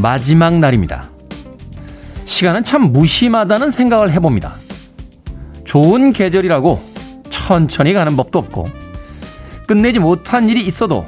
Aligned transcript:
9월의 0.00 0.02
마지막 0.02 0.58
날입니다. 0.58 1.08
시간은 2.24 2.64
참 2.64 2.92
무심하다는 2.92 3.70
생각을 3.70 4.10
해봅니다. 4.12 4.54
좋은 5.64 6.12
계절이라고 6.12 6.80
천천히 7.30 7.92
가는 7.92 8.16
법도 8.16 8.38
없고, 8.38 8.68
끝내지 9.66 9.98
못한 9.98 10.48
일이 10.48 10.62
있어도 10.66 11.06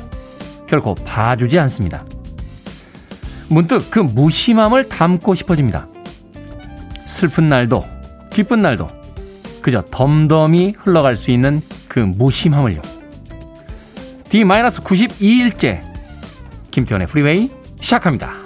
결코 0.68 0.94
봐주지 0.94 1.58
않습니다. 1.58 2.04
문득 3.48 3.90
그 3.90 3.98
무심함을 3.98 4.88
담고 4.88 5.34
싶어집니다. 5.34 5.86
슬픈 7.06 7.48
날도, 7.48 7.84
기쁜 8.30 8.62
날도, 8.62 8.88
그저 9.60 9.84
덤덤히 9.90 10.74
흘러갈 10.78 11.16
수 11.16 11.30
있는 11.30 11.60
그 11.88 11.98
무심함을요. 11.98 12.80
D-92일째 14.28 15.82
김태훈의 16.70 17.06
프리웨이 17.06 17.50
시작합니다. 17.80 18.41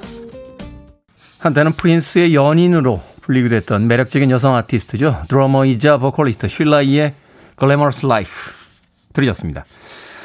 한때는 1.38 1.72
프린스의 1.72 2.34
연인으로 2.34 3.02
불리기도 3.20 3.56
했던 3.56 3.86
매력적인 3.86 4.30
여성 4.30 4.56
아티스트죠. 4.56 5.22
드러머이자 5.28 5.98
보컬리스트 5.98 6.48
쉴라 6.48 6.92
이의 6.92 7.14
Glamorous 7.58 8.06
Life 8.06 8.52
들으셨습니다. 9.12 9.64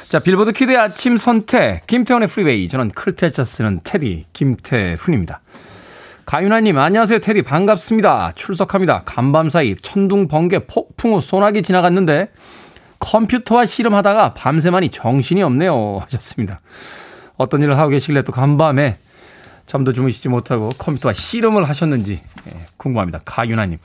자, 0.09 0.19
빌보드 0.19 0.51
키드의 0.51 0.77
아침 0.77 1.17
선택, 1.17 1.87
김태훈의 1.88 2.27
프리웨이. 2.27 2.67
저는 2.67 2.89
클 2.89 3.13
태자 3.13 3.44
쓰는 3.43 3.79
테디, 3.83 4.25
김태훈입니다. 4.33 5.41
가윤아님, 6.25 6.77
안녕하세요, 6.77 7.19
테디. 7.19 7.41
반갑습니다. 7.41 8.33
출석합니다. 8.35 9.03
간밤 9.05 9.49
사이 9.49 9.75
천둥, 9.81 10.27
번개, 10.27 10.59
폭풍 10.65 11.13
후 11.13 11.21
소나기 11.21 11.63
지나갔는데 11.63 12.29
컴퓨터와 12.99 13.65
씨름하다가 13.65 14.33
밤새만이 14.33 14.89
정신이 14.89 15.41
없네요. 15.43 15.99
하셨습니다. 16.03 16.61
어떤 17.37 17.61
일을 17.61 17.77
하고 17.77 17.89
계시길래 17.89 18.21
또 18.21 18.31
간밤에 18.31 18.97
잠도 19.72 19.94
주무시지 19.94 20.27
못하고 20.27 20.67
컴퓨터와 20.77 21.14
씨름을 21.14 21.64
하셨는지 21.64 22.22
예, 22.47 22.66
궁금합니다. 22.75 23.22
가윤아님. 23.23 23.78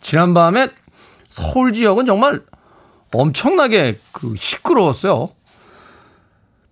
지난밤에 0.00 0.68
서울 1.28 1.72
지역은 1.72 2.06
정말 2.06 2.42
엄청나게 3.12 3.98
그 4.10 4.34
시끄러웠어요. 4.36 5.30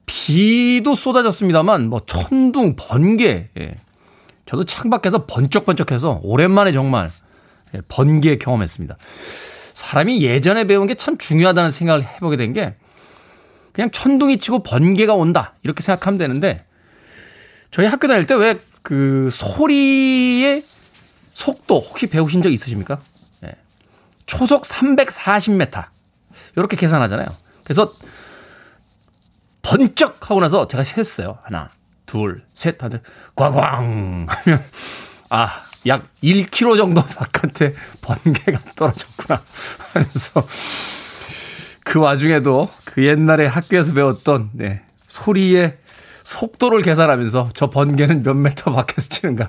비도 0.05 0.97
쏟아졌습니다만 0.97 1.89
뭐 1.89 2.01
천둥, 2.05 2.75
번개. 2.75 3.51
예. 3.57 3.77
저도 4.47 4.65
창밖에서 4.65 5.27
번쩍번쩍해서 5.27 6.19
오랜만에 6.25 6.73
정말 6.73 7.13
예, 7.77 7.81
번개 7.87 8.37
경험했습니다. 8.37 8.97
사람이 9.75 10.23
예전에 10.23 10.65
배운 10.65 10.89
게 10.89 10.97
참 10.97 11.17
중요하다는 11.19 11.71
생각을 11.71 12.03
해보게 12.05 12.37
된 12.37 12.53
게 12.53 12.75
그냥 13.73 13.93
천둥이 13.93 14.39
치고 14.39 14.65
번개가 14.65 15.15
온다 15.15 15.55
이렇게 15.63 15.83
생각하면 15.85 16.19
되는데 16.19 16.65
저희 17.71 17.87
학교 17.87 18.09
다닐 18.09 18.27
때 18.27 18.35
왜 18.35 18.59
그 18.83 19.31
소리의 19.33 20.65
속도 21.35 21.81
혹시 21.81 22.07
배우신 22.07 22.43
적 22.43 22.51
있으십니까? 22.51 23.01
네. 23.41 23.53
초속 24.27 24.63
340m 24.63 25.87
이렇게 26.57 26.77
계산하잖아요. 26.77 27.29
그래서 27.65 27.95
번쩍 29.63 30.31
하고 30.31 30.41
나서 30.41 30.67
제가 30.67 30.83
셌어요. 30.85 31.39
하나, 31.43 31.71
둘, 32.07 32.43
셋 32.55 32.83
하는데 32.83 33.03
꽝꽝 33.37 34.27
하면 34.29 34.65
아, 35.29 35.63
약 35.87 36.09
1km 36.23 36.77
정도 36.77 37.03
바깥에 37.03 37.75
번개가 38.01 38.61
떨어졌구나 38.75 39.43
하면서 39.93 40.47
그 41.85 42.01
와중에도 42.01 42.71
그 42.85 43.05
옛날에 43.07 43.47
학교에서 43.47 43.93
배웠던 43.93 44.51
네, 44.55 44.83
소리의 45.07 45.79
속도를 46.25 46.83
계산하면서 46.83 47.51
저 47.55 47.71
번개는 47.71 48.23
몇 48.23 48.35
메터 48.35 48.73
밖에서 48.73 49.09
치는가 49.09 49.49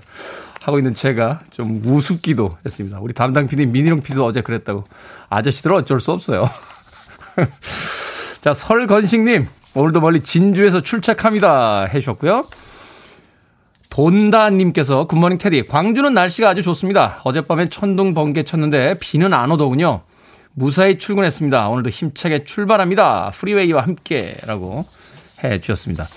하고 0.62 0.78
있는 0.78 0.94
제가 0.94 1.42
좀 1.50 1.82
우습기도 1.84 2.58
했습니다. 2.66 3.00
우리 3.02 3.14
담당 3.14 3.48
PD 3.48 3.66
민희룡 3.66 4.02
PD도 4.02 4.26
어제 4.26 4.42
그랬다고. 4.42 4.86
아저씨들은 5.30 5.76
어쩔 5.78 6.00
수 6.00 6.12
없어요. 6.12 6.50
자, 8.42 8.54
설건식님, 8.54 9.48
오늘도 9.74 10.02
멀리 10.02 10.22
진주에서 10.22 10.82
출첵합니다. 10.82 11.86
해주셨고요. 11.86 12.48
돈다님께서 13.90 15.06
굿모닝 15.08 15.38
테디. 15.38 15.68
광주는 15.68 16.14
날씨가 16.14 16.50
아주 16.50 16.62
좋습니다. 16.62 17.22
어젯밤엔 17.24 17.70
천둥 17.70 18.14
번개 18.14 18.44
쳤는데 18.44 18.96
비는 19.00 19.34
안 19.34 19.52
오더군요. 19.52 20.02
무사히 20.54 20.98
출근했습니다. 20.98 21.70
오늘도 21.70 21.90
힘차게 21.90 22.44
출발합니다. 22.44 23.32
프리웨이와 23.36 23.84
함께 23.84 24.36
라고 24.46 24.86
해 25.44 25.60
주셨습니다. 25.60 26.08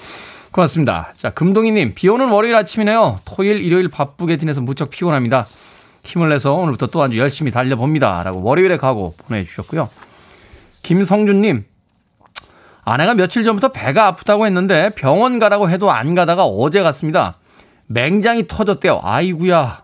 고맙습니다. 0.54 1.12
자, 1.16 1.30
금동희님, 1.30 1.94
비 1.96 2.08
오는 2.08 2.28
월요일 2.28 2.54
아침이네요. 2.54 3.16
토일, 3.24 3.60
일요일 3.60 3.88
바쁘게 3.88 4.38
지내서 4.38 4.60
무척 4.60 4.88
피곤합니다. 4.88 5.48
힘을 6.04 6.28
내서 6.28 6.54
오늘부터 6.54 6.86
또 6.86 7.02
아주 7.02 7.18
열심히 7.18 7.50
달려봅니다. 7.50 8.22
라고 8.22 8.40
월요일에 8.40 8.76
가고 8.76 9.16
보내주셨고요. 9.18 9.88
김성준님, 10.82 11.64
아내가 12.84 13.14
며칠 13.14 13.42
전부터 13.42 13.72
배가 13.72 14.06
아프다고 14.06 14.46
했는데 14.46 14.90
병원 14.90 15.40
가라고 15.40 15.70
해도 15.70 15.90
안 15.90 16.14
가다가 16.14 16.44
어제 16.44 16.84
갔습니다. 16.84 17.36
맹장이 17.86 18.46
터졌대요. 18.46 19.00
아이구야. 19.02 19.82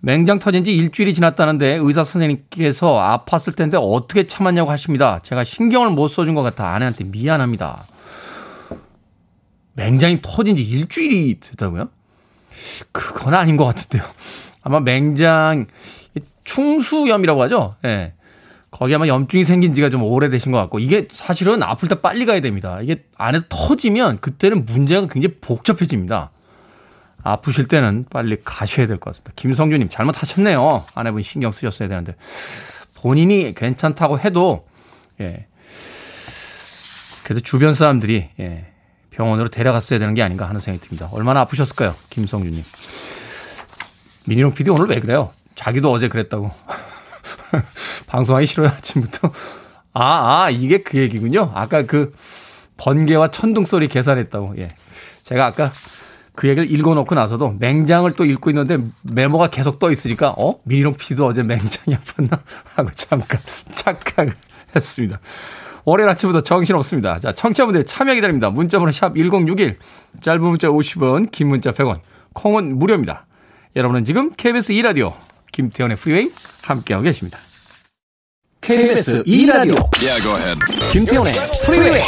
맹장 0.00 0.40
터진 0.40 0.64
지 0.64 0.74
일주일이 0.74 1.14
지났다는데 1.14 1.78
의사 1.80 2.02
선생님께서 2.02 3.22
아팠을 3.24 3.54
텐데 3.54 3.76
어떻게 3.80 4.26
참았냐고 4.26 4.72
하십니다. 4.72 5.20
제가 5.22 5.44
신경을 5.44 5.90
못 5.90 6.08
써준 6.08 6.34
것 6.34 6.42
같아 6.42 6.66
아내한테 6.66 7.04
미안합니다. 7.04 7.84
맹장이 9.80 10.18
터진 10.20 10.56
지 10.56 10.62
일주일이 10.62 11.40
됐다고요? 11.40 11.88
그건 12.92 13.34
아닌 13.34 13.56
것 13.56 13.64
같은데요. 13.64 14.02
아마 14.62 14.78
맹장 14.80 15.66
충수염이라고 16.44 17.42
하죠. 17.44 17.76
예. 17.84 17.88
네. 17.88 18.12
거기 18.70 18.94
아마 18.94 19.08
염증이 19.08 19.44
생긴 19.44 19.74
지가 19.74 19.88
좀 19.90 20.02
오래되신 20.02 20.52
것 20.52 20.58
같고 20.58 20.78
이게 20.78 21.08
사실은 21.10 21.62
아플 21.62 21.88
때 21.88 21.96
빨리 21.96 22.24
가야 22.26 22.40
됩니다. 22.40 22.78
이게 22.82 23.04
안에서 23.16 23.46
터지면 23.48 24.20
그때는 24.20 24.64
문제가 24.64 25.08
굉장히 25.08 25.36
복잡해집니다. 25.40 26.30
아프실 27.22 27.66
때는 27.66 28.06
빨리 28.10 28.36
가셔야 28.44 28.86
될 28.86 28.98
것 28.98 29.10
같습니다. 29.10 29.32
김성주님 29.34 29.88
잘못하셨네요. 29.88 30.84
아내분 30.94 31.22
신경 31.22 31.52
쓰셨어야 31.52 31.88
되는데 31.88 32.14
본인이 32.94 33.54
괜찮다고 33.54 34.20
해도 34.20 34.66
예. 35.20 35.46
그래서 37.24 37.40
주변 37.40 37.74
사람들이 37.74 38.28
예. 38.38 38.69
병원으로 39.20 39.48
데려갔어야 39.48 39.98
되는 39.98 40.14
게 40.14 40.22
아닌가 40.22 40.48
하는 40.48 40.62
생각이 40.62 40.88
듭니다. 40.88 41.10
얼마나 41.12 41.40
아프셨을까요, 41.40 41.94
김성주님? 42.08 42.64
미니롱 44.24 44.54
PD 44.54 44.70
오늘 44.70 44.86
왜 44.88 44.98
그래요? 44.98 45.30
자기도 45.54 45.92
어제 45.92 46.08
그랬다고. 46.08 46.50
방송하기 48.08 48.46
싫어요, 48.46 48.68
아침부터. 48.68 49.30
아, 49.92 50.44
아, 50.44 50.50
이게 50.50 50.78
그 50.78 50.96
얘기군요. 50.96 51.52
아까 51.54 51.82
그 51.82 52.14
번개와 52.78 53.30
천둥 53.30 53.66
소리 53.66 53.88
계산했다고. 53.88 54.54
예. 54.56 54.74
제가 55.24 55.44
아까 55.44 55.70
그 56.34 56.48
얘기를 56.48 56.70
읽어놓고 56.72 57.14
나서도 57.14 57.56
맹장을 57.58 58.10
또 58.12 58.24
읽고 58.24 58.48
있는데 58.50 58.78
메모가 59.02 59.48
계속 59.50 59.78
떠 59.78 59.90
있으니까 59.90 60.30
어? 60.38 60.60
미니롱 60.64 60.94
피도 60.94 61.26
어제 61.26 61.42
맹장이 61.42 61.94
아팠나? 61.98 62.40
하고 62.74 62.90
잠깐 62.94 63.38
착각을 63.74 64.34
했습니다. 64.74 65.20
월요일 65.90 66.08
아침부터 66.10 66.42
정신없습니다. 66.42 67.18
자, 67.18 67.32
청취자분들 67.32 67.84
참여 67.84 68.14
기다립니다. 68.14 68.48
문자번호 68.48 68.92
샵 68.92 69.16
1061, 69.16 69.76
짧은 70.20 70.40
문자 70.40 70.68
50원, 70.68 71.32
긴 71.32 71.48
문자 71.48 71.72
100원, 71.72 71.98
콩은 72.32 72.78
무료입니다. 72.78 73.26
여러분은 73.74 74.04
지금 74.04 74.30
KBS 74.30 74.72
2라디오 74.74 75.14
김태훈의 75.50 75.96
프리웨이 75.96 76.30
함께하고 76.62 77.02
계십니다. 77.02 77.38
KBS 78.60 79.24
2라디오 79.24 79.90
yeah, 80.00 80.54
김태훈의 80.92 81.32
프리웨이 81.64 82.02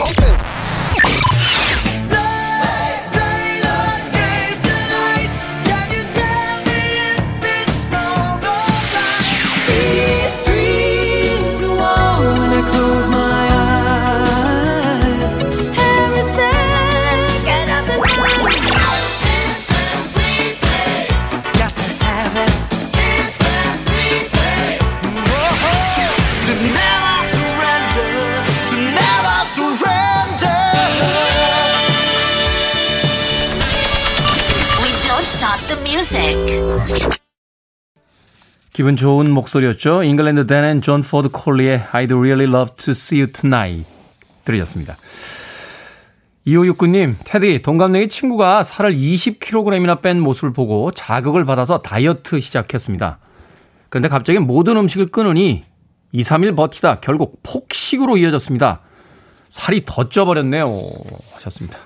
기분 38.82 38.96
좋은 38.96 39.30
목소리였죠. 39.30 40.02
잉글랜드 40.02 40.48
댄 40.48 40.68
앤 40.68 40.82
존 40.82 41.02
포드 41.02 41.28
콜리의 41.28 41.84
I'd 41.92 42.10
really 42.10 42.48
love 42.52 42.74
to 42.78 42.90
see 42.90 43.22
you 43.22 43.30
tonight 43.30 43.88
들으셨습니다. 44.44 44.96
2569님, 46.48 47.14
테디, 47.22 47.62
동갑내기 47.62 48.08
친구가 48.08 48.64
살을 48.64 48.96
20kg이나 48.96 50.02
뺀 50.02 50.18
모습을 50.18 50.52
보고 50.52 50.90
자극을 50.90 51.44
받아서 51.44 51.78
다이어트 51.78 52.40
시작했습니다. 52.40 53.20
그런데 53.88 54.08
갑자기 54.08 54.40
모든 54.40 54.76
음식을 54.76 55.06
끊으니 55.06 55.62
2, 56.10 56.22
3일 56.22 56.56
버티다 56.56 56.98
결국 56.98 57.40
폭식으로 57.44 58.16
이어졌습니다. 58.16 58.80
살이 59.48 59.84
더 59.86 60.08
쪄버렸네요. 60.08 60.76
하셨습니다. 61.34 61.78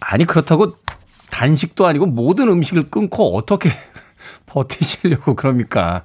아니, 0.00 0.24
그렇다고 0.24 0.76
단식도 1.32 1.86
아니고 1.86 2.06
모든 2.06 2.48
음식을 2.48 2.84
끊고 2.84 3.34
어떻게 3.36 3.70
버티시려고 4.46 5.34
그럽니까? 5.34 6.04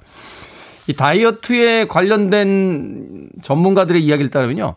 이 0.86 0.94
다이어트에 0.94 1.86
관련된 1.86 3.28
전문가들의 3.42 4.02
이야기를 4.02 4.30
따르면요. 4.30 4.76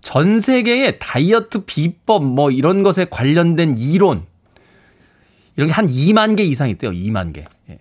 전 0.00 0.38
세계의 0.40 1.00
다이어트 1.00 1.64
비법 1.64 2.24
뭐 2.24 2.52
이런 2.52 2.84
것에 2.84 3.06
관련된 3.10 3.76
이론 3.76 4.24
이런 5.56 5.68
게 5.68 5.72
한 5.74 5.88
2만 5.88 6.36
개 6.36 6.44
이상 6.44 6.68
있대요. 6.70 6.92
2만 6.92 7.32
개. 7.32 7.44
예. 7.70 7.78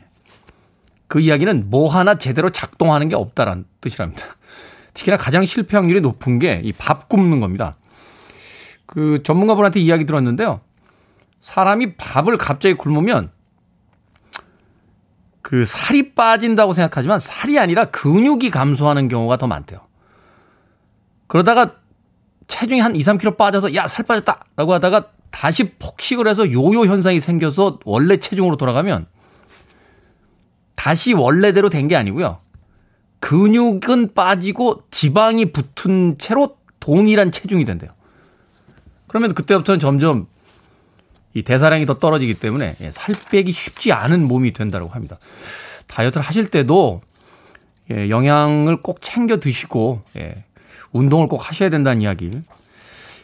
그 1.08 1.20
이야기는 1.20 1.70
뭐 1.70 1.88
하나 1.88 2.18
제대로 2.18 2.50
작동하는 2.50 3.10
게 3.10 3.16
없다라는 3.16 3.66
뜻이랍니다. 3.80 4.38
특히나 4.96 5.18
가장 5.18 5.46
실패 5.46 5.78
확률이 5.78 6.02
높은 6.02 6.40
게 6.40 6.62
이밥 6.64 7.10
굶는 7.10 7.42
겁니다. 7.42 7.76
그 8.88 9.22
전문가분한테 9.24 9.82
이야기 9.82 10.06
들었는데요. 10.06 10.62
사람이 11.46 11.96
밥을 11.98 12.38
갑자기 12.38 12.74
굶으면 12.74 13.30
그 15.44 15.64
살이 15.64 16.16
빠진다고 16.16 16.74
생각하지만 16.74 17.20
살이 17.20 17.60
아니라 17.60 17.86
근육이 17.86 18.50
감소하는 18.50 19.08
경우가 19.10 19.38
더 19.38 19.46
많대요. 19.46 19.80
그러다가 21.28 21.76
체중이 22.48 22.80
한 22.82 22.96
2, 22.96 23.00
3kg 23.00 23.38
빠져서 23.38 23.76
야, 23.76 23.88
살 23.88 24.06
빠졌다! 24.06 24.44
라고 24.56 24.74
하다가 24.74 25.12
다시 25.30 25.76
폭식을 25.78 26.28
해서 26.28 26.52
요요 26.52 26.86
현상이 26.88 27.20
생겨서 27.20 27.78
원래 27.86 28.18
체중으로 28.18 28.58
돌아가면 28.58 29.06
다시 30.74 31.14
원래대로 31.14 31.70
된 31.70 31.88
게 31.88 31.96
아니고요. 31.96 32.40
근육은 33.20 34.16
빠지고 34.16 34.82
지방이 34.90 35.52
붙은 35.52 36.18
채로 36.18 36.58
동일한 36.80 37.32
체중이 37.32 37.66
된대요. 37.66 37.92
그러면 39.06 39.36
그때부터는 39.36 39.80
점점 39.80 40.26
이 41.36 41.44
대사량이 41.44 41.86
더 41.86 42.00
떨어지기 42.00 42.36
때문에 42.36 42.76
예, 42.82 42.92
살 42.92 43.14
빼기 43.30 43.52
쉽지 43.52 43.92
않은 43.92 44.28
몸이 44.28 44.54
된다고 44.54 44.88
합니다. 44.88 45.18
다이어트를 45.88 46.26
하실 46.26 46.50
때도 46.50 47.02
예, 47.92 48.10
영양을 48.10 48.82
꼭 48.82 49.02
챙겨 49.02 49.38
드시고 49.38 50.02
예, 50.18 50.44
운동을 50.92 51.28
꼭 51.28 51.48
하셔야 51.48 51.70
된다는 51.70 52.02
이야기. 52.02 52.32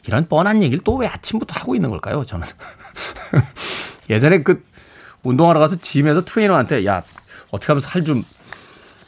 이런 0.05 0.27
뻔한 0.27 0.61
얘기를 0.61 0.83
또 0.83 0.97
왜 0.97 1.07
아침부터 1.07 1.59
하고 1.59 1.73
있는 1.73 1.89
걸까요? 1.89 2.25
저는 2.25 2.45
예전에 4.09 4.43
그 4.43 4.63
운동하러 5.23 5.59
가서 5.59 5.77
짐에서 5.77 6.25
트레이너한테 6.25 6.85
야 6.85 7.03
어떻게 7.49 7.67
하면 7.71 7.81
살 7.81 8.03
좀 8.03 8.23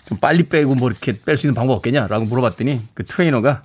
좀 0.05 0.17
빨리 0.17 0.44
빼고 0.44 0.75
뭐 0.75 0.89
이렇게 0.91 1.17
뺄 1.25 1.38
수 1.38 1.47
있는 1.47 1.55
방법 1.55 1.75
없겠냐라고 1.75 2.25
물어봤더니 2.25 2.81
그 2.94 3.05
트레이너가 3.05 3.63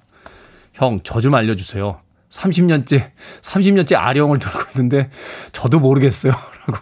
형 0.72 1.00
저 1.02 1.20
좀 1.20 1.34
알려주세요. 1.34 2.00
30년째, 2.30 3.10
30년째 3.42 3.96
아령을 3.96 4.38
들고 4.38 4.58
있는데 4.74 5.10
저도 5.52 5.80
모르겠어요. 5.80 6.32
라고 6.66 6.78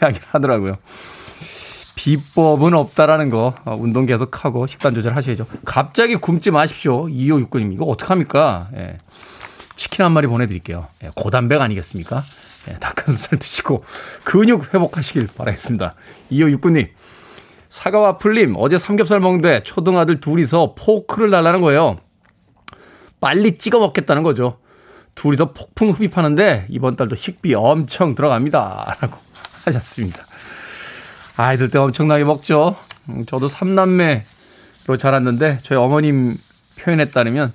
이야기를 0.00 0.26
하더라고요. 0.30 0.76
비법은 1.94 2.74
없다라는 2.74 3.30
거, 3.30 3.54
어, 3.64 3.76
운동 3.78 4.06
계속하고 4.06 4.66
식단 4.66 4.94
조절하셔야죠. 4.94 5.46
갑자기 5.64 6.16
굶지 6.16 6.50
마십시오. 6.50 7.06
2569님. 7.06 7.72
이거 7.72 7.84
어떡합니까? 7.84 8.68
예. 8.74 8.98
치킨 9.76 10.04
한 10.04 10.12
마리 10.12 10.26
보내드릴게요. 10.26 10.86
예, 11.04 11.10
고단백 11.14 11.60
아니겠습니까? 11.60 12.22
예, 12.70 12.74
닭가슴살 12.78 13.38
드시고 13.38 13.84
근육 14.24 14.74
회복하시길 14.74 15.28
바라겠습니다. 15.36 15.94
2569님. 16.30 16.88
사과와 17.68 18.18
풀님, 18.18 18.54
어제 18.58 18.78
삼겹살 18.78 19.18
먹는데 19.20 19.62
초등아들 19.62 20.20
둘이서 20.20 20.74
포크를 20.76 21.30
달라는 21.30 21.60
거예요. 21.60 21.98
빨리 23.20 23.56
찍어 23.56 23.78
먹겠다는 23.78 24.22
거죠. 24.22 24.58
둘이서 25.14 25.52
폭풍 25.52 25.90
흡입하는데 25.90 26.66
이번 26.70 26.96
달도 26.96 27.16
식비 27.16 27.54
엄청 27.54 28.14
들어갑니다. 28.14 28.96
라고 29.00 29.18
하셨습니다. 29.64 30.24
아이들 31.36 31.70
때 31.70 31.78
엄청나게 31.78 32.24
먹죠. 32.24 32.76
음, 33.08 33.24
저도 33.26 33.48
삼남매로 33.48 34.96
자랐는데 34.98 35.58
저희 35.62 35.78
어머님 35.78 36.36
표현에 36.78 37.06
따르면 37.06 37.52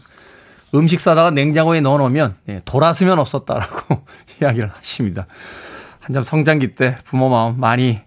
음식 0.76 1.00
사다가 1.00 1.32
냉장고에 1.32 1.82
넣어놓으면 1.82 2.36
예, 2.50 2.62
돌아서면 2.66 3.20
없었다라고 3.20 4.06
이야기를 4.42 4.72
하십니다. 4.76 5.26
한참 6.00 6.24
성장기 6.24 6.76
때 6.76 6.98
부모 7.04 7.30
마음 7.30 7.60
많이 7.60 8.00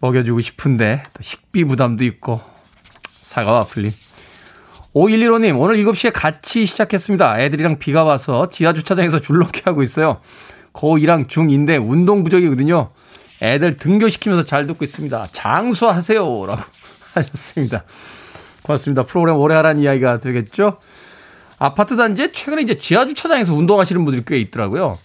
먹여주고 0.00 0.40
싶은데 0.40 1.02
또 1.12 1.22
식비 1.22 1.64
부담도 1.64 2.04
있고 2.04 2.40
사과와 3.22 3.64
풀림 3.64 3.92
5115님, 4.94 5.60
오늘 5.60 5.76
7시에 5.76 6.12
같이 6.12 6.64
시작했습니다. 6.64 7.40
애들이랑 7.42 7.78
비가 7.78 8.04
와서 8.04 8.48
지하 8.48 8.72
주차장에서 8.72 9.20
줄넘기 9.20 9.62
하고 9.64 9.82
있어요. 9.82 10.20
고2랑 10.72 11.28
중2인데 11.28 11.84
운동 11.84 12.24
부족이거든요. 12.24 12.90
애들 13.42 13.76
등교시키면서 13.76 14.44
잘 14.44 14.66
듣고 14.66 14.84
있습니다. 14.84 15.28
장수하세요. 15.32 16.46
라고 16.46 16.62
하셨습니다. 17.14 17.84
고맙습니다. 18.62 19.04
프로그램 19.04 19.36
오래 19.36 19.54
하라는 19.56 19.82
이야기가 19.82 20.18
되겠죠? 20.18 20.78
아파트 21.58 21.96
단지에 21.96 22.32
최근에 22.32 22.62
이제 22.62 22.78
지하 22.78 23.06
주차장에서 23.06 23.54
운동하시는 23.54 24.04
분들이 24.04 24.22
꽤 24.26 24.38
있더라고요. 24.38 24.98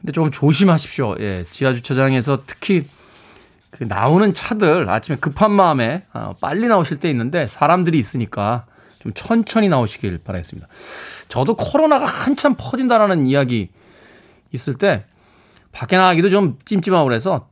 근데 0.00 0.12
조금 0.12 0.30
조심하십시오. 0.30 1.16
예, 1.20 1.44
지하 1.50 1.72
주차장에서 1.72 2.42
특히 2.46 2.86
그 3.70 3.84
나오는 3.84 4.32
차들 4.34 4.88
아침에 4.88 5.16
급한 5.18 5.50
마음에 5.50 6.02
어, 6.12 6.34
빨리 6.40 6.68
나오실 6.68 7.00
때 7.00 7.08
있는데 7.10 7.46
사람들이 7.46 7.98
있으니까 7.98 8.66
좀 9.02 9.12
천천히 9.14 9.68
나오시길 9.68 10.18
바라겠습니다. 10.18 10.68
저도 11.28 11.56
코로나가 11.56 12.06
한참 12.06 12.54
퍼진다라는 12.56 13.26
이야기 13.26 13.70
있을 14.52 14.74
때 14.74 15.04
밖에 15.72 15.96
나가기도 15.96 16.30
좀 16.30 16.58
찜찜하고 16.64 17.04
그래서 17.04 17.48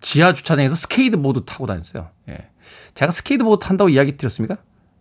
지하 0.00 0.32
주차장에서 0.32 0.76
스케이트보드 0.76 1.44
타고 1.44 1.66
다녔어요. 1.66 2.10
예. 2.28 2.50
제가 2.94 3.10
스케이트보드 3.10 3.64
탄다고 3.66 3.88
이야기 3.88 4.16
드렸습니까? 4.16 4.58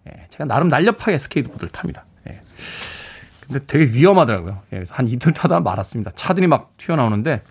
예. 0.07 0.25
제가 0.29 0.45
나름 0.45 0.69
날렵하게 0.69 1.17
스케이트보드를 1.19 1.69
탑니다. 1.69 2.05
예. 2.29 2.41
근데 3.45 3.59
되게 3.67 3.85
위험하더라고요. 3.93 4.61
예. 4.71 4.77
그래서 4.77 4.95
한 4.95 5.07
이틀 5.07 5.33
타다 5.33 5.59
말았습니다. 5.59 6.11
차들이 6.15 6.47
막 6.47 6.75
튀어나오는데 6.77 7.43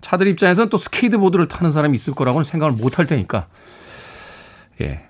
차들 0.00 0.26
입장에서는 0.28 0.70
또 0.70 0.76
스케이트보드를 0.76 1.46
타는 1.46 1.70
사람이 1.72 1.94
있을 1.94 2.14
거라고는 2.14 2.44
생각을 2.44 2.72
못 2.72 2.98
할 2.98 3.06
테니까 3.06 3.46
예. 4.80 5.07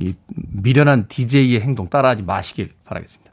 이 0.00 0.14
미련한 0.36 1.06
DJ의 1.08 1.60
행동 1.60 1.88
따라하지 1.88 2.22
마시길 2.24 2.72
바라겠습니다. 2.84 3.30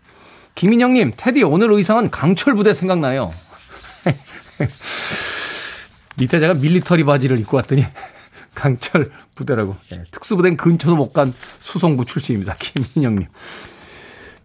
김인영님, 0.56 1.14
테디 1.18 1.44
오늘 1.44 1.72
의상은 1.72 2.10
강철 2.10 2.56
부대 2.56 2.74
생각나요. 2.74 3.34
밑에 6.18 6.40
제가 6.40 6.54
밀리터리 6.54 7.04
바지를 7.04 7.40
입고 7.40 7.58
왔더니 7.58 7.86
강철 8.56 9.12
부대라고 9.36 9.76
예, 9.92 10.04
특수부대는 10.12 10.56
근처도 10.58 10.96
못 10.96 11.12
간 11.12 11.34
수송부 11.60 12.06
출신입니다. 12.06 12.56
김인영님. 12.56 13.28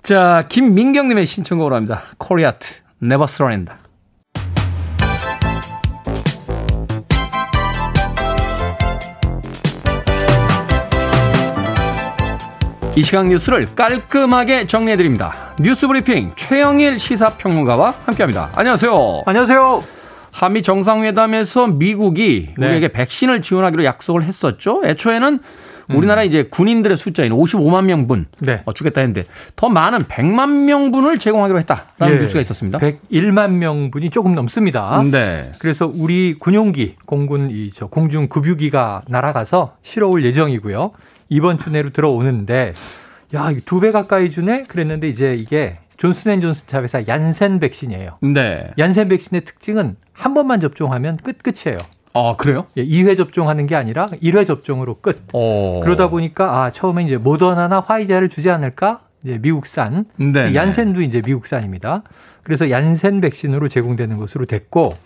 자, 0.02 0.46
김민경님의 0.48 1.26
신청곡으로 1.26 1.76
합니다. 1.76 2.04
코리 2.18 2.41
하트, 2.41 2.74
Never 3.02 3.24
Surrender. 3.24 3.76
이 12.96 13.02
시각 13.02 13.28
뉴스를 13.28 13.66
깔끔하게 13.76 14.66
정리해드립니다. 14.66 15.54
뉴스 15.60 15.86
브리핑 15.86 16.32
최영일 16.34 16.98
시사평론가와 16.98 17.94
함께합니다. 18.06 18.50
안녕하세요. 18.56 19.22
안녕하세요. 19.26 19.82
한미 20.32 20.62
정상회담에서 20.62 21.68
미국이 21.68 22.50
네. 22.58 22.66
우리에게 22.66 22.88
백신을 22.88 23.42
지원하기로 23.42 23.84
약속을 23.84 24.22
했었죠. 24.24 24.82
애초에는 24.84 25.38
우리나라 25.88 26.22
음. 26.22 26.26
이제 26.26 26.44
군인들의 26.44 26.96
숫자인 26.96 27.32
55만 27.32 27.84
명분 27.84 28.26
네. 28.40 28.60
어, 28.64 28.72
주겠다 28.72 29.00
했는데 29.00 29.24
더 29.56 29.68
많은 29.68 30.00
100만 30.00 30.64
명분을 30.66 31.18
제공하기로 31.18 31.58
했다라는 31.60 32.14
네. 32.16 32.20
뉴스가 32.20 32.40
있었습니다. 32.40 32.78
101만 32.78 33.52
명분이 33.52 34.10
조금 34.10 34.34
넘습니다. 34.36 35.02
네. 35.10 35.50
그래서 35.58 35.90
우리 35.92 36.34
군용기 36.38 36.96
공군 37.06 37.50
이 37.50 37.70
저 37.74 37.86
공중 37.86 38.28
급유기가 38.28 39.02
날아가서 39.08 39.76
실어올 39.82 40.24
예정이고요. 40.24 40.92
이번 41.30 41.58
주 41.58 41.70
내로 41.70 41.90
들어오는데 41.90 42.74
야, 43.34 43.50
두 43.64 43.80
배 43.80 43.92
가까이 43.92 44.30
주네? 44.30 44.64
그랬는데 44.64 45.08
이제 45.08 45.34
이게 45.34 45.78
존슨앤존슨 45.96 46.66
자회사 46.66 47.04
얀센 47.06 47.60
백신이에요. 47.60 48.18
네. 48.22 48.70
얀센 48.78 49.08
백신의 49.08 49.44
특징은 49.44 49.96
한 50.12 50.34
번만 50.34 50.60
접종하면 50.60 51.16
끝 51.18 51.38
끝이에요. 51.42 51.78
아, 52.14 52.34
그래요? 52.36 52.66
예, 52.76 52.84
2회 52.84 53.16
접종하는 53.16 53.66
게 53.68 53.76
아니라 53.76 54.06
1회 54.06 54.46
접종으로 54.46 54.96
끝. 55.00 55.22
오. 55.32 55.78
어. 55.78 55.80
그러다 55.84 56.08
보니까 56.08 56.64
아, 56.64 56.70
처음에 56.72 57.04
이제 57.04 57.16
모더나나 57.18 57.80
화이자를 57.80 58.28
주지 58.28 58.50
않을까 58.50 59.02
이제 59.22 59.38
미국산, 59.40 60.06
네, 60.16 60.50
네. 60.50 60.54
얀센도 60.54 61.02
이제 61.02 61.22
미국산입니다. 61.24 62.02
그래서 62.42 62.70
얀센 62.70 63.20
백신으로 63.20 63.68
제공되는 63.68 64.16
것으로 64.16 64.46
됐고 64.46 64.96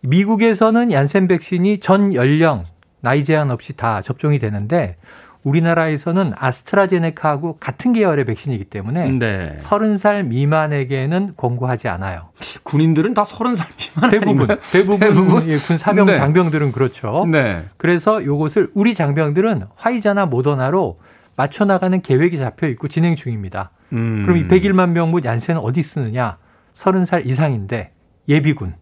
미국에서는 0.00 0.92
얀센 0.92 1.28
백신이 1.28 1.80
전 1.80 2.14
연령 2.14 2.64
나이 3.00 3.24
제한 3.24 3.50
없이 3.50 3.76
다 3.76 4.00
접종이 4.00 4.38
되는데 4.38 4.96
우리나라에서는 5.44 6.32
아스트라제네카하고 6.36 7.58
같은 7.58 7.92
계열의 7.92 8.24
백신이기 8.24 8.64
때문에 8.64 9.10
네. 9.12 9.58
30살 9.62 10.26
미만에게는 10.26 11.34
권고하지 11.36 11.88
않아요. 11.88 12.28
군인들은 12.64 13.14
다 13.14 13.22
30살 13.22 13.66
미만 13.78 14.10
대부분 14.10 14.48
대부분, 14.70 14.98
대부분? 14.98 15.48
예, 15.48 15.56
군 15.56 15.78
사병 15.78 16.06
네. 16.06 16.16
장병들은 16.16 16.72
그렇죠. 16.72 17.26
네. 17.30 17.64
그래서 17.76 18.24
요것을 18.24 18.70
우리 18.74 18.94
장병들은 18.94 19.64
화이자나 19.76 20.26
모더나로 20.26 20.98
맞춰 21.36 21.64
나가는 21.64 22.02
계획이 22.02 22.36
잡혀 22.36 22.66
있고 22.68 22.88
진행 22.88 23.14
중입니다. 23.14 23.70
음. 23.92 24.24
그럼 24.26 24.38
이 24.38 24.48
101만 24.48 24.90
명분 24.90 25.24
얀센은 25.24 25.60
어디 25.60 25.82
쓰느냐? 25.82 26.36
30살 26.74 27.26
이상인데 27.26 27.92
예비군, 28.28 28.74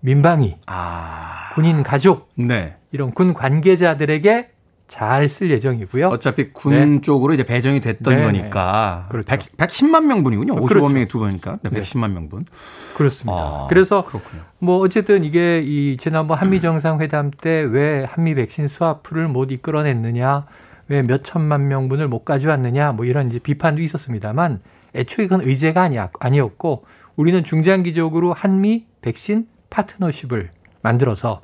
민방위, 0.00 0.56
아. 0.66 1.50
군인 1.54 1.82
가족 1.82 2.28
네. 2.36 2.76
이런 2.92 3.12
군 3.12 3.32
관계자들에게 3.32 4.50
잘 4.94 5.28
쓸 5.28 5.50
예정이고요. 5.50 6.06
어차피 6.06 6.52
군 6.52 6.94
네. 6.94 7.00
쪽으로 7.00 7.34
이제 7.34 7.42
배정이 7.42 7.80
됐던 7.80 8.14
네. 8.14 8.22
거니까. 8.22 9.08
그렇죠. 9.10 9.26
100, 9.26 9.56
110만 9.56 10.04
명분이군요. 10.04 10.54
55명이 10.54 10.92
그렇죠. 10.92 11.08
두 11.08 11.18
번이니까. 11.18 11.58
네, 11.62 11.70
110만 11.70 12.12
명분. 12.12 12.46
그렇습니다. 12.96 13.36
아, 13.36 13.66
그래서 13.68 14.04
그렇군요. 14.04 14.42
뭐 14.60 14.78
어쨌든 14.78 15.24
이게 15.24 15.60
이 15.64 15.96
지난번 15.96 16.38
한미 16.38 16.60
정상회담 16.60 17.32
때 17.32 17.64
왜 17.64 18.04
한미 18.04 18.36
백신 18.36 18.68
스와프를 18.68 19.26
못 19.26 19.50
이끌어냈느냐, 19.50 20.46
왜 20.86 21.02
몇 21.02 21.24
천만 21.24 21.66
명분을 21.66 22.06
못 22.06 22.24
가져왔느냐, 22.24 22.92
뭐 22.92 23.04
이런 23.04 23.30
이제 23.30 23.40
비판도 23.40 23.82
있었습니다만 23.82 24.60
애초에 24.94 25.26
그건 25.26 25.44
의제가 25.44 25.82
아니야, 25.82 26.10
아니었고 26.20 26.84
우리는 27.16 27.42
중장기적으로 27.42 28.32
한미 28.32 28.86
백신 29.02 29.48
파트너십을 29.70 30.50
만들어서 30.82 31.40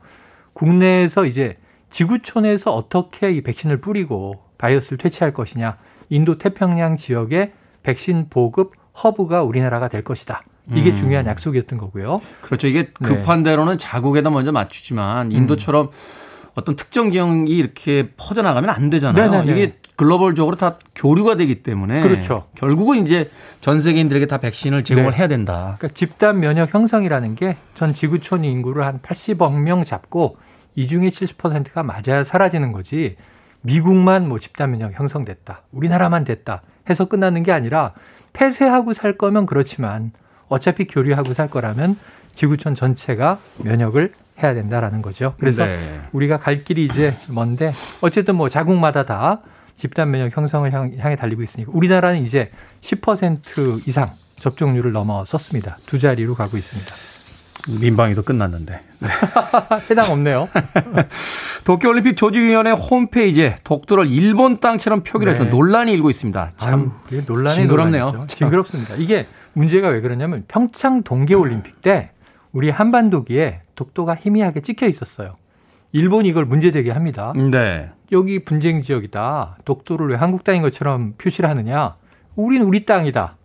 국내에서 0.53 1.27
이제 1.27 1.57
지구촌에서 1.91 2.75
어떻게 2.75 3.31
이 3.33 3.41
백신을 3.43 3.81
뿌리고 3.81 4.43
바이러스를 4.59 4.99
퇴치할 4.99 5.33
것이냐. 5.33 5.77
인도 6.09 6.39
태평양 6.39 6.97
지역의 6.97 7.53
백신 7.83 8.29
보급 8.31 8.73
허브가 9.03 9.43
우리나라가 9.43 9.89
될 9.89 10.03
것이다. 10.05 10.43
이게 10.75 10.91
음. 10.91 10.95
중요한 10.95 11.27
약속이었던 11.27 11.79
거고요. 11.79 12.21
그렇죠. 12.43 12.67
이게 12.69 12.85
네. 12.85 12.93
급한 13.01 13.43
대로는 13.43 13.79
자국에다 13.79 14.31
먼저 14.31 14.53
맞추지만 14.53 15.33
인도처럼 15.33 15.87
음. 15.87 15.91
어떤 16.55 16.77
특정 16.77 17.11
지역이 17.11 17.57
이렇게 17.57 18.11
퍼져나가면 18.17 18.71
안 18.71 18.91
되잖아요. 18.91 19.31
네네네. 19.31 19.53
이게 19.53 19.75
글로벌적으로 19.97 20.57
다 20.57 20.77
교류가 20.95 21.37
되기 21.37 21.63
때문에 21.63 22.01
그렇죠. 22.03 22.47
결국은 22.55 23.05
이제 23.05 23.31
전 23.61 23.81
세계인들에게 23.81 24.27
다 24.27 24.39
백신을 24.39 24.85
제공을 24.85 25.13
네. 25.13 25.17
해야 25.19 25.29
된다. 25.29 25.77
그러니까 25.79 25.89
집단 25.95 26.41
면역 26.41 26.73
형성이라는 26.75 27.35
게 27.37 27.57
전 27.75 27.95
지구촌 27.95 28.45
인구를 28.45 28.85
한 28.85 29.01
80억 29.01 29.55
명 29.61 29.85
잡고 29.85 30.37
이 30.75 30.87
중에 30.87 31.09
70%가 31.09 31.83
맞아야 31.83 32.25
사라지는 32.25 32.73
거지. 32.73 33.17
미국만 33.63 34.29
뭐 34.29 34.39
집단 34.39 34.71
면역 34.71 34.99
형성됐다. 34.99 35.63
우리나라만 35.73 36.25
됐다. 36.25 36.63
해서 36.89 37.07
끝나는 37.07 37.43
게 37.43 37.53
아니라 37.53 37.93
폐쇄하고 38.33 38.93
살 38.93 39.19
거면 39.19 39.47
그렇지만 39.47 40.13
어차피 40.49 40.87
교류하고 40.87 41.35
살 41.35 41.49
거라면 41.49 41.99
지구촌 42.35 42.75
전체가 42.75 43.39
면역을 43.59 44.13
해야 44.43 44.55
된다라는 44.55 45.03
거죠. 45.03 45.35
그래서 45.39 45.65
네. 45.67 46.01
우리가 46.13 46.39
갈 46.39 46.65
길이 46.65 46.85
이제 46.85 47.15
먼데 47.31 47.73
어쨌든 48.01 48.37
뭐 48.37 48.49
자국마다 48.49 49.03
다 49.03 49.41
집단 49.77 50.11
면역 50.11 50.37
형성을 50.37 50.71
향해 50.73 51.17
달리고 51.17 51.43
있으니까 51.43 51.71
우리나라는 51.75 52.23
이제 52.23 52.51
10% 52.81 53.87
이상 53.87 54.11
접종률을 54.39 54.93
넘어섰습니다. 54.93 55.79
두 55.87 55.99
자리로 55.99 56.35
가고 56.35 56.57
있습니다. 56.57 57.10
민방위도 57.69 58.23
끝났는데. 58.23 58.81
네. 59.01 59.09
해당 59.91 60.13
없네요. 60.13 60.49
도쿄올림픽 61.65 62.17
조직위원회 62.17 62.71
홈페이지에 62.73 63.57
독도를 63.65 64.11
일본 64.11 64.61
땅처럼 64.61 65.03
표기를 65.03 65.33
해서 65.33 65.45
네. 65.45 65.51
논란이 65.51 65.93
일고 65.93 66.11
있습니다. 66.11 66.53
참 66.57 66.93
아유, 67.11 67.23
논란이 67.27 67.57
징그럽네요. 67.57 68.25
징그럽습니다. 68.29 68.95
이게 68.97 69.27
문제가 69.53 69.89
왜 69.89 70.01
그러냐면 70.01 70.45
평창 70.49 71.03
동계올림픽 71.03 71.83
때 71.83 72.11
우리 72.53 72.71
한반도기에 72.71 73.63
독도가 73.75 74.15
희미하게 74.15 74.61
찍혀 74.61 74.87
있었어요. 74.87 75.37
일본이 75.93 76.29
이걸 76.29 76.45
문제되게 76.45 76.91
합니다. 76.91 77.33
네. 77.35 77.91
여기 78.13 78.45
분쟁 78.45 78.83
지역이다. 78.83 79.59
독도를 79.65 80.09
왜 80.09 80.17
한국 80.17 80.45
땅인 80.45 80.63
것처럼 80.63 81.15
표시를 81.19 81.49
하느냐? 81.49 81.97
우린 82.37 82.63
우리 82.63 82.85
땅이다. 82.85 83.37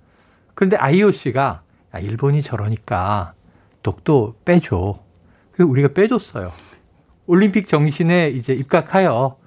그런데 0.53 0.77
IOC가 0.77 1.61
야, 1.95 1.99
일본이 1.99 2.41
저러니까 2.41 3.33
독도 3.85 4.33
빼줘. 4.45 4.97
그래서 5.51 5.69
우리가 5.69 5.89
빼줬어요. 5.89 6.51
올림픽 7.27 7.67
정신에 7.67 8.29
이제 8.29 8.51
입각하여 8.51 9.37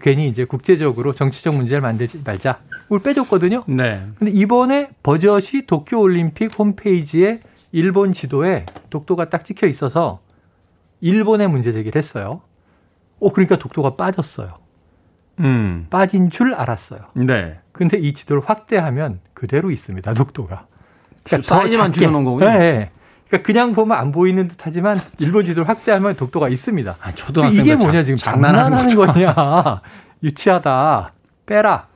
괜히 0.00 0.26
이제 0.26 0.46
국제적으로 0.46 1.12
정치적 1.12 1.54
문제를 1.54 1.82
만들지 1.82 2.22
말자. 2.24 2.60
우리 2.88 3.02
빼줬거든요. 3.02 3.64
네. 3.66 4.06
근데 4.18 4.32
이번에 4.32 4.88
버젓이 5.02 5.66
도쿄 5.66 6.00
올림픽 6.00 6.58
홈페이지에 6.58 7.40
일본 7.72 8.14
지도에 8.14 8.64
독도가 8.88 9.28
딱 9.28 9.44
찍혀 9.44 9.66
있어서 9.66 10.20
일본에 11.02 11.46
문제 11.46 11.70
제기를 11.70 11.98
했어요. 11.98 12.40
어, 13.20 13.32
그러니까 13.32 13.58
독도가 13.58 13.96
빠졌어요. 13.96 14.54
음. 15.40 15.88
빠진 15.90 16.30
줄 16.30 16.54
알았어요. 16.54 17.00
네. 17.16 17.58
근데 17.72 17.98
이 17.98 18.14
지도를 18.14 18.40
확대하면 18.46 19.20
그대로 19.34 19.70
있습니다. 19.70 20.14
독도가. 20.14 20.68
그러니까 21.24 21.46
사이즈만 21.46 21.92
줄여놓은 21.92 22.24
거군요. 22.24 22.48
네. 22.48 22.90
그러니까 23.34 23.42
그냥 23.42 23.72
보면 23.72 23.98
안 23.98 24.12
보이는 24.12 24.46
듯하지만 24.46 24.98
일본 25.18 25.44
지도를 25.44 25.68
확대하면 25.68 26.14
독도가 26.14 26.48
있습니다. 26.48 26.96
아, 27.00 27.12
초등학생 27.14 27.64
이게 27.64 27.74
뭐냐 27.74 28.04
지금 28.04 28.16
장난하는, 28.16 28.88
장난하는 28.88 29.34
거냐? 29.34 29.82
유치하다. 30.22 31.12
빼라. 31.46 31.88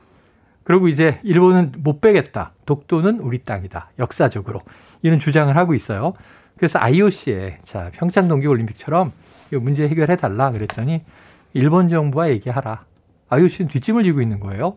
그리고 0.64 0.88
이제 0.88 1.20
일본은 1.22 1.72
못 1.78 2.00
빼겠다. 2.00 2.52
독도는 2.66 3.20
우리 3.20 3.38
땅이다. 3.38 3.90
역사적으로 3.98 4.62
이런 5.02 5.18
주장을 5.18 5.54
하고 5.56 5.74
있어요. 5.74 6.14
그래서 6.56 6.78
IOC에 6.80 7.58
자 7.64 7.90
평창 7.94 8.26
동계올림픽처럼 8.28 9.12
이 9.52 9.56
문제 9.56 9.88
해결해 9.88 10.16
달라 10.16 10.50
그랬더니 10.50 11.04
일본 11.54 11.88
정부와 11.88 12.30
얘기하라. 12.30 12.84
IOC는 13.30 13.70
뒷짐을 13.70 14.02
지고 14.02 14.20
있는 14.20 14.40
거예요. 14.40 14.76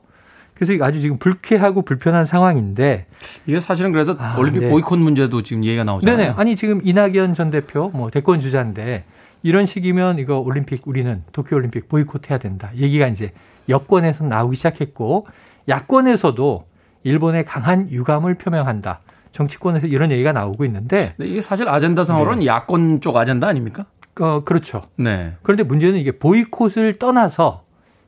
그래서 0.61 0.85
아주 0.85 1.01
지금 1.01 1.17
불쾌하고 1.17 1.81
불편한 1.81 2.23
상황인데 2.23 3.07
이게 3.47 3.59
사실은 3.59 3.91
그래서 3.91 4.15
아, 4.19 4.35
올림픽 4.37 4.59
네. 4.59 4.69
보이콧 4.69 4.99
문제도 4.99 5.41
지금 5.41 5.65
얘기가 5.65 5.83
나오잖아요. 5.83 6.17
네네. 6.17 6.33
아니 6.37 6.55
지금 6.55 6.81
이낙연 6.83 7.33
전 7.33 7.49
대표 7.49 7.89
뭐 7.89 8.11
대권 8.11 8.39
주자인데 8.39 9.03
이런 9.41 9.65
식이면 9.65 10.19
이거 10.19 10.37
올림픽 10.37 10.87
우리는 10.87 11.23
도쿄 11.31 11.55
올림픽 11.55 11.89
보이콧해야 11.89 12.37
된다. 12.37 12.69
얘기가 12.75 13.07
이제 13.07 13.31
여권에서 13.69 14.23
나오기 14.23 14.55
시작했고 14.55 15.25
야권에서도 15.67 16.67
일본의 17.05 17.45
강한 17.45 17.89
유감을 17.89 18.35
표명한다. 18.35 18.99
정치권에서 19.31 19.87
이런 19.87 20.11
얘기가 20.11 20.31
나오고 20.31 20.63
있는데 20.65 21.15
이게 21.17 21.41
사실 21.41 21.69
아젠다상으로는 21.69 22.39
네. 22.41 22.45
야권 22.45 23.01
쪽 23.01 23.17
아젠다 23.17 23.47
아닙니까? 23.47 23.85
어, 24.19 24.43
그렇죠. 24.45 24.83
네. 24.95 25.33
그런데 25.41 25.63
문제는 25.63 25.97
이게 25.97 26.11
보이콧을 26.11 26.99
떠나서 26.99 27.63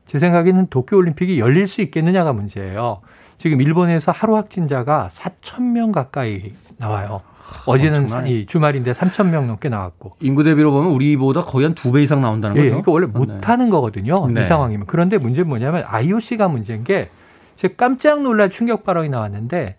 제 0.06 0.18
생각에는 0.18 0.66
도쿄올림픽이 0.68 1.38
열릴 1.38 1.66
수 1.68 1.80
있겠느냐가 1.82 2.32
문제예요. 2.32 3.00
지금 3.38 3.60
일본에서 3.60 4.12
하루 4.12 4.36
확진자가 4.36 5.08
4천 5.12 5.62
명 5.62 5.92
가까이 5.92 6.52
나와요. 6.78 7.20
어제는 7.66 8.12
어, 8.12 8.26
이 8.26 8.46
주말인데 8.46 8.92
3천 8.92 9.28
명 9.28 9.46
넘게 9.46 9.68
나왔고 9.68 10.16
인구 10.20 10.44
대비로 10.44 10.70
보면 10.70 10.92
우리보다 10.92 11.42
거의 11.42 11.64
한 11.66 11.74
두 11.74 11.92
배 11.92 12.02
이상 12.02 12.22
나온다는 12.22 12.54
거죠. 12.54 12.64
예, 12.64 12.68
그러니까 12.70 12.92
원래 12.92 13.06
못 13.06 13.48
하는 13.48 13.66
네. 13.66 13.70
거거든요. 13.70 14.28
네. 14.28 14.42
이 14.44 14.46
상황이면 14.46 14.86
그런데 14.86 15.18
문제는 15.18 15.48
뭐냐면 15.48 15.84
IOC가 15.86 16.48
문제인 16.48 16.84
게 16.84 17.10
제가 17.56 17.74
깜짝 17.76 18.22
놀랄 18.22 18.50
충격 18.50 18.84
발언이 18.84 19.08
나왔는데 19.10 19.76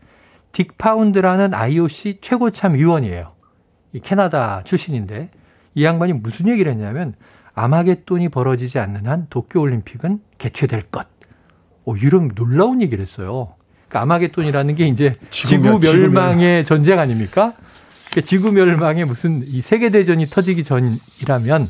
딕 0.54 0.78
파운드라는 0.78 1.54
IOC 1.54 2.20
최고참 2.22 2.76
위원이에요. 2.76 3.32
이 3.94 4.00
캐나다 4.00 4.62
출신인데 4.64 5.30
이 5.74 5.84
양반이 5.84 6.14
무슨 6.14 6.48
얘기를 6.48 6.72
했냐면 6.72 7.16
아마겟돈이 7.56 8.30
벌어지지 8.30 8.80
않는 8.80 9.08
한 9.08 9.28
도쿄올림픽은 9.30 10.20
개최될 10.38 10.84
것. 10.92 11.08
오, 11.86 11.96
이런 11.96 12.34
놀라운 12.36 12.82
얘기를 12.82 13.02
했어요. 13.02 13.56
그러니까 13.88 14.02
아마겟돈이라는 14.02 14.76
게 14.76 14.88
이제 14.88 15.16
지구 15.30 15.80
멸망의 15.80 16.66
전쟁 16.66 17.00
아닙니까? 17.00 17.54
그러니까 18.10 18.28
지구 18.28 18.52
멸망의 18.52 19.06
무슨 19.06 19.44
이 19.46 19.62
세계대전이 19.62 20.26
터지기 20.26 20.64
전이라면 20.64 21.70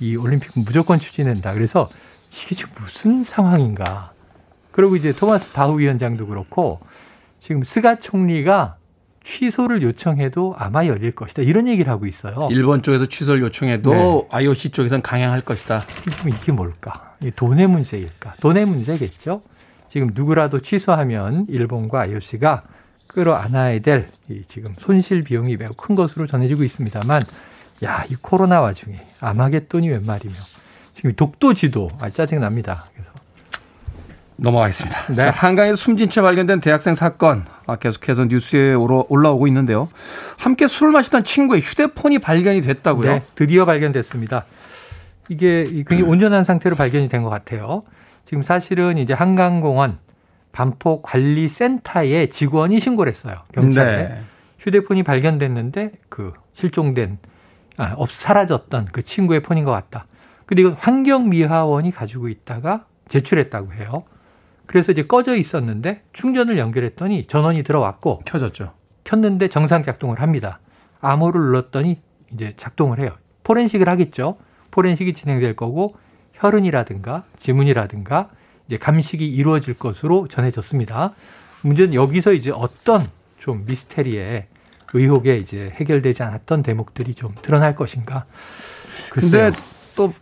이 0.00 0.16
올림픽 0.16 0.50
무조건 0.54 0.98
추진한다. 0.98 1.52
그래서 1.54 1.88
이게 2.30 2.54
지금 2.54 2.72
무슨 2.78 3.24
상황인가. 3.24 4.12
그리고 4.70 4.96
이제 4.96 5.12
토마스 5.12 5.52
바흐 5.52 5.78
위원장도 5.78 6.26
그렇고 6.26 6.80
지금 7.38 7.62
스가 7.62 8.00
총리가 8.00 8.76
취소를 9.24 9.82
요청해도 9.82 10.54
아마 10.58 10.86
열릴 10.86 11.12
것이다. 11.12 11.42
이런 11.42 11.68
얘기를 11.68 11.90
하고 11.92 12.06
있어요. 12.06 12.48
일본 12.50 12.82
쪽에서 12.82 13.06
취소를 13.06 13.42
요청해도 13.42 13.92
네. 13.92 14.28
IOC 14.30 14.70
쪽에서는 14.70 15.02
강행할 15.02 15.40
것이다. 15.42 15.82
이게 16.26 16.52
뭘까? 16.52 17.14
돈의 17.36 17.66
문제일까? 17.68 18.34
돈의 18.40 18.66
문제겠죠. 18.66 19.42
지금 19.88 20.10
누구라도 20.14 20.60
취소하면 20.60 21.46
일본과 21.48 22.00
IOC가 22.02 22.64
끌어안아야 23.06 23.80
될이 23.80 24.44
지금 24.48 24.74
손실 24.78 25.22
비용이 25.22 25.56
매우 25.56 25.70
큰 25.76 25.94
것으로 25.94 26.26
전해지고 26.26 26.64
있습니다만 26.64 27.20
야, 27.84 28.04
이 28.10 28.14
코로나 28.20 28.60
와중에 28.60 28.96
아마겟돈이 29.20 29.90
웬 29.90 30.06
말이며 30.06 30.34
지금 30.94 31.14
독도 31.14 31.52
지도 31.54 31.90
아 32.00 32.10
짜증 32.10 32.40
납니다. 32.40 32.84
그래서 32.94 33.11
넘어가겠습니다. 34.42 35.06
네. 35.14 35.22
한강에서 35.28 35.76
숨진 35.76 36.10
채 36.10 36.20
발견된 36.20 36.60
대학생 36.60 36.94
사건 36.94 37.44
아, 37.66 37.76
계속해서 37.76 38.24
뉴스에 38.26 38.74
올라오고 38.74 39.46
있는데요. 39.46 39.88
함께 40.38 40.66
술을 40.66 40.92
마시던 40.92 41.22
친구의 41.24 41.60
휴대폰이 41.60 42.18
발견이 42.18 42.60
됐다고요? 42.60 43.10
네, 43.12 43.22
드디어 43.34 43.64
발견됐습니다. 43.64 44.44
이게 45.28 45.64
굉장히 45.64 46.02
온전한 46.02 46.44
상태로 46.44 46.76
발견이 46.76 47.08
된 47.08 47.22
것 47.22 47.30
같아요. 47.30 47.84
지금 48.24 48.42
사실은 48.42 48.98
이제 48.98 49.14
한강공원 49.14 49.98
반포 50.50 51.02
관리센터에 51.02 52.28
직원이 52.30 52.80
신고를 52.80 53.10
했어요. 53.12 53.42
경찰에. 53.54 53.96
네. 53.96 54.20
휴대폰이 54.58 55.02
발견됐는데 55.02 55.92
그 56.08 56.32
실종된 56.54 57.18
아, 57.78 57.94
없 57.96 58.12
사라졌던 58.12 58.88
그 58.92 59.02
친구의 59.02 59.40
폰인 59.42 59.64
것 59.64 59.70
같다. 59.72 60.06
근데 60.46 60.62
이건 60.62 60.74
환경미화원이 60.74 61.92
가지고 61.92 62.28
있다가 62.28 62.84
제출했다고 63.08 63.72
해요. 63.74 64.04
그래서 64.72 64.90
이제 64.90 65.02
꺼져 65.02 65.36
있었는데 65.36 66.00
충전을 66.14 66.56
연결했더니 66.56 67.26
전원이 67.26 67.62
들어왔고 67.62 68.20
켜졌죠. 68.24 68.72
켰는데 69.04 69.48
정상 69.48 69.82
작동을 69.82 70.22
합니다. 70.22 70.60
암호를 71.02 71.38
눌렀더니 71.42 72.00
이제 72.32 72.54
작동을 72.56 72.98
해요. 72.98 73.12
포렌식을 73.44 73.86
하겠죠. 73.86 74.38
포렌식이 74.70 75.12
진행될 75.12 75.56
거고 75.56 75.96
혈흔이라든가 76.32 77.24
지문이라든가 77.38 78.30
이제 78.66 78.78
감식이 78.78 79.28
이루어질 79.28 79.74
것으로 79.74 80.26
전해졌습니다. 80.28 81.12
문제는 81.60 81.92
여기서 81.92 82.32
이제 82.32 82.50
어떤 82.50 83.06
좀 83.38 83.66
미스테리에 83.66 84.46
의혹에 84.94 85.36
이제 85.36 85.70
해결되지 85.74 86.22
않았던 86.22 86.62
대목들이 86.62 87.14
좀 87.14 87.34
드러날 87.42 87.74
것인가. 87.74 88.24
글쎄요. 89.10 89.50
근데 89.50 89.58
또 89.94 90.14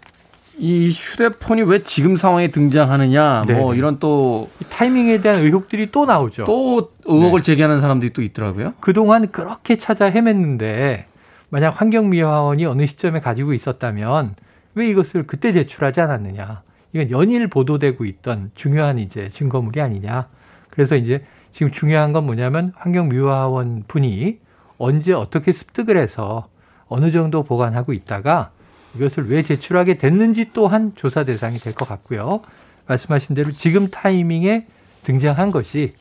이 0.60 0.90
휴대폰이 0.90 1.62
왜 1.62 1.82
지금 1.82 2.16
상황에 2.16 2.48
등장하느냐 2.48 3.44
네. 3.46 3.54
뭐 3.54 3.74
이런 3.74 3.98
또 3.98 4.50
타이밍에 4.68 5.22
대한 5.22 5.40
의혹들이 5.40 5.90
또 5.90 6.04
나오죠. 6.04 6.44
또 6.44 6.92
의혹을 7.06 7.40
네. 7.40 7.44
제기하는 7.46 7.80
사람들이 7.80 8.12
또 8.12 8.20
있더라고요. 8.20 8.74
그동안 8.78 9.30
그렇게 9.32 9.78
찾아 9.78 10.10
헤맸는데 10.10 11.04
만약 11.48 11.80
환경미화원이 11.80 12.66
어느 12.66 12.84
시점에 12.84 13.20
가지고 13.20 13.54
있었다면 13.54 14.34
왜 14.74 14.88
이것을 14.90 15.26
그때 15.26 15.54
제출하지 15.54 16.02
않았느냐. 16.02 16.62
이건 16.92 17.10
연일 17.10 17.48
보도되고 17.48 18.04
있던 18.04 18.50
중요한 18.54 18.98
이제 18.98 19.30
증거물이 19.30 19.80
아니냐. 19.80 20.28
그래서 20.68 20.94
이제 20.94 21.24
지금 21.52 21.72
중요한 21.72 22.12
건 22.12 22.26
뭐냐면 22.26 22.74
환경미화원 22.76 23.84
분이 23.88 24.38
언제 24.76 25.14
어떻게 25.14 25.52
습득을 25.52 25.96
해서 25.96 26.48
어느 26.86 27.10
정도 27.10 27.44
보관하고 27.44 27.94
있다가 27.94 28.50
이것을 28.96 29.30
왜 29.30 29.42
제출하게 29.42 29.98
됐는지 29.98 30.50
또한 30.52 30.92
조사 30.96 31.24
대상이 31.24 31.58
될 31.58 31.74
것 31.74 31.88
같고요. 31.88 32.42
말씀하신 32.86 33.34
대로 33.36 33.50
지금 33.52 33.88
타이밍에 33.88 34.66
등장한 35.04 35.50
것이 35.50 35.94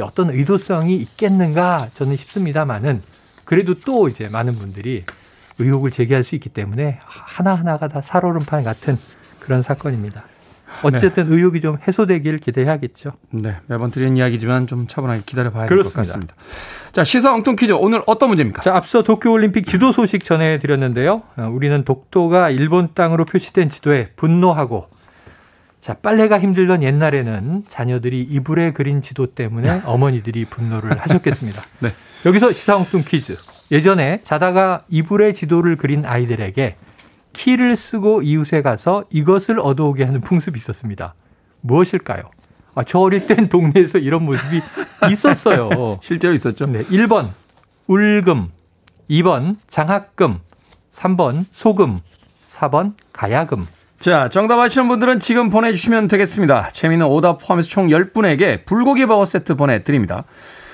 어떤 0.00 0.30
의도성이 0.30 0.96
있겠는가 0.96 1.88
저는 1.94 2.16
싶습니다만은 2.16 3.02
그래도 3.44 3.74
또 3.74 4.08
이제 4.08 4.28
많은 4.28 4.54
분들이 4.54 5.04
의혹을 5.58 5.90
제기할 5.90 6.24
수 6.24 6.34
있기 6.34 6.48
때문에 6.48 6.98
하나하나가 7.04 7.88
다 7.88 8.00
살얼음판 8.00 8.64
같은 8.64 8.98
그런 9.38 9.62
사건입니다. 9.62 10.24
어쨌든 10.82 11.28
네. 11.28 11.34
의혹이 11.34 11.60
좀 11.60 11.78
해소되기를 11.86 12.38
기대해야겠죠. 12.38 13.12
네, 13.30 13.56
매번 13.66 13.90
드리는 13.90 14.16
이야기지만 14.16 14.66
좀 14.66 14.86
차분하게 14.86 15.22
기다려봐야 15.26 15.66
될 15.68 15.82
것 15.82 15.92
같습니다. 15.92 16.34
자, 16.92 17.04
시사 17.04 17.32
엉뚱 17.32 17.56
퀴즈 17.56 17.72
오늘 17.72 18.02
어떤 18.06 18.28
문제입니까? 18.28 18.62
자, 18.62 18.74
앞서 18.76 19.02
도쿄올림픽 19.02 19.66
지도 19.66 19.92
소식 19.92 20.24
전해드렸는데요. 20.24 21.22
어, 21.36 21.50
우리는 21.52 21.84
독도가 21.84 22.50
일본 22.50 22.90
땅으로 22.94 23.24
표시된 23.24 23.68
지도에 23.70 24.08
분노하고 24.16 24.88
자, 25.80 25.94
빨래가 25.94 26.38
힘들던 26.38 26.82
옛날에는 26.82 27.64
자녀들이 27.68 28.20
이불에 28.22 28.72
그린 28.72 29.02
지도 29.02 29.26
때문에 29.34 29.82
어머니들이 29.84 30.44
분노를 30.44 30.98
하셨겠습니다. 31.00 31.60
네. 31.80 31.90
여기서 32.24 32.52
시사 32.52 32.76
엉뚱 32.76 33.02
퀴즈. 33.06 33.36
예전에 33.72 34.20
자다가 34.22 34.84
이불에 34.90 35.32
지도를 35.32 35.76
그린 35.76 36.04
아이들에게 36.04 36.76
키를 37.32 37.76
쓰고 37.76 38.22
이웃에 38.22 38.62
가서 38.62 39.04
이것을 39.10 39.60
얻어오게 39.60 40.04
하는 40.04 40.20
풍습이 40.20 40.58
있었습니다. 40.58 41.14
무엇일까요? 41.60 42.30
아, 42.74 42.84
저 42.84 43.00
어릴 43.00 43.26
땐 43.26 43.48
동네에서 43.48 43.98
이런 43.98 44.24
모습이 44.24 44.60
있었어요. 45.10 45.98
실제로 46.02 46.34
있었죠? 46.34 46.66
네. 46.66 46.82
1번, 46.84 47.30
울금. 47.86 48.50
2번, 49.10 49.56
장학금. 49.68 50.38
3번, 50.92 51.44
소금. 51.52 52.00
4번, 52.50 52.94
가야금. 53.12 53.66
자, 53.98 54.28
정답 54.28 54.58
아시는 54.58 54.88
분들은 54.88 55.20
지금 55.20 55.50
보내주시면 55.50 56.08
되겠습니다. 56.08 56.70
재미있는 56.70 57.06
오답 57.06 57.38
포함해서 57.40 57.68
총 57.68 57.88
10분에게 57.88 58.64
불고기 58.64 59.06
버거 59.06 59.24
세트 59.24 59.54
보내드립니다. 59.54 60.24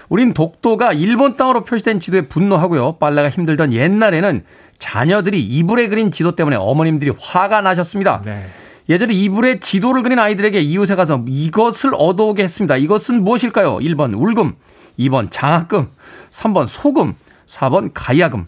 우린 0.08 0.32
독도가 0.32 0.92
일본 0.92 1.36
땅으로 1.36 1.64
표시된 1.64 2.00
지도에 2.00 2.22
분노하고요. 2.22 2.92
빨래가 2.98 3.30
힘들던 3.30 3.72
옛날에는 3.72 4.44
자녀들이 4.78 5.40
이불에 5.42 5.88
그린 5.88 6.10
지도 6.12 6.34
때문에 6.34 6.56
어머님들이 6.56 7.12
화가 7.18 7.60
나셨습니다. 7.60 8.22
네. 8.24 8.46
예전에 8.88 9.12
이불에 9.12 9.60
지도를 9.60 10.02
그린 10.02 10.18
아이들에게 10.18 10.58
이웃에 10.60 10.94
가서 10.94 11.22
이것을 11.26 11.90
얻어오게 11.94 12.42
했습니다. 12.42 12.76
이것은 12.76 13.22
무엇일까요? 13.22 13.78
1번 13.78 14.14
울금, 14.16 14.54
2번 14.98 15.28
장학금, 15.30 15.88
3번 16.30 16.66
소금, 16.66 17.14
4번 17.46 17.90
가야금. 17.92 18.46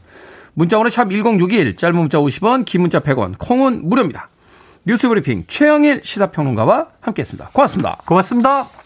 문자번호 0.55 0.89
샵 0.89 1.11
1061, 1.11 1.77
짧은 1.77 1.97
문자 1.97 2.19
50원, 2.19 2.65
긴 2.65 2.81
문자 2.81 3.01
100원, 3.01 3.35
콩은 3.39 3.89
무료입니다. 3.89 4.31
뉴스 4.87 5.09
브리핑 5.09 5.45
최영일 5.47 6.01
시사평론가와 6.03 6.87
함께했습니다. 7.01 7.51
고맙습니다. 7.53 7.99
고맙습니다. 8.07 8.80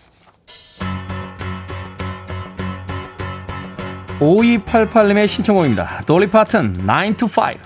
5288님의 4.20 5.26
신청곡입니다. 5.26 6.02
돌리 6.06 6.30
파튼 6.30 6.72
9 6.72 7.16
to 7.16 7.28
5. 7.28 7.58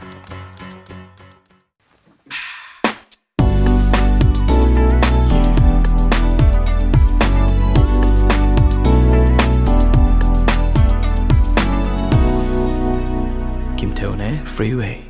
김태훈의 13.77 14.41
Freeway. 14.47 15.05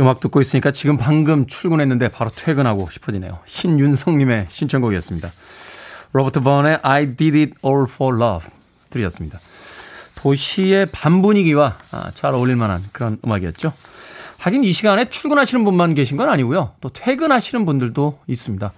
음악 0.00 0.18
듣고 0.18 0.40
있으니까 0.40 0.72
지금 0.72 0.96
방금 0.96 1.46
출근했는데 1.46 2.08
바로 2.08 2.30
퇴근하고 2.34 2.90
싶어지네요. 2.90 3.38
신윤성님의 3.44 4.46
신청곡이었습니다. 4.48 5.30
로버트 6.12 6.40
번의 6.40 6.80
I 6.82 7.14
Did 7.14 7.38
It 7.38 7.52
All 7.64 7.86
For 7.88 8.20
Love 8.20 8.50
들이었습니다. 8.90 9.38
도시의 10.22 10.86
밤 10.92 11.20
분위기와 11.20 11.78
아, 11.90 12.12
잘 12.14 12.32
어울릴 12.32 12.54
만한 12.54 12.82
그런 12.92 13.18
음악이었죠. 13.24 13.72
하긴 14.38 14.62
이 14.62 14.72
시간에 14.72 15.10
출근하시는 15.10 15.64
분만 15.64 15.94
계신 15.94 16.16
건 16.16 16.28
아니고요. 16.28 16.74
또 16.80 16.88
퇴근하시는 16.90 17.66
분들도 17.66 18.20
있습니다. 18.28 18.72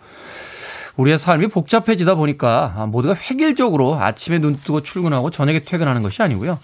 우리의 0.97 1.19
삶이 1.19 1.49
복잡해지다 1.49 2.15
보니까 2.15 2.75
아, 2.77 2.87
모두가 2.87 3.15
획일적으로 3.15 3.97
아침에 3.97 4.39
눈 4.39 4.57
뜨고 4.57 4.83
출근하고 4.83 5.31
저녁에 5.31 5.61
퇴근하는 5.61 6.03
것이 6.03 6.23
아니고요. 6.23 6.59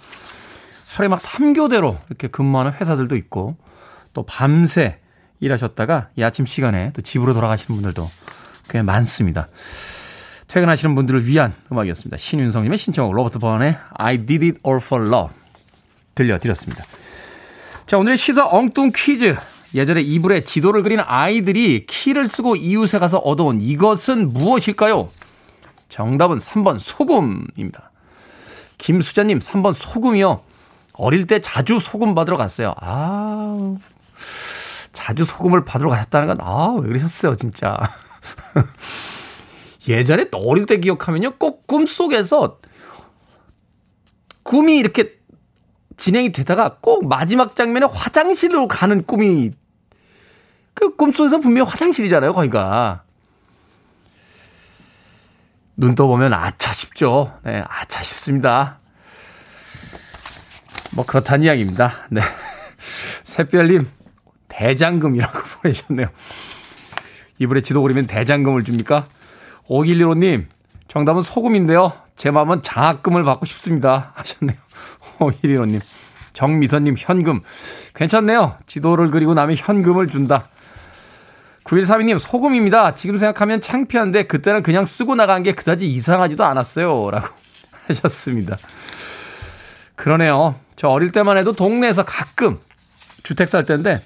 하루에 0.89 1.09
막 1.09 1.21
3교대로 1.21 1.99
이렇게 2.09 2.29
근무하는 2.29 2.73
회사들도 2.73 3.17
있고 3.17 3.57
또 4.15 4.25
밤새 4.25 4.99
일하셨다가 5.41 6.09
이 6.17 6.23
아침 6.23 6.47
시간에 6.47 6.91
또 6.95 7.03
집으로 7.03 7.35
돌아가시는 7.35 7.77
분들도 7.77 8.11
꽤 8.71 8.83
많습니다. 8.83 9.49
퇴근하시는 10.51 10.97
분들을 10.97 11.29
위한 11.29 11.55
음악이었습니다. 11.71 12.17
신윤성님의 12.17 12.77
신청곡 12.77 13.15
로버트 13.15 13.39
버의 13.39 13.77
I 13.95 14.27
Did 14.27 14.47
It 14.47 14.61
All 14.67 14.83
For 14.83 15.07
Love 15.07 15.33
들려드렸습니다. 16.17 16.85
자 17.87 17.97
오늘의 17.97 18.19
시사 18.19 18.49
엉뚱 18.49 18.91
퀴즈 18.93 19.37
예전에 19.75 20.01
이불에 20.01 20.41
지도를 20.43 20.83
그리는 20.83 21.05
아이들이 21.07 21.87
키를 21.87 22.27
쓰고 22.27 22.57
이웃에 22.57 22.99
가서 22.99 23.19
얻어온 23.19 23.61
이것은 23.61 24.33
무엇일까요? 24.33 25.11
정답은 25.89 26.39
3번 26.39 26.81
소금입니다. 26.81 27.93
김수자님 28.79 29.39
3번 29.39 29.73
소금이요. 29.73 30.41
어릴 30.95 31.29
때 31.29 31.41
자주 31.41 31.79
소금 31.79 32.17
받으러 32.17 32.37
갔어요. 32.37 32.75
아, 32.81 33.77
자주 34.93 35.25
소금을 35.25 35.65
받으러 35.65 35.91
가셨다는 35.91 36.27
건, 36.27 36.39
아, 36.41 36.75
왜 36.81 36.89
그러셨어요, 36.89 37.37
진짜. 37.37 37.79
예전에 39.91 40.29
어릴 40.33 40.67
때 40.67 40.79
기억하면요. 40.79 41.37
꼭 41.37 41.67
꿈속에서 41.67 42.61
꿈이 44.43 44.79
이렇게 44.79 45.19
진행이 45.97 46.33
되다가 46.33 46.79
꼭 46.81 47.07
마지막 47.09 47.55
장면에 47.55 47.87
화장실로 47.91 48.69
가는 48.69 49.05
꿈이 49.05 49.53
그 50.75 50.97
꿈속에서 50.97 51.41
분명히 51.41 51.69
화장실이잖아요, 51.69 52.33
거기가. 52.33 53.03
눈 55.77 55.95
떠보면 55.95 56.33
아차 56.33 56.73
싶죠. 56.73 57.39
네, 57.45 57.63
아차 57.69 58.03
싶습니다. 58.03 58.79
뭐 60.93 61.05
그렇다는 61.05 61.45
이야기입니다. 61.45 62.07
네. 62.11 62.21
새별님, 63.25 63.89
대장금이라고 64.49 65.39
보내셨네요. 65.63 66.09
이불에 67.39 67.63
지도 67.63 67.83
그리면 67.83 68.07
대장금을 68.07 68.65
줍니까? 68.65 69.07
5115님, 69.69 70.47
정답은 70.89 71.23
소금인데요. 71.23 71.93
제 72.17 72.31
마음은 72.31 72.63
장학금을 72.63 73.25
받고 73.25 73.47
싶습니다. 73.47 74.13
하셨네요. 74.17 74.57
5115님. 75.19 75.81
정미선님, 76.33 76.97
현금. 76.99 77.41
괜찮네요. 77.95 78.57
지도를 78.67 79.11
그리고 79.11 79.35
나면 79.35 79.57
현금을 79.59 80.09
준다. 80.09 80.49
9132님, 81.65 82.19
소금입니다. 82.19 82.95
지금 82.95 83.17
생각하면 83.17 83.61
창피한데 83.61 84.25
그때는 84.25 84.63
그냥 84.63 84.87
쓰고 84.87 85.15
나간 85.15 85.43
게 85.43 85.53
그다지 85.55 85.91
이상하지도 85.91 86.45
않았어요. 86.45 87.11
라고 87.11 87.29
하셨습니다. 87.87 88.57
그러네요. 89.95 90.57
저 90.77 90.89
어릴 90.89 91.13
때만 91.13 91.37
해도 91.37 91.53
동네에서 91.53 92.05
가끔 92.05 92.59
주택 93.23 93.49
살 93.49 93.65
때인데 93.65 94.03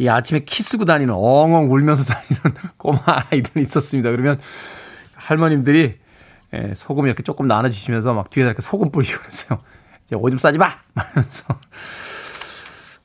이 0.00 0.08
아침에 0.08 0.40
키 0.46 0.62
쓰고 0.62 0.86
다니는 0.86 1.12
엉엉 1.12 1.70
울면서 1.70 2.04
다니는 2.10 2.56
꼬마 2.78 3.00
아이들이 3.30 3.62
있었습니다. 3.64 4.10
그러면 4.10 4.40
할머님들이 5.14 5.98
예, 6.54 6.72
소금 6.74 7.06
이렇게 7.06 7.22
조금 7.22 7.46
나눠주시면서 7.46 8.14
막 8.14 8.30
뒤에다 8.30 8.48
이렇게 8.48 8.62
소금 8.62 8.90
뿌리시고 8.90 9.20
그랬어요. 9.20 9.60
이제 10.06 10.16
오줌 10.16 10.38
싸지 10.38 10.56
마! 10.56 10.72
하면서. 10.96 11.44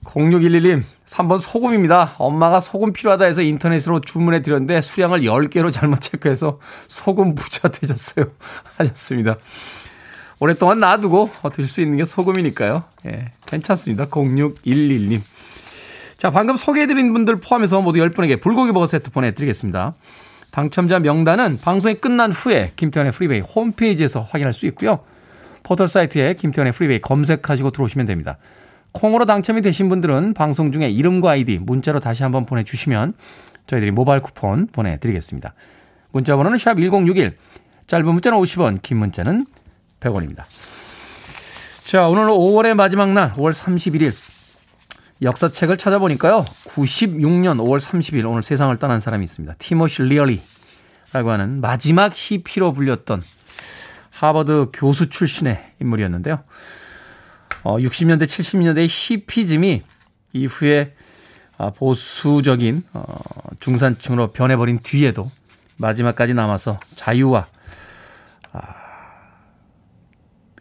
0611님, 0.06 0.84
3번 1.06 1.40
소금입니다. 1.40 2.16
엄마가 2.18 2.62
소금 2.62 2.94
필요하다 2.94 3.26
해서 3.26 3.42
인터넷으로 3.42 4.00
주문해 4.00 4.42
드렸는데 4.42 4.80
수량을 4.80 5.22
10개로 5.24 5.74
잘못 5.74 6.00
체크해서 6.00 6.60
소금 6.88 7.36
부자 7.36 7.68
되셨어요. 7.68 8.28
하셨습니다. 8.78 9.36
오랫동안 10.40 10.80
놔두고 10.80 11.30
드실 11.52 11.70
수 11.70 11.82
있는 11.82 11.98
게 11.98 12.06
소금이니까요. 12.06 12.84
예, 13.08 13.32
괜찮습니다. 13.46 14.06
0611님. 14.06 15.22
자, 16.26 16.32
방금 16.32 16.56
소개해드린 16.56 17.14
분들 17.14 17.36
포함해서 17.36 17.84
모두 17.84 18.00
10분에게 18.00 18.42
불고기 18.42 18.72
버거 18.72 18.88
세트 18.88 19.12
보내드리겠습니다. 19.12 19.94
당첨자 20.50 20.98
명단은 20.98 21.60
방송이 21.62 21.98
끝난 21.98 22.32
후에 22.32 22.72
김태훈의 22.76 23.12
프리웨이 23.12 23.42
홈페이지에서 23.42 24.22
확인할 24.22 24.52
수 24.52 24.66
있고요. 24.66 25.02
포털 25.62 25.88
사이트에 25.88 26.34
김태훈의 26.34 26.74
프리웨이 26.74 27.02
검색하시고 27.02 27.70
들어오시면 27.70 28.08
됩니다. 28.08 28.40
콩으로 28.92 29.26
당첨이 29.28 29.62
되신 29.62 29.88
분들은 29.88 30.34
방송 30.34 30.72
중에 30.72 30.90
이름과 30.90 31.30
아이디 31.30 31.60
문자로 31.60 32.00
다시 32.00 32.24
한번 32.24 32.48
보내주시면 32.48 33.14
저희들이 33.68 33.92
모바일 33.92 34.20
쿠폰 34.22 34.66
보내드리겠습니다. 34.66 35.54
문자 36.12 36.36
번호는 36.36 36.58
샵 36.58 36.80
1061, 36.80 37.38
짧은 37.86 38.04
문자는 38.04 38.40
50원, 38.40 38.82
긴 38.82 38.98
문자는 38.98 39.46
100원입니다. 40.00 40.46
자, 41.84 42.08
오늘 42.08 42.30
5월의 42.30 42.74
마지막 42.74 43.14
날, 43.14 43.32
5월 43.36 43.54
31일. 43.54 44.35
역사책을 45.22 45.78
찾아보니까요. 45.78 46.44
96년 46.46 47.58
5월 47.58 47.80
30일 47.80 48.30
오늘 48.30 48.44
세상을 48.44 48.76
떠난 48.78 49.00
사람이 49.00 49.24
있습니다. 49.24 49.56
티모시 49.60 50.04
리얼리라고 50.04 51.32
하는 51.32 51.62
마지막 51.62 52.12
히피로 52.14 52.74
불렸던 52.74 53.22
하버드 54.12 54.72
교수 54.74 55.10
출신의 55.10 55.74
인물이었는데요. 55.82 56.44
어, 57.64 57.78
60년대, 57.78 58.24
70년대 58.26 58.88
히피즘이 58.90 59.84
이후에 60.34 60.94
아, 61.58 61.70
보수적인 61.70 62.84
어, 62.94 63.06
중산층으로 63.60 64.32
변해버린 64.32 64.80
뒤에도 64.80 65.32
마지막까지 65.78 66.34
남아서 66.34 66.80
자유와 66.96 67.48
아, 68.52 68.76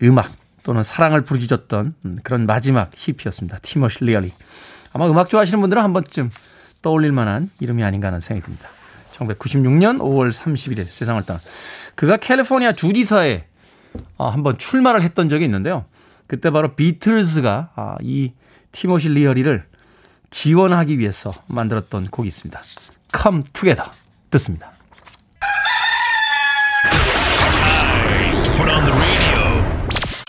음악 0.02 0.32
또는 0.64 0.82
사랑을 0.82 1.22
부르짖었던 1.22 1.94
그런 2.24 2.46
마지막 2.46 2.90
히피였습니다. 2.96 3.58
티머시 3.62 4.04
리얼리. 4.04 4.32
아마 4.92 5.06
음악 5.08 5.28
좋아하시는 5.28 5.60
분들은 5.60 5.82
한 5.82 5.92
번쯤 5.92 6.30
떠올릴 6.82 7.12
만한 7.12 7.50
이름이 7.60 7.84
아닌가 7.84 8.08
하는 8.08 8.18
생각이 8.18 8.44
듭니다. 8.44 8.68
1996년 9.12 9.98
5월 9.98 10.32
31일 10.32 10.88
세상을 10.88 11.22
떠난 11.24 11.40
그가 11.94 12.16
캘리포니아 12.16 12.72
주지사에 12.72 13.44
아, 14.18 14.28
한번 14.30 14.58
출마를 14.58 15.02
했던 15.02 15.28
적이 15.28 15.44
있는데요. 15.44 15.84
그때 16.26 16.50
바로 16.50 16.74
비틀즈가 16.74 17.70
아, 17.76 17.96
이 18.02 18.32
티모시 18.72 19.10
리얼리를 19.10 19.64
지원하기 20.30 20.98
위해서 20.98 21.32
만들었던 21.46 22.08
곡이 22.08 22.26
있습니다. 22.26 22.60
Come 23.16 23.42
Together 23.52 23.90
듣습니다. 24.30 24.73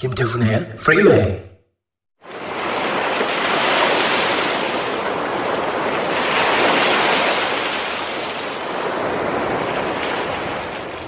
김태훈의 0.05 0.75
프리웨이 0.75 1.41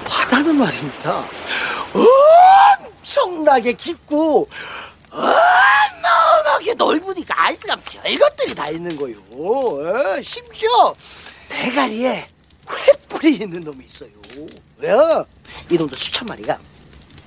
바다는 0.04 0.56
말입니다. 0.56 1.24
엄청나게 1.94 3.74
깊고 3.74 4.50
어마어마하게 5.12 6.74
넓으니까 6.74 7.36
알뜰한 7.46 7.80
별것들이 7.82 8.56
다 8.56 8.70
있는 8.70 8.96
거요. 8.96 9.16
어, 9.30 10.20
심지어 10.24 10.96
대가리에 11.50 12.28
횃불이 12.66 13.42
있는 13.42 13.62
놈이 13.62 13.86
있어요. 13.86 14.10
왜요? 14.78 15.24
이 15.70 15.76
놈도 15.76 15.96
수천 15.96 16.28
마리가 16.28 16.58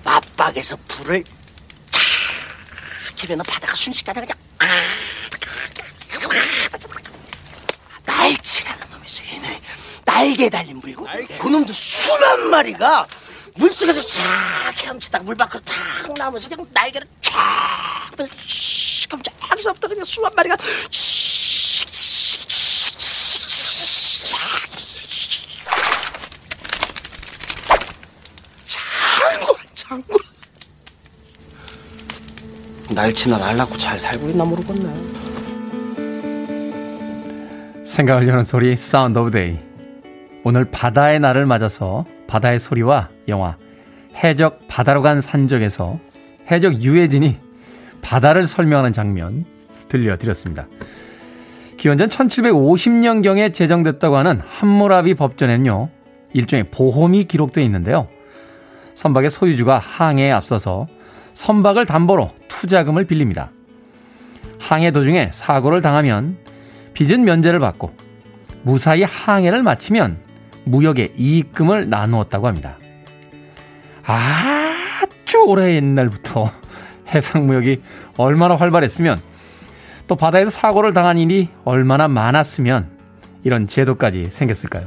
맞박에서 0.03 0.77
불을 0.89 1.23
탁 1.23 1.40
키면 3.21 3.39
바다가 3.47 3.75
순식간에 3.75 4.23
그냥 4.23 4.39
날치라는 8.07 8.91
놈이 8.91 9.05
있어요. 9.05 9.29
얘네. 9.35 9.61
날개 10.07 10.49
달린 10.49 10.81
물고 10.81 11.07
그놈도 11.39 11.71
수만 11.71 12.49
마리가 12.49 13.07
물속에서 13.57 14.01
쫙 14.01 14.73
헤엄치다가 14.75 15.25
물 15.25 15.35
밖으로 15.37 15.61
탁 15.65 16.15
나오면서 16.17 16.49
그냥 16.49 16.67
날개를 16.73 17.07
쫙 17.21 18.11
깜짝이서부터 19.11 19.89
그냥 19.89 20.05
수만 20.07 20.33
마리가 20.35 20.57
장관 28.67 29.57
장관 29.75 30.19
날치나 33.01 33.39
날낳고 33.39 33.79
잘 33.79 33.99
살고 33.99 34.29
있나 34.29 34.45
모르겠네 34.45 34.89
생각을 37.87 38.29
여는 38.29 38.45
소리 38.45 38.77
Sound 38.77 39.19
of 39.19 39.31
Day 39.31 39.59
오늘 40.45 40.67
바다의 40.67 41.19
날을 41.19 41.47
맞아서 41.47 42.05
바다의 42.27 42.59
소리와 42.59 43.09
영화 43.29 43.57
해적 44.23 44.61
바다로 44.69 45.01
간 45.01 45.23
산적에서 45.23 45.99
해적 46.51 46.83
유해진이 46.83 47.39
바다를 48.03 48.45
설명하는 48.45 48.93
장면 48.93 49.47
들려드렸습니다. 49.89 50.67
기원전 51.79 52.09
1750년경에 52.09 53.55
제정됐다고 53.55 54.17
하는 54.17 54.41
함무라비 54.47 55.15
법전에는요, 55.15 55.89
일종의 56.35 56.71
보험이 56.71 57.25
기록되어 57.25 57.65
있는데요. 57.65 58.09
선박의 58.95 59.31
소유주가 59.31 59.79
항해에 59.79 60.31
앞서서 60.31 60.87
선박을 61.35 61.87
담보로 61.87 62.40
투자금을 62.61 63.07
빌립니다. 63.07 63.51
항해 64.59 64.91
도중에 64.91 65.31
사고를 65.33 65.81
당하면 65.81 66.37
빚은 66.93 67.25
면제를 67.25 67.59
받고 67.59 67.95
무사히 68.63 69.03
항해를 69.03 69.63
마치면 69.63 70.19
무역의 70.65 71.15
이익금을 71.17 71.89
나누었다고 71.89 72.47
합니다. 72.47 72.77
아주 74.05 75.43
오래 75.47 75.75
옛날부터 75.77 76.53
해상무역이 77.09 77.81
얼마나 78.19 78.57
활발했으면 78.57 79.23
또 80.07 80.17
바다에서 80.17 80.51
사고를 80.51 80.93
당한 80.93 81.17
일이 81.17 81.49
얼마나 81.65 82.09
많았으면 82.09 82.91
이런 83.43 83.69
제도까지 83.69 84.29
생겼을까요? 84.31 84.87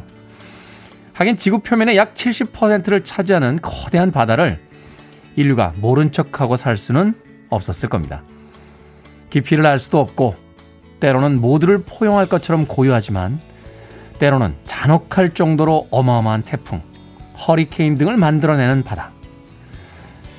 하긴 1.13 1.37
지구 1.37 1.59
표면의 1.59 1.97
약 1.97 2.13
70%를 2.13 3.03
차지하는 3.03 3.57
거대한 3.63 4.11
바다를 4.11 4.59
인류가 5.35 5.73
모른 5.77 6.11
척하고 6.11 6.55
살 6.55 6.77
수는 6.77 7.22
없었을 7.53 7.89
겁니다. 7.89 8.23
깊이를 9.29 9.65
알 9.65 9.79
수도 9.79 9.99
없고 9.99 10.35
때로는 10.99 11.41
모두를 11.41 11.79
포용할 11.79 12.27
것처럼 12.27 12.65
고요하지만 12.65 13.41
때로는 14.19 14.55
잔혹할 14.65 15.33
정도로 15.33 15.87
어마어마한 15.91 16.43
태풍, 16.43 16.81
허리케인 17.47 17.97
등을 17.97 18.15
만들어내는 18.17 18.83
바다. 18.83 19.11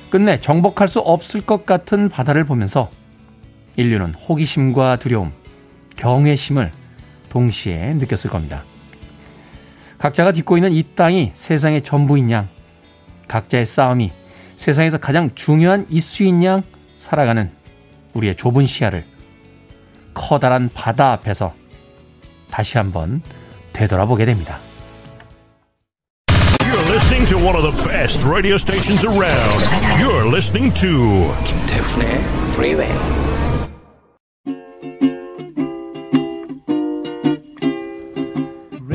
끝내 0.09 0.39
정복할 0.39 0.87
수 0.87 0.99
없을 0.99 1.41
것 1.41 1.65
같은 1.65 2.09
바다를 2.09 2.45
보면서 2.45 2.89
인류는 3.75 4.13
호기심과 4.13 4.95
두려움, 4.95 5.33
경외심을 5.97 6.71
동시에 7.29 7.93
느꼈을 7.95 8.29
겁니다. 8.29 8.63
각자가 9.97 10.31
딛고 10.31 10.57
있는 10.57 10.71
이 10.71 10.83
땅이 10.95 11.31
세상의 11.33 11.81
전부인 11.81 12.31
양 12.31 12.47
각자의 13.27 13.65
싸움이 13.65 14.11
세상에서 14.55 14.97
가장 14.97 15.29
중요한 15.35 15.85
이슈인 15.89 16.43
양 16.43 16.63
살아가는 16.95 17.51
우리의 18.13 18.35
좁은 18.35 18.65
시야를 18.65 19.05
커다란 20.13 20.69
바다 20.73 21.11
앞에서 21.11 21.53
다시 22.49 22.77
한번 22.77 23.21
되돌아보게 23.73 24.25
됩니다. 24.25 24.57
You're 26.61 26.89
listening 26.89 27.27
to 27.27 27.37
one 27.37 27.55
of 27.55 27.63
the 27.63 27.83
best 27.87 28.23
radio 28.25 28.55
stations 28.55 29.05
around. 29.05 29.63
You're 30.01 30.27
listening 30.27 30.73
to 30.79 31.33
김태훈의 31.43 32.07
Freeway. 32.53 33.25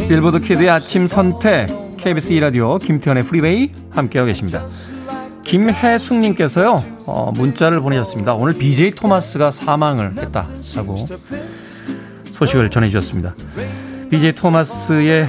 빌보드 0.09 0.41
키드의 0.41 0.69
아침 0.69 1.07
선택 1.07 1.69
KBS 1.97 2.33
2라디오 2.33 2.83
김태훈의 2.83 3.23
프리웨이 3.25 3.71
함께하고 3.91 4.27
계십니다. 4.27 4.67
김혜숙님께서요 5.51 6.85
어, 7.07 7.33
문자를 7.35 7.81
보내셨습니다. 7.81 8.35
오늘 8.35 8.55
BJ 8.55 8.93
토마스가 8.93 9.51
사망을 9.51 10.17
했다라고 10.17 11.09
소식을 12.31 12.71
전해주셨습니다. 12.71 13.35
BJ 14.11 14.33
토마스의 14.35 15.29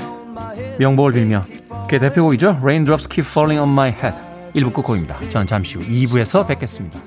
명복을 0.77 1.13
빌며 1.13 1.45
그의 1.89 1.99
대표곡이죠. 1.99 2.59
Raindrops 2.61 3.09
Keep 3.09 3.27
Falling 3.27 3.59
on 3.59 3.69
My 3.69 3.89
Head 3.89 4.15
1부 4.53 4.73
끝곡입니다. 4.73 5.17
저는 5.29 5.47
잠시 5.47 5.79
후 5.79 5.83
2부에서 5.85 6.45
뵙겠습니다. 6.45 6.99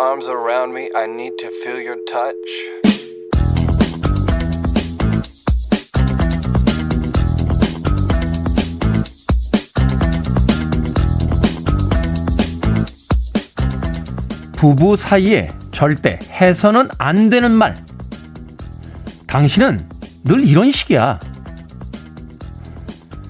Arms 0.00 0.30
around 0.30 0.72
me. 0.72 0.88
I 0.96 1.04
need 1.04 1.36
to 1.40 1.48
feel 1.62 1.78
your 1.78 1.98
touch. 2.06 2.34
부부 14.56 14.96
사이에 14.96 15.50
절대 15.70 16.18
해서는 16.30 16.88
안 16.98 17.28
되는 17.28 17.50
말. 17.52 17.74
당신은 19.26 19.78
늘 20.24 20.44
이런 20.44 20.70
식이야. 20.70 21.20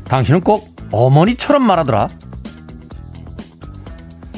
당신은 0.04 0.40
꼭 0.42 0.68
어머니처럼 0.92 1.62
말하더라. 1.62 2.08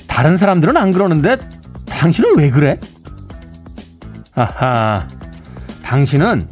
다른 0.07 0.37
사람들은 0.37 0.77
안 0.77 0.93
그러는데 0.93 1.52
당신은 2.03 2.37
왜 2.37 2.51
그래? 2.51 2.81
아하, 4.35 5.07
당신은 5.85 6.49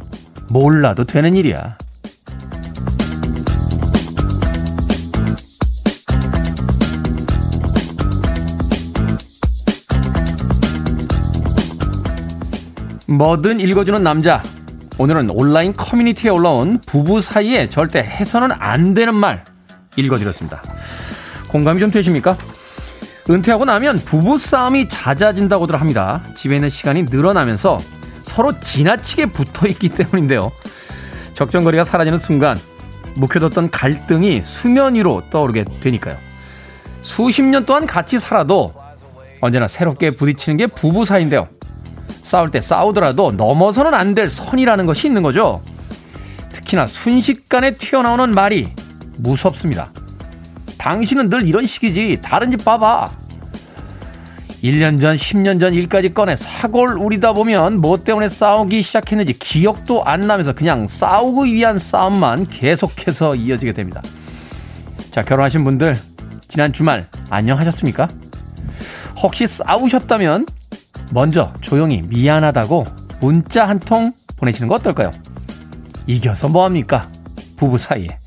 몰라도 0.49 1.03
되는 1.03 1.35
일이야. 1.35 1.77
뭐든 13.09 13.59
읽어주는 13.59 14.01
남자. 14.01 14.41
오늘은 14.97 15.31
온라인 15.31 15.73
커뮤니티에 15.73 16.29
올라온 16.29 16.79
부부 16.87 17.19
사이에 17.19 17.67
절대 17.67 17.99
해서는 17.99 18.51
안 18.57 18.93
되는 18.93 19.13
말 19.13 19.43
읽어드렸습니다. 19.97 20.61
공감이 21.49 21.81
좀 21.81 21.91
되십니까? 21.91 22.37
은퇴하고 23.29 23.65
나면 23.65 23.99
부부싸움이 23.99 24.89
잦아진다고들 24.89 25.79
합니다. 25.79 26.21
집에 26.35 26.55
있는 26.55 26.69
시간이 26.69 27.03
늘어나면서 27.03 27.79
서로 28.23 28.59
지나치게 28.59 29.27
붙어 29.27 29.67
있기 29.67 29.89
때문인데요. 29.89 30.51
적정거리가 31.33 31.83
사라지는 31.83 32.17
순간 32.17 32.59
묵혀뒀던 33.15 33.71
갈등이 33.71 34.41
수면 34.43 34.95
위로 34.95 35.21
떠오르게 35.29 35.65
되니까요. 35.81 36.17
수십 37.01 37.41
년 37.43 37.65
동안 37.65 37.85
같이 37.85 38.19
살아도 38.19 38.73
언제나 39.41 39.67
새롭게 39.67 40.11
부딪히는 40.11 40.57
게 40.57 40.67
부부 40.67 41.05
사이인데요. 41.05 41.47
싸울 42.23 42.51
때 42.51 42.61
싸우더라도 42.61 43.31
넘어서는 43.31 43.93
안 43.93 44.13
될 44.13 44.29
선이라는 44.29 44.85
것이 44.85 45.07
있는 45.07 45.23
거죠. 45.23 45.61
특히나 46.51 46.85
순식간에 46.85 47.77
튀어나오는 47.77 48.33
말이 48.33 48.69
무섭습니다. 49.17 49.89
당신은 50.81 51.29
늘 51.29 51.47
이런 51.47 51.63
식이지. 51.67 52.21
다른 52.23 52.49
집 52.49 52.65
봐봐. 52.65 53.11
1년 54.63 54.99
전, 54.99 55.15
10년 55.15 55.59
전 55.59 55.75
일까지 55.75 56.11
꺼내 56.11 56.35
사골 56.35 56.97
우리다 56.97 57.33
보면 57.33 57.79
뭐 57.81 58.03
때문에 58.03 58.27
싸우기 58.27 58.81
시작했는지 58.81 59.37
기억도 59.37 60.03
안 60.05 60.25
나면서 60.25 60.53
그냥 60.53 60.87
싸우기 60.87 61.53
위한 61.53 61.77
싸움만 61.77 62.47
계속해서 62.47 63.35
이어지게 63.35 63.73
됩니다. 63.73 64.01
자, 65.11 65.21
결혼하신 65.21 65.63
분들, 65.63 65.99
지난 66.47 66.73
주말 66.73 67.05
안녕하셨습니까? 67.29 68.07
혹시 69.21 69.45
싸우셨다면 69.45 70.47
먼저 71.13 71.53
조용히 71.61 72.01
미안하다고 72.01 72.85
문자 73.19 73.67
한 73.69 73.79
통 73.79 74.13
보내시는 74.37 74.67
거 74.67 74.75
어떨까요? 74.75 75.11
이겨서 76.07 76.49
뭐합니까? 76.49 77.07
부부 77.57 77.77
사이에. 77.77 78.20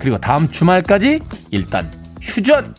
그리고 0.00 0.18
다음 0.18 0.50
주말까지 0.50 1.20
일단 1.50 1.90
휴전! 2.20 2.74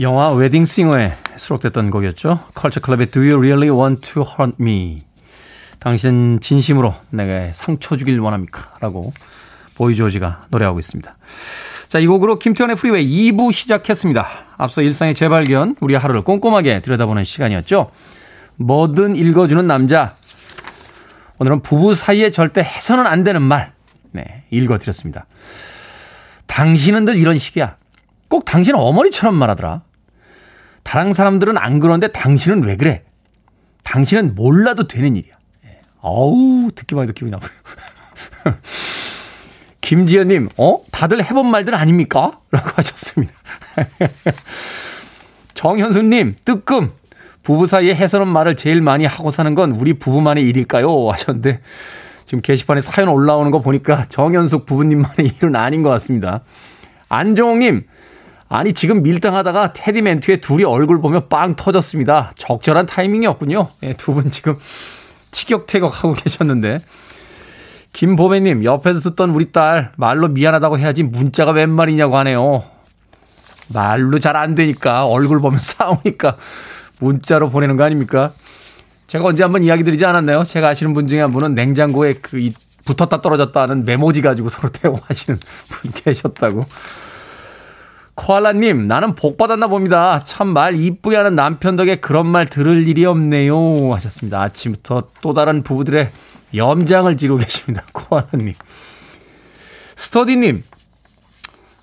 영화 0.00 0.30
웨딩싱어에 0.30 1.14
수록됐던 1.36 1.90
곡이었죠. 1.90 2.40
컬처 2.54 2.80
클럽의 2.80 3.06
Do 3.06 3.22
You 3.22 3.38
Really 3.38 3.70
Want 3.70 4.12
to 4.12 4.22
Hurt 4.22 4.56
Me? 4.60 5.02
당신 5.78 6.38
진심으로 6.40 6.94
내게 7.10 7.50
상처 7.54 7.96
주길 7.96 8.18
원합니까? 8.20 8.74
라고 8.80 9.14
보이 9.74 9.94
조지가 9.94 10.46
노래하고 10.50 10.78
있습니다. 10.78 11.16
자, 11.88 11.98
이 11.98 12.06
곡으로 12.06 12.38
김태훈의 12.38 12.76
프리웨이 12.76 13.30
2부 13.30 13.52
시작했습니다. 13.52 14.26
앞서 14.56 14.82
일상의 14.82 15.14
재발견, 15.14 15.76
우리 15.80 15.94
하루를 15.94 16.22
꼼꼼하게 16.22 16.82
들여다보는 16.82 17.24
시간이었죠. 17.24 17.90
뭐든 18.56 19.16
읽어주는 19.16 19.64
남자. 19.66 20.16
오늘은 21.38 21.62
부부 21.62 21.94
사이에 21.94 22.30
절대 22.30 22.62
해서는 22.62 23.06
안 23.06 23.22
되는 23.22 23.40
말. 23.40 23.72
네, 24.12 24.44
읽어드렸습니다. 24.50 25.26
당신은 26.46 27.04
늘 27.04 27.16
이런 27.16 27.38
식이야. 27.38 27.76
꼭 28.28 28.44
당신은 28.44 28.78
어머니처럼 28.78 29.34
말하더라. 29.34 29.82
다른 30.82 31.12
사람들은 31.12 31.58
안 31.58 31.80
그러는데 31.80 32.08
당신은 32.08 32.62
왜 32.62 32.76
그래? 32.76 33.02
당신은 33.82 34.34
몰라도 34.34 34.86
되는 34.86 35.16
일이야. 35.16 35.34
예. 35.66 35.80
어우, 36.00 36.70
듣기만 36.74 37.04
해도 37.04 37.12
기분이 37.12 37.30
나빠요. 37.30 37.50
김지연님, 39.80 40.48
어? 40.56 40.80
다들 40.90 41.24
해본 41.24 41.46
말들 41.48 41.74
아닙니까? 41.74 42.40
라고 42.50 42.70
하셨습니다. 42.74 43.32
정현수님, 45.54 46.36
뜨끔. 46.44 46.92
부부 47.44 47.66
사이에 47.66 47.94
해서는 47.94 48.26
말을 48.26 48.56
제일 48.56 48.82
많이 48.82 49.04
하고 49.06 49.30
사는 49.30 49.54
건 49.54 49.70
우리 49.70 49.94
부부만의 49.94 50.42
일일까요? 50.48 51.10
하셨는데, 51.10 51.60
지금 52.26 52.42
게시판에 52.42 52.80
사연 52.80 53.08
올라오는 53.08 53.50
거 53.50 53.60
보니까 53.60 54.04
정현숙 54.08 54.66
부부님만의 54.66 55.32
일은 55.38 55.56
아닌 55.56 55.82
것 55.82 55.90
같습니다. 55.90 56.40
안정욱님, 57.08 57.86
아니 58.48 58.72
지금 58.72 59.02
밀당하다가 59.02 59.72
테디 59.72 60.02
멘트에 60.02 60.36
둘이 60.38 60.64
얼굴 60.64 61.00
보면 61.00 61.28
빵 61.28 61.54
터졌습니다. 61.56 62.32
적절한 62.36 62.86
타이밍이었군요. 62.86 63.68
예, 63.84 63.92
두 63.94 64.12
분 64.14 64.30
지금 64.30 64.56
티격태격하고 65.30 66.14
계셨는데. 66.20 66.80
김보배님, 67.92 68.62
옆에서 68.64 69.00
듣던 69.00 69.30
우리 69.30 69.52
딸 69.52 69.92
말로 69.96 70.28
미안하다고 70.28 70.78
해야지 70.78 71.02
문자가 71.02 71.52
웬 71.52 71.70
말이냐고 71.70 72.18
하네요. 72.18 72.64
말로 73.68 74.18
잘 74.18 74.36
안 74.36 74.54
되니까 74.54 75.06
얼굴 75.06 75.40
보면 75.40 75.60
싸우니까 75.62 76.36
문자로 77.00 77.48
보내는 77.48 77.76
거 77.76 77.84
아닙니까? 77.84 78.32
제가 79.06 79.24
언제 79.26 79.42
한번 79.42 79.62
이야기 79.62 79.84
드리지 79.84 80.04
않았나요? 80.04 80.44
제가 80.44 80.68
아시는 80.68 80.92
분 80.94 81.06
중에 81.06 81.20
한 81.20 81.32
분은 81.32 81.54
냉장고에 81.54 82.14
그 82.14 82.50
붙었다 82.84 83.20
떨어졌다 83.22 83.60
하는 83.60 83.84
메모지 83.84 84.22
가지고 84.22 84.48
서로 84.48 84.68
대화하시는 84.72 85.38
분 85.68 85.92
계셨다고. 85.92 86.64
코알라님, 88.14 88.86
나는 88.86 89.14
복 89.14 89.36
받았나 89.36 89.66
봅니다. 89.68 90.20
참 90.24 90.48
말 90.48 90.76
이쁘게 90.76 91.16
하는 91.16 91.34
남편 91.36 91.76
덕에 91.76 91.96
그런 91.96 92.26
말 92.26 92.46
들을 92.46 92.88
일이 92.88 93.04
없네요. 93.04 93.92
하셨습니다. 93.94 94.40
아침부터 94.42 95.04
또 95.20 95.34
다른 95.34 95.62
부부들의 95.62 96.10
염장을 96.54 97.14
지르고 97.18 97.38
계십니다. 97.38 97.84
코알라님. 97.92 98.54
스터디님, 99.96 100.64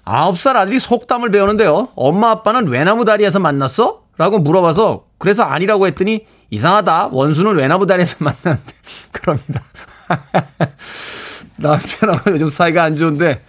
아홉 0.05 0.37
살 0.39 0.57
아들이 0.57 0.79
속담을 0.79 1.29
배우는데요. 1.31 1.89
엄마 1.95 2.31
아빠는 2.31 2.67
외나무 2.67 3.05
다리에서 3.05 3.39
만났어? 3.39 4.01
라고 4.17 4.39
물어봐서 4.39 5.05
그래서 5.17 5.43
아니라고 5.43 5.87
했더니 5.87 6.25
이상하다. 6.49 7.09
원수는 7.11 7.55
외나무 7.55 7.85
다리에서 7.85 8.17
만났는데 8.23 8.73
그럽니다. 9.11 9.61
남편하고 11.57 12.31
요즘 12.31 12.49
사이가 12.49 12.83
안 12.83 12.97
좋은데 12.97 13.43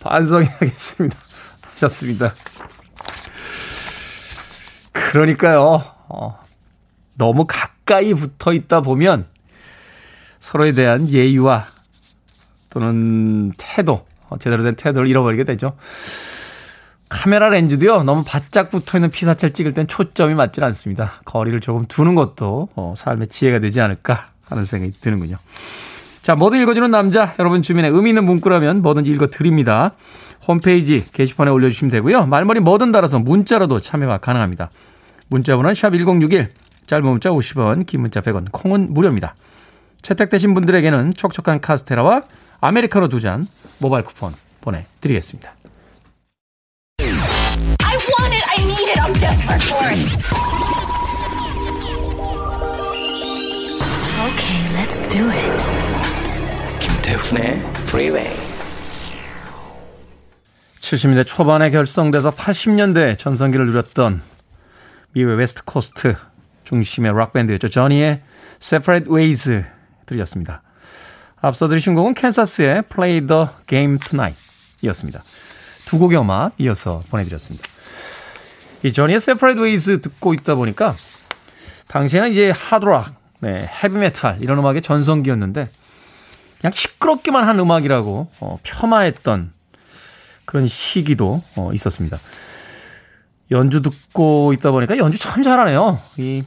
반성해야겠습니다. 0.00 1.16
하셨습니다. 1.72 2.32
그러니까요, 4.92 5.84
어, 6.08 6.38
너무 7.14 7.46
가까이 7.46 8.14
붙어 8.14 8.52
있다 8.52 8.80
보면 8.80 9.26
서로에 10.40 10.72
대한 10.72 11.08
예의와 11.08 11.66
또는 12.70 13.52
태도, 13.56 14.06
어, 14.28 14.38
제대로 14.38 14.62
된 14.62 14.76
태도를 14.76 15.08
잃어버리게 15.08 15.44
되죠. 15.44 15.76
카메라 17.14 17.48
렌즈도요, 17.48 18.02
너무 18.02 18.24
바짝 18.26 18.70
붙어 18.70 18.98
있는 18.98 19.10
피사체를 19.10 19.54
찍을 19.54 19.72
땐 19.72 19.86
초점이 19.86 20.34
맞질 20.34 20.64
않습니다. 20.64 21.20
거리를 21.24 21.60
조금 21.60 21.86
두는 21.86 22.16
것도 22.16 22.68
어, 22.74 22.94
삶의 22.96 23.28
지혜가 23.28 23.60
되지 23.60 23.80
않을까 23.80 24.26
하는 24.48 24.64
생각이 24.64 24.92
드는군요. 25.00 25.36
자, 26.22 26.34
뭐든 26.34 26.60
읽어주는 26.62 26.90
남자, 26.90 27.34
여러분 27.38 27.62
주민의 27.62 27.92
의미 27.92 28.10
있는 28.10 28.24
문구라면 28.24 28.82
뭐든지 28.82 29.10
읽어드립니다. 29.12 29.92
홈페이지 30.48 31.04
게시판에 31.12 31.50
올려주시면 31.52 31.90
되고요. 31.92 32.26
말머리 32.26 32.60
뭐든 32.60 32.90
달아서 32.90 33.20
문자로도 33.20 33.78
참여가 33.78 34.18
가능합니다. 34.18 34.70
문자번호는 35.28 35.74
샵1061, 35.74 36.48
짧은 36.86 37.04
문자 37.08 37.30
50원, 37.30 37.86
긴 37.86 38.00
문자 38.00 38.20
100원, 38.20 38.46
콩은 38.50 38.92
무료입니다. 38.92 39.36
채택되신 40.02 40.52
분들에게는 40.54 41.12
촉촉한 41.14 41.60
카스테라와 41.60 42.22
아메리카노 42.60 43.08
두 43.08 43.20
잔 43.20 43.46
모바일 43.78 44.04
쿠폰 44.04 44.34
보내드리겠습니다. 44.60 45.63
I 48.56 48.62
need 48.62 48.88
it, 48.88 48.98
I'm 49.02 49.12
desperate 49.14 49.62
for 49.62 49.82
it. 49.90 49.98
Okay, 54.28 54.60
let's 54.76 55.00
do 55.08 55.28
it. 55.28 55.52
김태훈의 56.78 57.60
Freeway. 57.88 58.30
70년대 60.80 61.26
초반에 61.26 61.70
결성돼서 61.70 62.30
80년대 62.30 63.18
전성기를 63.18 63.66
누렸던 63.66 64.22
미국의 65.12 65.36
West 65.36 65.64
Coast 65.64 66.14
중심의 66.62 67.12
락밴드였죠. 67.12 67.68
저니의 67.68 68.22
Separate 68.62 69.12
Ways 69.12 69.64
들으셨습니다. 70.06 70.62
앞서 71.40 71.66
들으신 71.66 71.94
곡은 71.94 72.14
캔사스의 72.14 72.82
Play 72.82 73.26
the 73.26 73.46
Game 73.66 73.98
Tonight 73.98 74.40
이었습니다. 74.82 75.24
두 75.86 75.98
곡의 75.98 76.20
음악 76.20 76.52
이어서 76.58 77.02
보내드렸습니다. 77.10 77.73
이 78.84 78.92
저니의 78.92 79.16
Separate 79.16 79.62
Ways 79.62 80.02
듣고 80.02 80.34
있다 80.34 80.54
보니까 80.56 80.94
당시에는 81.88 82.30
이제 82.32 82.50
하드락, 82.50 83.14
네, 83.40 83.66
헤비메탈 83.82 84.38
이런 84.40 84.58
음악의 84.58 84.82
전성기였는데 84.82 85.70
그냥 86.60 86.72
시끄럽기만 86.72 87.48
한 87.48 87.58
음악이라고 87.58 88.30
어, 88.40 88.58
폄하했던 88.62 89.52
그런 90.44 90.66
시기도 90.66 91.42
어, 91.56 91.70
있었습니다. 91.72 92.18
연주 93.50 93.80
듣고 93.80 94.52
있다 94.52 94.70
보니까 94.70 94.98
연주 94.98 95.18
참 95.18 95.42
잘하네요. 95.42 95.98
이 96.18 96.44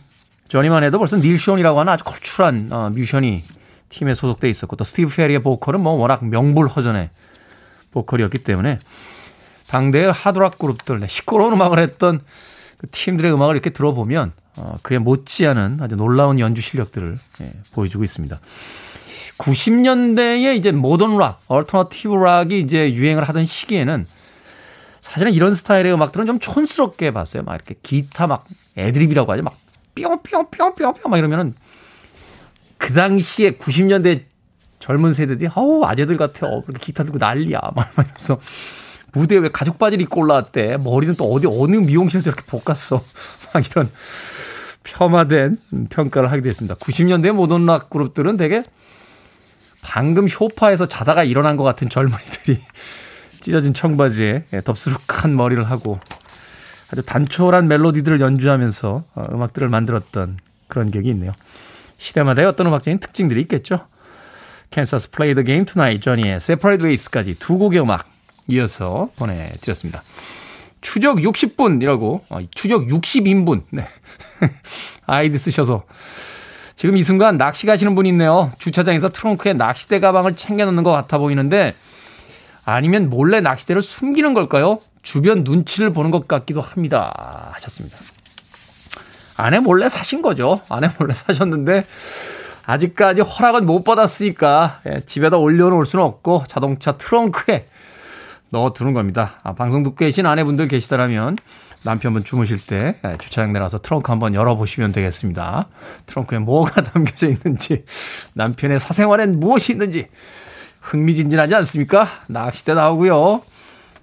저니만 0.48 0.84
해도 0.84 1.00
벌써 1.00 1.18
닐 1.18 1.40
쇼이라고 1.40 1.80
하는 1.80 1.92
아주 1.92 2.04
걸출한 2.04 2.70
어, 2.72 2.92
뮤션이 2.92 3.44
팀에 3.90 4.14
소속돼 4.14 4.48
있었고 4.48 4.76
또 4.76 4.84
스티브 4.84 5.16
페리의 5.16 5.42
보컬은 5.42 5.82
뭐 5.82 5.94
워낙 5.94 6.24
명불허전의 6.24 7.10
보컬이었기 7.92 8.40
때문에 8.40 8.78
당대의 9.68 10.12
하드락 10.12 10.58
그룹들 10.60 11.00
네, 11.00 11.08
시끄러운 11.08 11.54
음악을 11.54 11.80
했던 11.80 12.22
그 12.78 12.88
팀들의 12.90 13.34
음악을 13.34 13.56
이렇게 13.56 13.70
들어보면 13.70 14.32
어, 14.56 14.78
그에 14.82 14.98
못지않은 14.98 15.80
아주 15.82 15.96
놀라운 15.96 16.40
연주 16.40 16.62
실력들을 16.62 17.18
예, 17.42 17.54
보여주고 17.74 18.04
있습니다. 18.04 18.40
90년대에 19.38 20.56
이제 20.58 20.72
모던 20.72 21.18
락, 21.18 21.42
alternative 21.48 22.16
락이 22.16 22.60
이제 22.60 22.94
유행을 22.94 23.24
하던 23.30 23.46
시기에는 23.46 24.08
사실은 25.02 25.34
이런 25.34 25.54
스타일의 25.54 25.94
음악들은 25.94 26.26
좀 26.26 26.40
촌스럽게 26.40 27.12
봤어요. 27.12 27.44
막 27.44 27.56
이렇게 27.56 27.76
기타 27.82 28.28
막 28.28 28.46
애드립이라고 28.78 29.32
하죠. 29.32 29.44
막 29.44 29.58
뿅뿅뿅뿅뿅 29.96 31.10
막 31.10 31.18
이러면은 31.18 31.56
그 32.78 32.94
당시에 32.94 33.52
90년대 33.52 34.24
젊은 34.80 35.14
세대들이 35.14 35.50
아우 35.54 35.86
아재들 35.86 36.18
같아. 36.18 36.48
어, 36.48 36.62
그렇게 36.62 36.80
기타 36.80 37.04
들고 37.04 37.20
난리야. 37.20 37.60
막 37.76 37.92
이러면서 37.94 38.40
무대에 39.14 39.40
왜 39.40 39.50
가죽 39.50 39.80
바지를 39.80 40.04
입고 40.04 40.22
올라왔대. 40.22 40.78
머리는 40.78 41.16
또 41.16 41.26
어디 41.26 41.48
어느 41.48 41.76
미용실에서 41.76 42.30
이렇게 42.30 42.44
볶았어. 42.46 43.04
막 43.54 43.66
이런 43.70 43.90
폄하된 44.84 45.58
평가를 45.90 46.32
하게 46.32 46.42
됐습니다. 46.42 46.76
90년대 46.76 47.32
모던 47.32 47.66
락 47.66 47.90
그룹들은 47.90 48.38
되게 48.38 48.64
방금 49.82 50.28
쇼파에서 50.28 50.88
자다가 50.88 51.24
일어난 51.24 51.56
것 51.58 51.64
같은 51.64 51.90
젊은이들이 51.90 52.62
찢어진 53.42 53.74
청바지에 53.74 54.46
예, 54.54 54.62
덥수룩한 54.62 55.36
머리를 55.36 55.64
하고 55.70 56.00
아주 56.90 57.04
단촐한 57.04 57.68
멜로디들을 57.68 58.20
연주하면서 58.20 59.04
어, 59.16 59.26
음악들을 59.32 59.70
만들었던 59.70 60.38
그런 60.68 60.92
기억이 60.92 61.10
있네요. 61.10 61.32
시대마다의 61.98 62.48
어떤 62.48 62.68
음악적인 62.68 63.00
특징들이 63.00 63.42
있겠죠. 63.42 63.86
캔사스 64.72 65.12
Play 65.12 65.34
the 65.34 65.44
Game 65.44 65.66
Tonight 65.66 66.02
저니의 66.02 66.36
Separate 66.36 66.84
Ways까지 66.84 67.40
두 67.40 67.58
곡의 67.58 67.82
음악 67.82 68.17
이어서 68.48 69.10
보내드렸습니다. 69.16 70.04
추적 70.82 71.18
60분이라고 71.18 72.22
어, 72.30 72.40
추적 72.54 72.88
60인분 72.88 73.64
네. 73.72 73.88
아이디 75.06 75.38
쓰셔서 75.38 75.84
지금 76.76 76.96
이 76.96 77.04
순간 77.04 77.38
낚시 77.38 77.66
가시는 77.66 77.96
분이 77.96 78.10
있네요. 78.10 78.52
주차장에서 78.60 79.10
트렁크에 79.10 79.54
낚싯대 79.54 80.00
가방을 80.00 80.36
챙겨놓는 80.36 80.84
것 80.84 80.92
같아 80.92 81.18
보이는데 81.18 81.74
아니면 82.64 83.10
몰래 83.10 83.42
낚싯대를 83.42 83.82
숨기는 83.82 84.34
걸까요? 84.34 84.80
주변 85.02 85.44
눈치를 85.44 85.92
보는 85.92 86.12
것 86.12 86.28
같기도 86.28 86.62
합니다. 86.62 87.52
하셨습니다. 87.54 87.98
아내 89.38 89.60
몰래 89.60 89.90
사신 89.90 90.22
거죠. 90.22 90.62
아내 90.70 90.90
몰래 91.00 91.14
사셨는데 91.14 91.86
아직까지 92.66 93.22
허락은 93.22 93.66
못 93.66 93.84
받았으니까 93.84 94.82
예, 94.88 95.00
집에다 95.06 95.38
올려놓을 95.38 95.86
수는 95.86 96.04
없고 96.04 96.44
자동차 96.48 96.98
트렁크에 96.98 97.68
넣어두는 98.50 98.94
겁니다. 98.94 99.40
아, 99.44 99.54
방송 99.54 99.84
듣고 99.84 99.96
계신 99.96 100.26
아내분들 100.26 100.68
계시다라면 100.68 101.38
남편분 101.84 102.24
주무실 102.24 102.58
때 102.66 103.00
예, 103.06 103.18
주차장 103.18 103.54
내려서 103.54 103.78
트렁크 103.78 104.12
한번 104.12 104.34
열어보시면 104.34 104.92
되겠습니다. 104.92 105.68
트렁크에 106.06 106.40
뭐가 106.40 106.82
담겨져 106.84 107.30
있는지 107.30 107.86
남편의 108.34 108.80
사생활엔 108.80 109.40
무엇이 109.40 109.74
있는지 109.74 110.08
흥미진진하지 110.82 111.56
않습니까? 111.56 112.08
낚싯대 112.28 112.74
나오고요. 112.74 113.42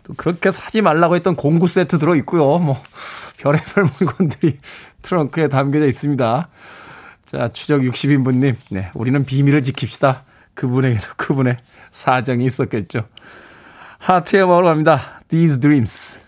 또 0.04 0.14
그렇게 0.16 0.50
사지 0.50 0.82
말라고 0.82 1.16
했던 1.16 1.34
공구 1.34 1.66
세트 1.66 1.98
들어 1.98 2.14
있고요. 2.16 2.58
뭐 2.58 2.80
별의별 3.38 3.84
물건들이 3.98 4.58
트렁크에 5.02 5.48
담겨져 5.48 5.86
있습니다. 5.86 6.48
자, 7.26 7.50
추적 7.52 7.80
60인분님, 7.80 8.54
네, 8.70 8.90
우리는 8.94 9.24
비밀을 9.24 9.62
지킵시다. 9.62 10.20
그분에게도 10.54 11.08
그분의 11.16 11.56
사정이 11.90 12.44
있었겠죠. 12.46 13.08
하트의 14.04 14.46
마으로 14.46 14.66
갑니다. 14.66 15.22
These 15.28 15.60
Dreams. 15.60 16.20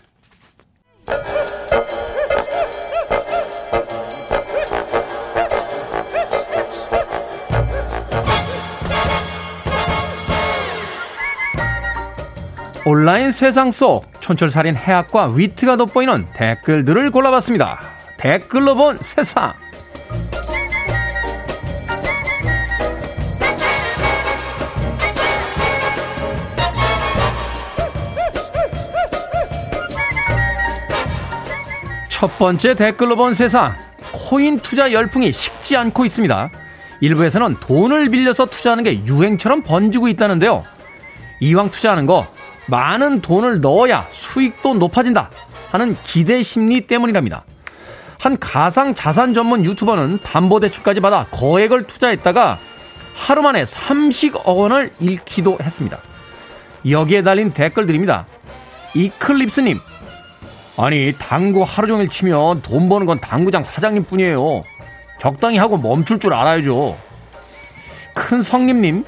온라인 12.83 13.29
세상 13.29 13.69
속 13.69 14.05
촌철살인 14.21 14.75
해학과 14.75 15.27
위트가 15.27 15.75
돋보이는 15.75 16.29
댓글들을 16.33 17.11
골라봤습니다. 17.11 17.79
댓글로 18.17 18.75
본 18.75 18.97
세상. 19.01 19.53
첫 32.17 32.35
번째 32.39 32.73
댓글로 32.73 33.15
본 33.15 33.35
세상. 33.35 33.75
코인 34.11 34.57
투자 34.61 34.91
열풍이 34.91 35.31
식지 35.31 35.77
않고 35.77 36.03
있습니다. 36.03 36.49
일부에서는 36.99 37.57
돈을 37.59 38.09
빌려서 38.09 38.47
투자하는 38.47 38.83
게 38.83 39.05
유행처럼 39.05 39.61
번지고 39.61 40.07
있다는데요. 40.07 40.63
이왕 41.41 41.69
투자하는 41.69 42.07
거 42.07 42.25
많은 42.65 43.21
돈을 43.21 43.61
넣어야 43.61 44.07
수익도 44.09 44.73
높아진다 44.73 45.29
하는 45.69 45.95
기대 46.05 46.41
심리 46.41 46.87
때문이랍니다. 46.87 47.43
한 48.17 48.39
가상 48.39 48.95
자산 48.95 49.35
전문 49.35 49.63
유튜버는 49.63 50.17
담보 50.23 50.59
대출까지 50.59 51.01
받아 51.01 51.27
거액을 51.29 51.83
투자했다가 51.83 52.57
하루 53.13 53.43
만에 53.43 53.63
30억 53.63 54.43
원을 54.43 54.91
잃기도 54.99 55.59
했습니다. 55.61 55.99
여기에 56.89 57.21
달린 57.21 57.51
댓글들입니다. 57.53 58.25
이클립스님, 58.95 59.79
아니, 60.77 61.13
당구 61.17 61.63
하루 61.63 61.87
종일 61.87 62.07
치면 62.07 62.61
돈 62.61 62.87
버는 62.89 63.05
건 63.07 63.19
당구장 63.19 63.63
사장님 63.63 64.03
뿐이에요. 64.03 64.63
적당히 65.19 65.57
하고 65.57 65.77
멈출 65.77 66.19
줄 66.19 66.33
알아야죠. 66.33 66.95
큰 68.13 68.41
성님님, 68.41 69.03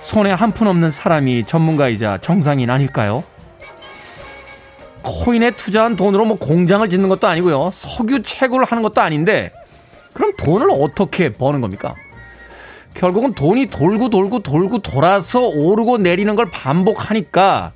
손에 0.00 0.32
한 0.32 0.50
푼 0.52 0.66
없는 0.66 0.90
사람이 0.90 1.44
전문가이자 1.44 2.18
정상인 2.18 2.70
아닐까요? 2.70 3.22
코인에 5.02 5.52
투자한 5.52 5.96
돈으로 5.96 6.24
뭐 6.24 6.36
공장을 6.36 6.88
짓는 6.88 7.08
것도 7.08 7.26
아니고요. 7.28 7.70
석유 7.72 8.22
채굴을 8.22 8.64
하는 8.64 8.82
것도 8.82 9.00
아닌데 9.00 9.52
그럼 10.12 10.32
돈을 10.36 10.68
어떻게 10.70 11.32
버는 11.32 11.60
겁니까? 11.60 11.94
결국은 12.94 13.32
돈이 13.34 13.66
돌고 13.66 14.10
돌고 14.10 14.40
돌고 14.40 14.78
돌아서 14.80 15.40
오르고 15.46 15.98
내리는 15.98 16.34
걸 16.36 16.50
반복하니까 16.50 17.72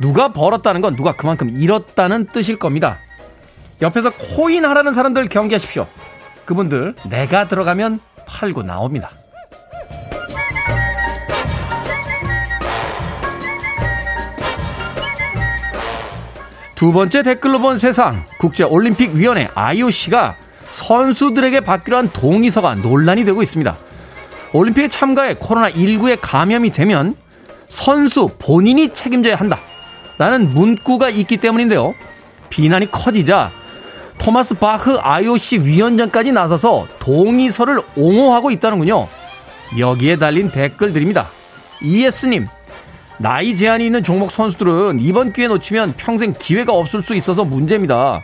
누가 0.00 0.32
벌었다는 0.32 0.80
건 0.80 0.96
누가 0.96 1.12
그만큼 1.12 1.50
잃었다는 1.50 2.26
뜻일 2.26 2.58
겁니다. 2.58 2.98
옆에서 3.80 4.10
코인 4.10 4.64
하라는 4.64 4.94
사람들 4.94 5.28
경계하십시오. 5.28 5.86
그분들 6.44 6.94
내가 7.08 7.48
들어가면 7.48 8.00
팔고 8.26 8.62
나옵니다. 8.62 9.10
두 16.74 16.92
번째 16.92 17.22
댓글로 17.22 17.60
본 17.60 17.78
세상 17.78 18.26
국제올림픽위원회 18.38 19.48
IOC가 19.54 20.36
선수들에게 20.72 21.60
받기로 21.60 21.96
한 21.96 22.10
동의서가 22.10 22.74
논란이 22.74 23.24
되고 23.24 23.42
있습니다. 23.42 23.76
올림픽에 24.52 24.88
참가해 24.88 25.34
코로나19에 25.34 26.18
감염이 26.20 26.70
되면 26.70 27.14
선수 27.68 28.28
본인이 28.38 28.92
책임져야 28.92 29.36
한다. 29.36 29.58
라는 30.18 30.52
문구가 30.54 31.10
있기 31.10 31.36
때문인데요. 31.38 31.94
비난이 32.50 32.90
커지자 32.90 33.50
토마스 34.18 34.54
바흐 34.54 34.98
IOC 35.00 35.58
위원장까지 35.58 36.32
나서서 36.32 36.86
동의서를 37.00 37.82
옹호하고 37.96 38.50
있다는군요. 38.50 39.08
여기에 39.78 40.16
달린 40.16 40.50
댓글들입니다. 40.50 41.26
ES님, 41.82 42.46
나이 43.18 43.54
제한이 43.56 43.84
있는 43.86 44.02
종목 44.02 44.30
선수들은 44.30 45.00
이번 45.00 45.32
기회 45.32 45.48
놓치면 45.48 45.94
평생 45.96 46.32
기회가 46.32 46.72
없을 46.72 47.02
수 47.02 47.14
있어서 47.14 47.44
문제입니다. 47.44 48.22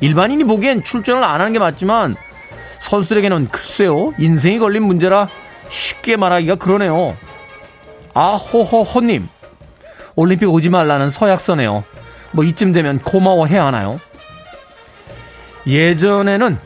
일반인이 0.00 0.44
보기엔 0.44 0.82
출전을 0.82 1.24
안 1.24 1.40
하는 1.40 1.52
게 1.52 1.58
맞지만 1.58 2.14
선수들에게는 2.80 3.48
글쎄요, 3.48 4.12
인생이 4.18 4.58
걸린 4.58 4.84
문제라 4.84 5.28
쉽게 5.68 6.16
말하기가 6.16 6.56
그러네요. 6.56 7.16
아호호호님, 8.14 9.28
올림픽 10.16 10.46
오지 10.46 10.70
말라는 10.70 11.10
서약서네요. 11.10 11.84
뭐 12.32 12.44
이쯤 12.44 12.72
되면 12.72 12.98
고마워해야 12.98 13.66
하나요? 13.66 14.00
예전에는 15.66 16.58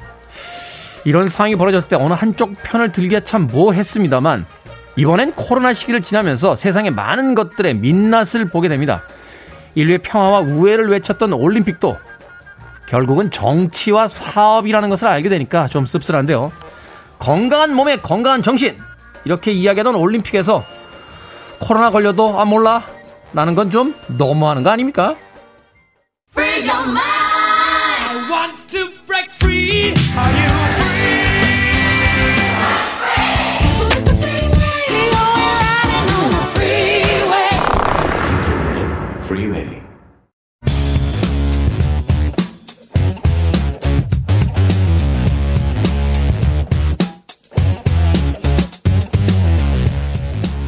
이런 1.05 1.29
상황이 1.29 1.57
벌어졌을 1.57 1.89
때 1.89 1.97
어느 1.97 2.15
한쪽 2.15 2.53
편을 2.63 2.93
들기가 2.93 3.21
참 3.21 3.49
뭐했습니다만 3.49 4.47
이번엔 4.97 5.33
코로나 5.33 5.73
시기를 5.73 6.03
지나면서 6.03 6.55
세상의 6.55 6.93
많은 6.93 7.35
것들의 7.35 7.75
민낯을 7.75 8.47
보게 8.53 8.69
됩니다. 8.69 9.03
인류의 9.75 9.99
평화와 9.99 10.41
우애를 10.41 10.89
외쳤던 10.89 11.33
올림픽도 11.33 11.97
결국은 12.87 13.31
정치와 13.31 14.09
사업이라는 14.09 14.89
것을 14.91 15.09
알게 15.09 15.29
되니까 15.29 15.69
좀 15.69 15.87
씁쓸한데요. 15.87 16.53
건강한 17.19 17.75
몸에 17.75 17.97
건강한 17.97 18.43
정신 18.43 18.79
이렇게 19.25 19.53
이야기하던 19.53 19.95
올림픽에서 19.95 20.65
코로나 21.61 21.91
걸려도 21.91 22.41
아 22.41 22.45
몰라 22.45 22.83
라는 23.33 23.55
건 23.55 23.71
좀 23.71 23.95
너무하는 24.09 24.63
거 24.63 24.71
아닙니까? 24.71 25.17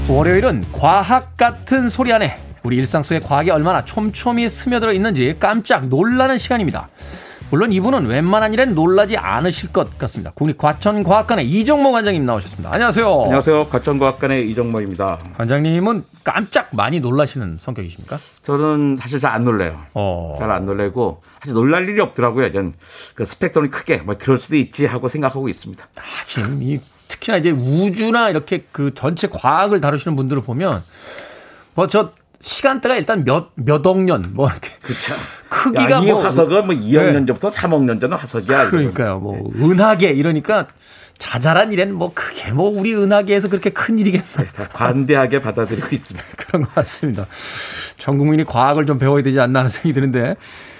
월요일은 0.09 0.63
과학 0.73 1.37
같은 1.37 1.89
소리 1.89 2.13
안에 2.13 2.37
우리 2.63 2.77
일상 2.77 3.03
속에 3.03 3.21
과학이 3.21 3.51
얼마나 3.51 3.85
촘촘히 3.85 4.49
스며들어 4.49 4.93
있는지 4.93 5.37
깜짝 5.39 5.89
놀라는 5.89 6.39
시간입니다. 6.39 6.89
물론 7.51 7.71
이분은 7.71 8.07
웬만한 8.07 8.55
일엔 8.55 8.75
놀라지 8.75 9.19
않으실 9.19 9.73
것 9.73 9.99
같습니다. 9.99 10.31
국립과천과학관의 10.35 11.51
이정모 11.51 11.93
관장님 11.93 12.25
나오셨습니다. 12.25 12.73
안녕하세요. 12.73 13.25
안녕하세요. 13.25 13.69
과천과학관의 13.69 14.49
이정모입니다. 14.51 15.19
관장님은 15.37 16.05
깜짝 16.25 16.69
많이 16.71 17.01
놀라시는 17.01 17.57
성격이십니까? 17.59 18.19
저는 18.45 18.97
사실 18.99 19.21
잘 19.21 19.33
안 19.35 19.45
놀래요. 19.45 19.79
어. 19.93 20.37
잘안 20.39 20.65
놀래고 20.65 21.21
사실 21.41 21.53
놀랄 21.53 21.87
일이 21.91 22.01
없더라고요. 22.01 22.53
저는 22.53 22.73
그 23.15 23.27
스펙트럼이 23.27 23.69
크게 23.69 23.99
뭐 23.99 24.15
그럴 24.19 24.39
수도 24.39 24.57
있지 24.57 24.87
하고 24.87 25.09
생각하고 25.09 25.51
있습니다. 25.51 25.85
하긴 25.95 26.63
이 26.63 26.81
특히나 27.09 27.37
이제 27.37 27.51
우주나 27.51 28.31
이렇게 28.31 28.65
그 28.73 28.95
전체 28.95 29.27
과학을 29.27 29.83
다루시는 29.83 30.17
분들을 30.17 30.43
보면 30.43 30.83
뭐저 31.75 32.13
시간대가 32.43 32.97
일단 32.97 33.25
몇, 33.25 33.51
몇억 33.55 34.03
년, 34.03 34.31
뭐, 34.35 34.51
이렇게. 34.51 34.71
그쵸. 34.83 35.15
크기가 35.49 35.93
야, 35.93 35.99
이 36.01 36.11
뭐. 36.11 36.23
화석은 36.23 36.67
뭐 36.67 36.75
2억 36.75 37.05
네. 37.07 37.13
년 37.13 37.27
전부터 37.27 37.49
3억 37.49 37.85
년 37.85 38.01
전은 38.01 38.17
화석이야. 38.17 38.69
그러니까요. 38.69 39.21
뭐, 39.21 39.51
은하계 39.57 40.09
이러니까 40.09 40.67
자잘한 41.19 41.73
일엔 41.73 41.95
뭐 41.95 42.13
크게 42.13 42.51
뭐 42.51 42.69
우리 42.69 42.97
은하계에서 42.97 43.49
그렇게 43.49 43.71
큰 43.71 43.99
일이겠나. 44.01 44.27
네, 44.39 44.65
관대하게 44.73 45.41
받아들이고 45.41 45.87
있습니다. 45.93 46.27
그런 46.37 46.63
것 46.63 46.75
같습니다. 46.75 47.27
전 47.97 48.19
국민이 48.19 48.45
과학을 48.45 48.87
좀 48.87 48.99
배워야 48.99 49.23
되지 49.23 49.39
않나 49.39 49.61
하는 49.61 49.69
생각이 49.69 49.93
드는데. 49.93 50.35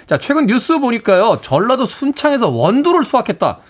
자, 0.07 0.19
최근 0.19 0.47
뉴스 0.47 0.81
보니까요. 0.81 1.41
전라도 1.43 1.87
순창에서 1.87 2.49
원두를 2.49 3.05
수확했다. 3.05 3.61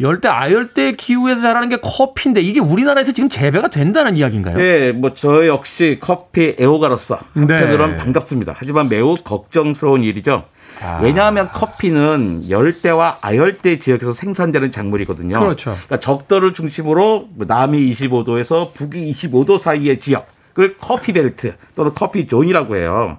열대 0.00 0.28
아열대 0.28 0.92
기후에서 0.92 1.42
자라는 1.42 1.68
게 1.68 1.76
커피인데 1.82 2.40
이게 2.40 2.60
우리나라에서 2.60 3.12
지금 3.12 3.28
재배가 3.28 3.68
된다는 3.68 4.16
이야기인가요? 4.16 4.56
네, 4.56 4.92
뭐 4.92 5.10
저 5.14 5.46
역시 5.46 5.98
커피 6.00 6.56
애호가로서 6.58 7.18
한편으로는 7.34 7.96
네. 7.96 8.02
반갑습니다. 8.02 8.54
하지만 8.56 8.88
매우 8.88 9.16
걱정스러운 9.22 10.02
일이죠. 10.04 10.44
아. 10.82 11.00
왜냐하면 11.02 11.48
커피는 11.48 12.48
열대와 12.48 13.18
아열대 13.20 13.78
지역에서 13.78 14.12
생산되는 14.14 14.72
작물이거든요. 14.72 15.38
그렇죠. 15.38 15.72
그러니까 15.72 16.00
적도를 16.00 16.54
중심으로 16.54 17.28
뭐 17.34 17.46
남위 17.46 17.92
25도에서 17.92 18.72
북위 18.72 19.12
25도 19.12 19.58
사이의 19.58 20.00
지역. 20.00 20.26
그걸 20.54 20.76
커피 20.78 21.12
벨트 21.12 21.54
또는 21.76 21.92
커피 21.94 22.26
존이라고 22.26 22.76
해요. 22.76 23.18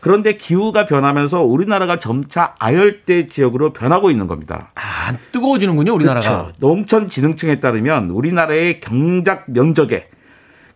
그런데 0.00 0.36
기후가 0.36 0.86
변하면서 0.86 1.42
우리나라가 1.42 1.98
점차 1.98 2.54
아열대 2.58 3.26
지역으로 3.26 3.72
변하고 3.72 4.10
있는 4.10 4.26
겁니다. 4.26 4.72
아, 4.74 5.16
뜨거워지는군요, 5.32 5.92
우리나라가. 5.94 6.42
그렇죠. 6.42 6.52
농촌진흥청에 6.58 7.60
따르면 7.60 8.10
우리나라의 8.10 8.80
경작 8.80 9.44
면적의 9.46 10.06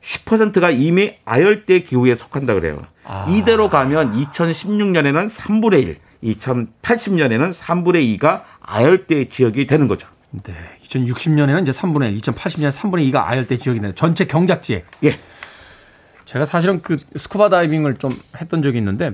10%가 0.03 0.71
이미 0.71 1.15
아열대 1.25 1.81
기후에 1.81 2.15
속한다 2.15 2.55
그래요. 2.55 2.83
아. 3.05 3.27
이대로 3.29 3.69
가면 3.69 4.13
2016년에는 4.33 5.29
3분의 5.29 5.83
1, 5.83 6.37
2080년에는 6.37 7.53
3분의 7.53 8.19
2가 8.19 8.43
아열대 8.61 9.29
지역이 9.29 9.67
되는 9.67 9.89
거죠. 9.89 10.09
네. 10.31 10.53
2060년에는 10.85 11.63
이제 11.63 11.73
3분의 11.73 12.13
1, 12.13 12.21
2080년 12.21 12.71
3분의 12.71 13.13
2가 13.13 13.27
아열대 13.27 13.59
지역이 13.59 13.81
되는 13.81 13.95
전체 13.95 14.27
경작지에. 14.27 14.85
예. 15.05 15.19
제가 16.27 16.45
사실은 16.45 16.83
그 16.83 16.97
스쿠버 17.17 17.49
다이빙을 17.49 17.97
좀 17.97 18.13
했던 18.41 18.61
적이 18.61 18.79
있는데 18.79 19.13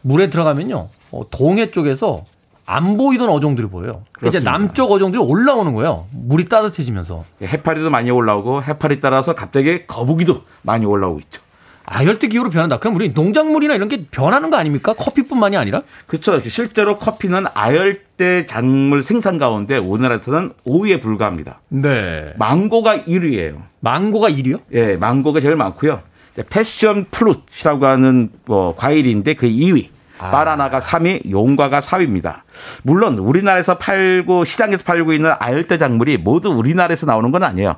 물에 0.00 0.30
들어가면요. 0.30 0.88
어, 1.10 1.22
동해 1.30 1.70
쪽에서 1.70 2.24
안 2.66 2.96
보이던 2.96 3.28
어종들이 3.28 3.68
보여요. 3.68 4.02
그러니까 4.12 4.38
이제 4.38 4.44
남쪽 4.44 4.90
어종들이 4.90 5.22
올라오는 5.22 5.74
거예요. 5.74 6.06
물이 6.12 6.48
따뜻해지면서. 6.48 7.24
예, 7.42 7.46
해파리도 7.46 7.90
많이 7.90 8.10
올라오고 8.10 8.62
해파리 8.62 9.00
따라서 9.00 9.34
갑자기 9.34 9.86
거북이도 9.86 10.42
많이 10.62 10.86
올라오고 10.86 11.20
있죠. 11.20 11.42
아, 11.86 12.02
열대 12.04 12.28
기후로 12.28 12.48
변한다. 12.48 12.78
그럼 12.78 12.94
우리 12.94 13.10
농작물이나 13.10 13.74
이런 13.74 13.88
게 13.90 14.06
변하는 14.10 14.48
거 14.48 14.56
아닙니까? 14.56 14.94
커피뿐만이 14.94 15.58
아니라? 15.58 15.82
그렇죠. 16.06 16.40
실제로 16.48 16.96
커피는 16.96 17.44
아열대 17.52 18.46
작물 18.46 19.02
생산 19.02 19.36
가운데 19.36 19.76
우리나라에서는 19.76 20.52
5위에 20.66 21.02
불과합니다. 21.02 21.60
네. 21.68 22.32
망고가 22.38 23.00
1위예요. 23.00 23.60
망고가 23.80 24.30
1위요? 24.30 24.60
예, 24.72 24.96
망고가 24.96 25.40
제일 25.40 25.56
많고요. 25.56 26.00
패션 26.42 27.06
프루트라고 27.10 27.86
하는 27.86 28.30
뭐 28.44 28.74
과일인데 28.76 29.34
그 29.34 29.46
2위. 29.46 29.88
아. 30.18 30.30
바나나가 30.30 30.78
3위, 30.80 31.28
용과가 31.30 31.80
4위입니다. 31.80 32.42
물론 32.82 33.18
우리나라에서 33.18 33.78
팔고 33.78 34.44
시장에서 34.44 34.84
팔고 34.84 35.12
있는 35.12 35.32
아열대 35.38 35.76
작물이 35.78 36.18
모두 36.18 36.50
우리나라에서 36.50 37.04
나오는 37.06 37.30
건 37.32 37.42
아니에요. 37.42 37.76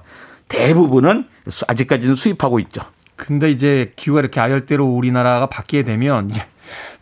대부분은 0.48 1.24
아직까지는 1.66 2.14
수입하고 2.14 2.58
있죠. 2.60 2.82
근데 3.16 3.50
이제 3.50 3.92
기후가 3.96 4.20
이렇게 4.20 4.40
아열대로 4.40 4.84
우리나라가 4.84 5.46
바뀌게 5.46 5.84
되면 5.84 6.28
이제 6.28 6.42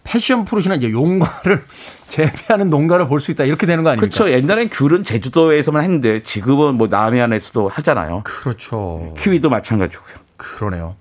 패션 0.05 0.45
프루트나 0.45 0.77
이제 0.77 0.91
용과를 0.93 1.65
재배하는 2.09 2.71
농가를 2.71 3.09
볼 3.09 3.21
수 3.21 3.33
있다 3.33 3.45
이렇게 3.45 3.67
되는 3.67 3.83
거 3.83 3.91
아닙니까? 3.91 4.15
그렇죠. 4.15 4.31
옛날엔 4.33 4.69
귤은 4.71 5.03
제주도에서만 5.03 5.83
했는데 5.83 6.23
지금은 6.23 6.75
뭐 6.77 6.87
남해안에서도 6.87 7.69
하잖아요. 7.71 8.21
그렇죠. 8.25 9.15
키위도 9.19 9.51
마찬가지고요. 9.51 10.15
그러네요. 10.37 10.95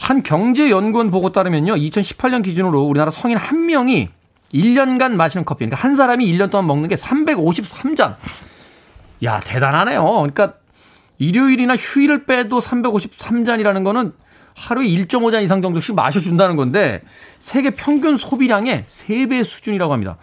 한 0.00 0.22
경제연구원 0.22 1.10
보고 1.10 1.32
따르면요. 1.32 1.74
2018년 1.74 2.42
기준으로 2.42 2.82
우리나라 2.82 3.10
성인 3.10 3.36
한 3.36 3.66
명이 3.66 4.08
1년간 4.52 5.12
마시는 5.12 5.44
커피, 5.44 5.64
그러니까 5.64 5.80
한 5.82 5.94
사람이 5.94 6.26
1년 6.32 6.50
동안 6.50 6.66
먹는 6.66 6.88
게 6.88 6.94
353잔. 6.94 8.16
야, 9.24 9.40
대단하네요. 9.40 10.04
그러니까 10.04 10.54
일요일이나 11.18 11.76
휴일을 11.76 12.26
빼도 12.26 12.58
353잔이라는 12.58 13.84
거는 13.84 14.12
하루에 14.54 14.86
1.5잔 14.86 15.42
이상 15.42 15.62
정도씩 15.62 15.94
마셔준다는 15.94 16.56
건데 16.56 17.00
세계 17.38 17.70
평균 17.70 18.16
소비량의 18.16 18.84
3배 18.86 19.44
수준이라고 19.44 19.92
합니다. 19.92 20.16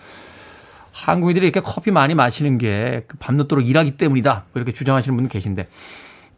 한국인들이 0.92 1.48
이렇게 1.48 1.62
커피 1.62 1.92
많이 1.92 2.14
마시는 2.14 2.58
게그 2.58 3.18
밤늦도록 3.20 3.68
일하기 3.68 3.92
때문이다. 3.92 4.34
뭐 4.34 4.52
이렇게 4.56 4.72
주장하시는 4.72 5.16
분 5.16 5.30
계신데 5.30 5.68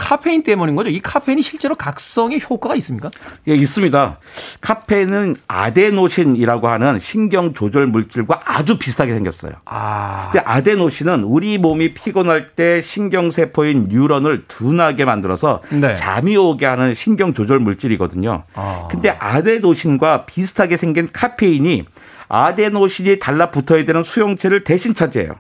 카페인 0.02 0.42
때문인 0.42 0.76
거죠. 0.76 0.90
이 0.90 1.00
카페인이 1.00 1.44
실제로 1.44 1.76
각성에 1.76 2.40
효과가 2.50 2.76
있습니까? 2.78 3.12
예, 3.48 3.54
있습니다. 3.54 4.18
카페인은 4.60 5.36
아데노신이라고 5.48 6.68
하는 6.68 7.00
신경 7.00 7.54
조절 7.54 7.86
물질과 7.86 8.42
아주 8.46 8.80
비슷하게 8.80 9.14
생겼어요. 9.14 9.52
아. 9.66 10.32
근데 10.32 10.44
아데노신은 10.44 11.24
우리 11.24 11.60
몸이 11.60 11.94
피곤할 11.94 12.56
때 12.56 12.82
신경 12.82 13.30
세포인 13.30 13.90
뉴런을 13.90 14.46
둔하게 14.48 15.06
만들어서 15.06 15.62
네. 15.70 15.96
잠이 15.96 16.36
오게 16.36 16.66
하는 16.66 16.96
신경 16.96 17.36
조절 17.36 17.60
물질이거든요. 17.60 18.44
아. 18.56 18.88
근데 18.90 19.12
아데노신과 19.12 20.26
비슷하게 20.26 20.78
생긴 20.78 21.10
카페인이 21.14 21.86
아데노신이 22.28 23.20
달라붙어야 23.20 23.86
되는 23.86 24.02
수용체를 24.02 24.64
대신 24.64 24.96
차지해요. 24.96 25.36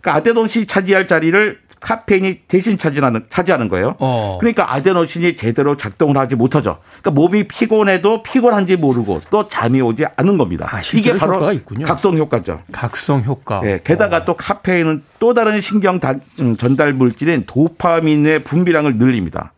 그러니까 0.00 0.14
아데노신이 0.14 0.66
차지할 0.66 1.06
자리를 1.06 1.67
카페인이 1.80 2.40
대신 2.48 2.76
차지하는 2.76 3.26
차지하는 3.30 3.68
거예요. 3.68 3.94
어. 3.98 4.38
그러니까 4.40 4.72
아데노신이 4.72 5.36
제대로 5.36 5.76
작동을 5.76 6.16
하지 6.16 6.34
못하죠. 6.34 6.78
그러니까 7.00 7.10
몸이 7.10 7.44
피곤해도 7.44 8.22
피곤한지 8.22 8.76
모르고 8.76 9.20
또 9.30 9.48
잠이 9.48 9.80
오지 9.80 10.06
않는 10.16 10.38
겁니다. 10.38 10.68
아, 10.70 10.80
이게 10.94 11.14
바로 11.14 11.50
각성 11.84 12.16
효과죠. 12.16 12.60
각성 12.72 13.22
효과. 13.24 13.60
네, 13.60 13.80
게다가 13.82 14.18
어. 14.18 14.24
또 14.24 14.34
카페인은 14.34 15.02
또 15.18 15.34
다른 15.34 15.60
신경 15.60 16.00
음, 16.40 16.56
전달 16.56 16.92
물질인 16.92 17.44
도파민의 17.46 18.44
분비량을 18.44 18.96
늘립니다. 18.96 19.52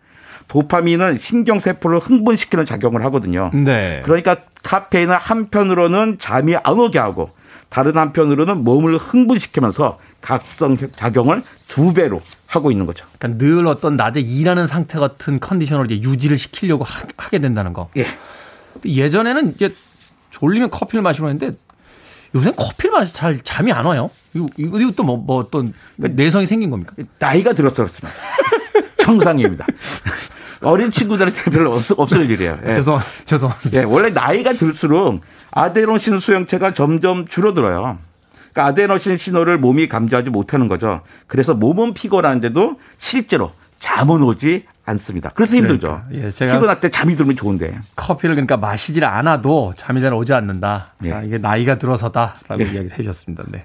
도파민은 0.48 1.18
신경 1.18 1.60
세포를 1.60 2.00
흥분시키는 2.00 2.64
작용을 2.64 3.04
하거든요. 3.04 3.50
네. 3.54 4.02
그러니까 4.04 4.36
카페인은 4.64 5.14
한편으로는 5.14 6.16
잠이 6.18 6.56
안 6.56 6.78
오게 6.78 6.98
하고 6.98 7.30
다른 7.68 7.96
한편으로는 7.96 8.64
몸을 8.64 8.98
흥분시키면서 8.98 9.98
각성 10.20 10.76
작용을 10.76 11.42
두 11.68 11.92
배로 11.92 12.22
하고 12.46 12.70
있는 12.70 12.86
거죠. 12.86 13.06
그러니까 13.18 13.44
늘 13.44 13.66
어떤 13.66 13.96
낮에 13.96 14.20
일하는 14.20 14.66
상태 14.66 14.98
같은 14.98 15.40
컨디션을 15.40 15.90
이제 15.90 16.08
유지를 16.08 16.38
시키려고 16.38 16.84
하, 16.84 17.28
게 17.30 17.38
된다는 17.38 17.72
거. 17.72 17.88
예. 17.96 18.06
예전에는 18.84 19.54
이제 19.54 19.74
졸리면 20.30 20.70
커피를 20.70 21.02
마시고 21.02 21.28
했는데 21.28 21.56
요새 22.34 22.52
커피를 22.52 22.92
마시 22.92 23.12
잘 23.12 23.40
잠이 23.40 23.72
안 23.72 23.86
와요. 23.86 24.10
이거 24.34 24.48
이거 24.56 24.90
또뭐 24.92 25.16
뭐 25.16 25.38
어떤 25.38 25.72
내성이 25.96 26.46
생긴 26.46 26.70
겁니까? 26.70 26.94
나이가 27.18 27.52
들어서 27.52 27.76
그렇습니다. 27.76 28.10
정상입니다. 28.98 29.66
어린 30.62 30.90
친구들한테 30.90 31.50
별로 31.50 31.74
없, 31.74 31.82
없을 31.98 32.30
일이에요. 32.30 32.58
예. 32.66 32.74
죄송 32.74 33.00
죄송합니다. 33.24 33.80
예, 33.80 33.84
원래 33.84 34.10
나이가 34.10 34.52
들수록 34.52 35.20
아데노신 35.50 36.20
수용체가 36.20 36.74
점점 36.74 37.26
줄어들어요. 37.26 37.98
그러니까 38.52 38.66
아데노신 38.66 39.16
신호를 39.16 39.58
몸이 39.58 39.88
감지하지 39.88 40.30
못하는 40.30 40.68
거죠. 40.68 41.02
그래서 41.26 41.54
몸은 41.54 41.94
피곤한데도 41.94 42.78
실제로 42.98 43.52
잠은 43.78 44.22
오지 44.22 44.64
않습니다. 44.84 45.30
그래서 45.34 45.56
힘들죠. 45.56 46.02
그러니까. 46.08 46.28
예, 46.46 46.52
피곤할 46.52 46.80
때 46.80 46.88
잠이 46.88 47.16
들면 47.16 47.36
좋은데. 47.36 47.78
커피를 47.96 48.34
그러니까 48.34 48.56
마시질 48.56 49.04
않아도 49.04 49.72
잠이 49.76 50.00
잘 50.00 50.12
오지 50.12 50.32
않는다. 50.32 50.94
네. 50.98 51.12
아, 51.12 51.22
이게 51.22 51.38
나이가 51.38 51.78
들어서다라고 51.78 52.56
네. 52.58 52.64
이야기를 52.64 52.92
해주셨습니다. 52.92 53.44
네. 53.48 53.64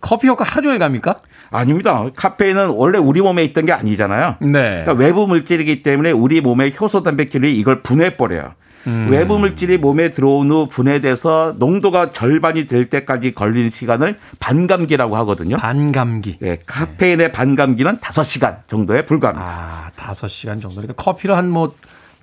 커피 0.00 0.28
효과 0.28 0.44
하루 0.44 0.64
종일 0.64 0.78
갑니까? 0.78 1.16
아닙니다. 1.50 2.04
카페인은 2.14 2.68
원래 2.68 2.98
우리 2.98 3.20
몸에 3.20 3.42
있던 3.44 3.66
게 3.66 3.72
아니잖아요. 3.72 4.36
네. 4.40 4.82
그러니까 4.84 4.92
외부 4.92 5.26
물질이기 5.26 5.82
때문에 5.82 6.12
우리 6.12 6.40
몸의 6.40 6.74
효소 6.78 7.02
단백질이 7.02 7.56
이걸 7.56 7.82
분해버려요. 7.82 8.54
음. 8.86 9.08
외부 9.10 9.38
물질이 9.38 9.78
몸에 9.78 10.12
들어온 10.12 10.50
후 10.50 10.68
분해돼서 10.68 11.54
농도가 11.58 12.12
절반이 12.12 12.66
될 12.66 12.88
때까지 12.88 13.32
걸리는 13.34 13.70
시간을 13.70 14.16
반감기라고 14.38 15.16
하거든요. 15.18 15.56
반감기. 15.56 16.38
네, 16.40 16.58
카페인의 16.66 17.32
반감기는 17.32 17.98
5시간 17.98 18.58
정도에 18.68 19.04
불과합니다. 19.04 19.46
아, 19.48 19.90
5시간 19.96 20.60
정도. 20.62 20.76
그러니까 20.76 20.94
커피를 20.94 21.36
한뭐 21.36 21.74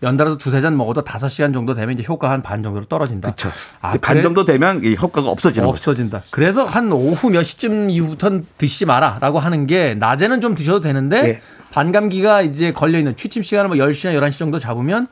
연달아서 0.02 0.38
두세 0.38 0.60
잔 0.62 0.76
먹어도 0.76 1.04
5시간 1.04 1.54
정도 1.54 1.74
되면 1.74 1.94
이제 1.98 2.04
효과 2.08 2.30
한 2.30 2.42
반 2.42 2.62
정도로 2.62 2.86
떨어진다. 2.86 3.32
그렇죠. 3.32 3.50
아, 3.82 3.92
반 3.92 4.16
그래? 4.16 4.22
정도 4.22 4.44
되면 4.44 4.84
이 4.84 4.96
효과가 4.96 5.30
없어지는 5.30 5.68
없어진다. 5.68 6.20
거죠. 6.20 6.30
그래서 6.32 6.66
한 6.66 6.92
오후 6.92 7.30
몇 7.30 7.44
시쯤 7.44 7.90
이후부터는 7.90 8.46
드시지 8.58 8.86
마라라고 8.86 9.40
하는 9.40 9.66
게 9.66 9.96
낮에는 9.96 10.42
좀 10.42 10.56
드셔도 10.56 10.82
되는데 10.82 11.22
네. 11.22 11.42
반감기가 11.72 12.42
이제 12.42 12.74
걸려 12.74 12.98
있는 13.00 13.16
취침 13.16 13.44
시간을 13.44 13.70
뭐 13.70 13.78
10시나 13.78 14.14
11시 14.20 14.38
정도 14.40 14.60
잡으면 14.60 15.08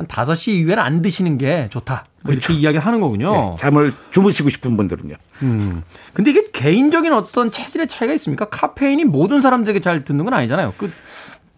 한 0.00 0.06
5시 0.06 0.52
이후에는 0.52 0.82
안 0.82 1.02
드시는 1.02 1.36
게 1.36 1.68
좋다. 1.70 2.06
뭐 2.22 2.32
이렇게 2.32 2.46
그렇죠. 2.46 2.60
이야기를 2.60 2.84
하는 2.84 3.00
거군요. 3.00 3.32
네, 3.32 3.56
잠을 3.60 3.92
주무시고 4.12 4.48
싶은 4.48 4.76
분들은요. 4.76 5.14
음. 5.42 5.82
근데 6.14 6.30
이게 6.30 6.44
개인적인 6.52 7.12
어떤 7.12 7.52
체질의 7.52 7.86
차이가 7.86 8.14
있습니까? 8.14 8.48
카페인이 8.48 9.04
모든 9.04 9.40
사람들에게 9.40 9.80
잘 9.80 10.04
듣는 10.04 10.24
건 10.24 10.34
아니잖아요. 10.34 10.74
그 10.78 10.90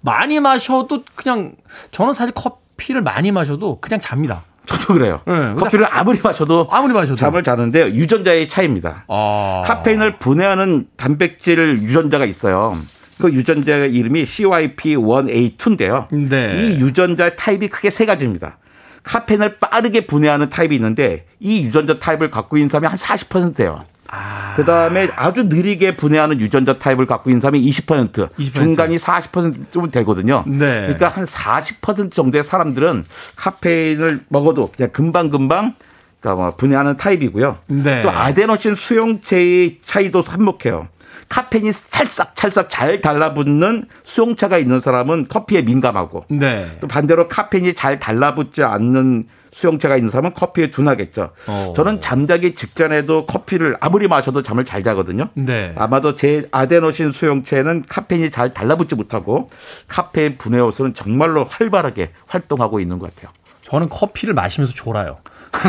많이 0.01 0.41
마셔도 0.41 1.05
그냥 1.15 1.53
저는 1.93 2.15
사실 2.15 2.35
커피를 2.35 3.03
많이 3.03 3.31
마셔도 3.31 3.79
그냥 3.81 4.01
잡니다. 4.01 4.43
저도 4.67 4.95
그래요. 4.95 5.21
네, 5.27 5.55
커피를 5.55 5.87
아무리 5.89 6.21
마셔도 6.23 6.67
아무리 6.71 6.93
마셔도 6.93 7.17
잠을 7.17 7.43
자는데 7.43 7.95
유전자의 7.95 8.49
차이입니다. 8.49 9.05
아. 9.09 9.63
카페인을 9.67 10.19
분해하는 10.19 10.87
단백질 10.97 11.79
유전자가 11.81 12.25
있어요. 12.25 12.77
그 13.23 13.33
유전자 13.33 13.77
이름이 13.77 14.25
CYP1A2인데요. 14.25 16.09
네. 16.11 16.61
이 16.61 16.81
유전자 16.81 17.31
타입이 17.37 17.69
크게 17.69 17.89
세 17.89 18.05
가지입니다. 18.05 18.59
카페인을 19.05 19.59
빠르게 19.61 20.09
분해하는 20.09 20.51
타입이 20.51 20.75
있는데 20.75 21.27
이 21.39 21.63
유전자 21.63 22.01
타입을 22.01 22.31
갖고 22.31 22.57
있는 22.57 22.69
사람이 22.69 22.89
한 22.89 22.99
40%예요. 22.99 23.85
아. 24.09 24.55
그 24.57 24.65
다음에 24.65 25.09
아주 25.15 25.45
느리게 25.45 25.97
분해하는 25.97 26.41
유전자 26.41 26.81
타입을 26.81 27.07
갖고 27.07 27.31
있는 27.31 27.41
사람이 27.41 27.65
20%, 27.65 28.29
20%. 28.29 28.55
중간이 28.55 28.97
40%쯤 28.97 29.93
되거든요. 29.93 30.43
네. 30.49 30.83
그러니까 30.83 31.09
한 31.09 31.25
40% 31.25 32.11
정도의 32.11 32.43
사람들은 32.43 33.05
카페인을 33.37 34.25
먹어도 34.31 34.73
그냥 34.75 34.91
금방 34.91 35.31
금방 35.31 35.75
그러니까 36.19 36.43
뭐 36.43 36.57
분해하는 36.57 36.97
타입이고요. 36.97 37.59
네. 37.69 38.03
또 38.03 38.11
아데노신 38.11 38.75
수용체의 38.75 39.79
차이도 39.85 40.23
한몫해요. 40.23 40.89
카페인이 41.33 41.73
찰싹찰싹 41.73 42.69
잘 42.69 43.01
달라붙는 43.01 43.87
수용차가 44.05 44.59
있는 44.59 44.81
사람은 44.81 45.29
커피에 45.31 45.63
민감하고 45.63 46.27
네. 46.29 46.77
또 46.83 46.87
반대로 46.87 47.27
카페인이 47.27 47.73
잘 47.73 47.99
달라붙지 47.99 48.63
않는 48.63 49.25
수용체가 49.51 49.97
있는 49.97 50.11
사람은 50.11 50.35
커피에 50.35 50.71
둔하겠죠. 50.71 51.31
어. 51.47 51.73
저는 51.75 52.03
잠자기 52.03 52.55
직전에도 52.55 53.25
커피를 53.25 53.79
아무리 53.81 54.09
마셔도 54.09 54.43
잠을 54.43 54.67
잘 54.67 54.85
자거든요. 54.85 55.31
네. 55.33 55.73
아마도 55.77 56.17
제 56.17 56.47
아데노신 56.51 57.13
수용체는 57.13 57.85
카페인이 57.89 58.31
잘 58.31 58.53
달라붙지 58.53 58.95
못하고 58.95 59.51
카페인 59.89 60.37
분해 60.37 60.59
효소는 60.59 60.93
정말로 60.93 61.47
활발하게 61.47 62.11
활동하고 62.27 62.79
있는 62.79 62.99
것 62.99 63.15
같아요. 63.15 63.33
저는 63.63 63.89
커피를 63.89 64.35
마시면서 64.35 64.75
졸아요. 64.75 65.19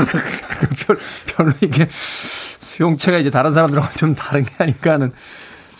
별, 0.86 0.98
별로 1.28 1.54
이게 1.62 1.88
수용체가 1.90 3.18
이제 3.18 3.30
다른 3.30 3.54
사람들하고 3.54 3.94
좀 3.96 4.14
다른 4.14 4.44
게 4.44 4.52
아닌가 4.58 4.94
하는 4.94 5.14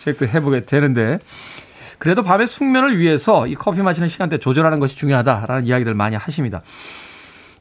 생각도 0.04 0.26
해보게 0.26 0.62
되는데 0.62 1.18
그래도 1.98 2.22
밤에 2.22 2.46
숙면을 2.46 2.98
위해서 2.98 3.46
이 3.46 3.54
커피 3.54 3.80
마시는 3.82 4.08
시간대 4.08 4.38
조절하는 4.38 4.80
것이 4.80 4.96
중요하다라는 4.96 5.66
이야기들 5.66 5.94
많이 5.94 6.16
하십니다. 6.16 6.62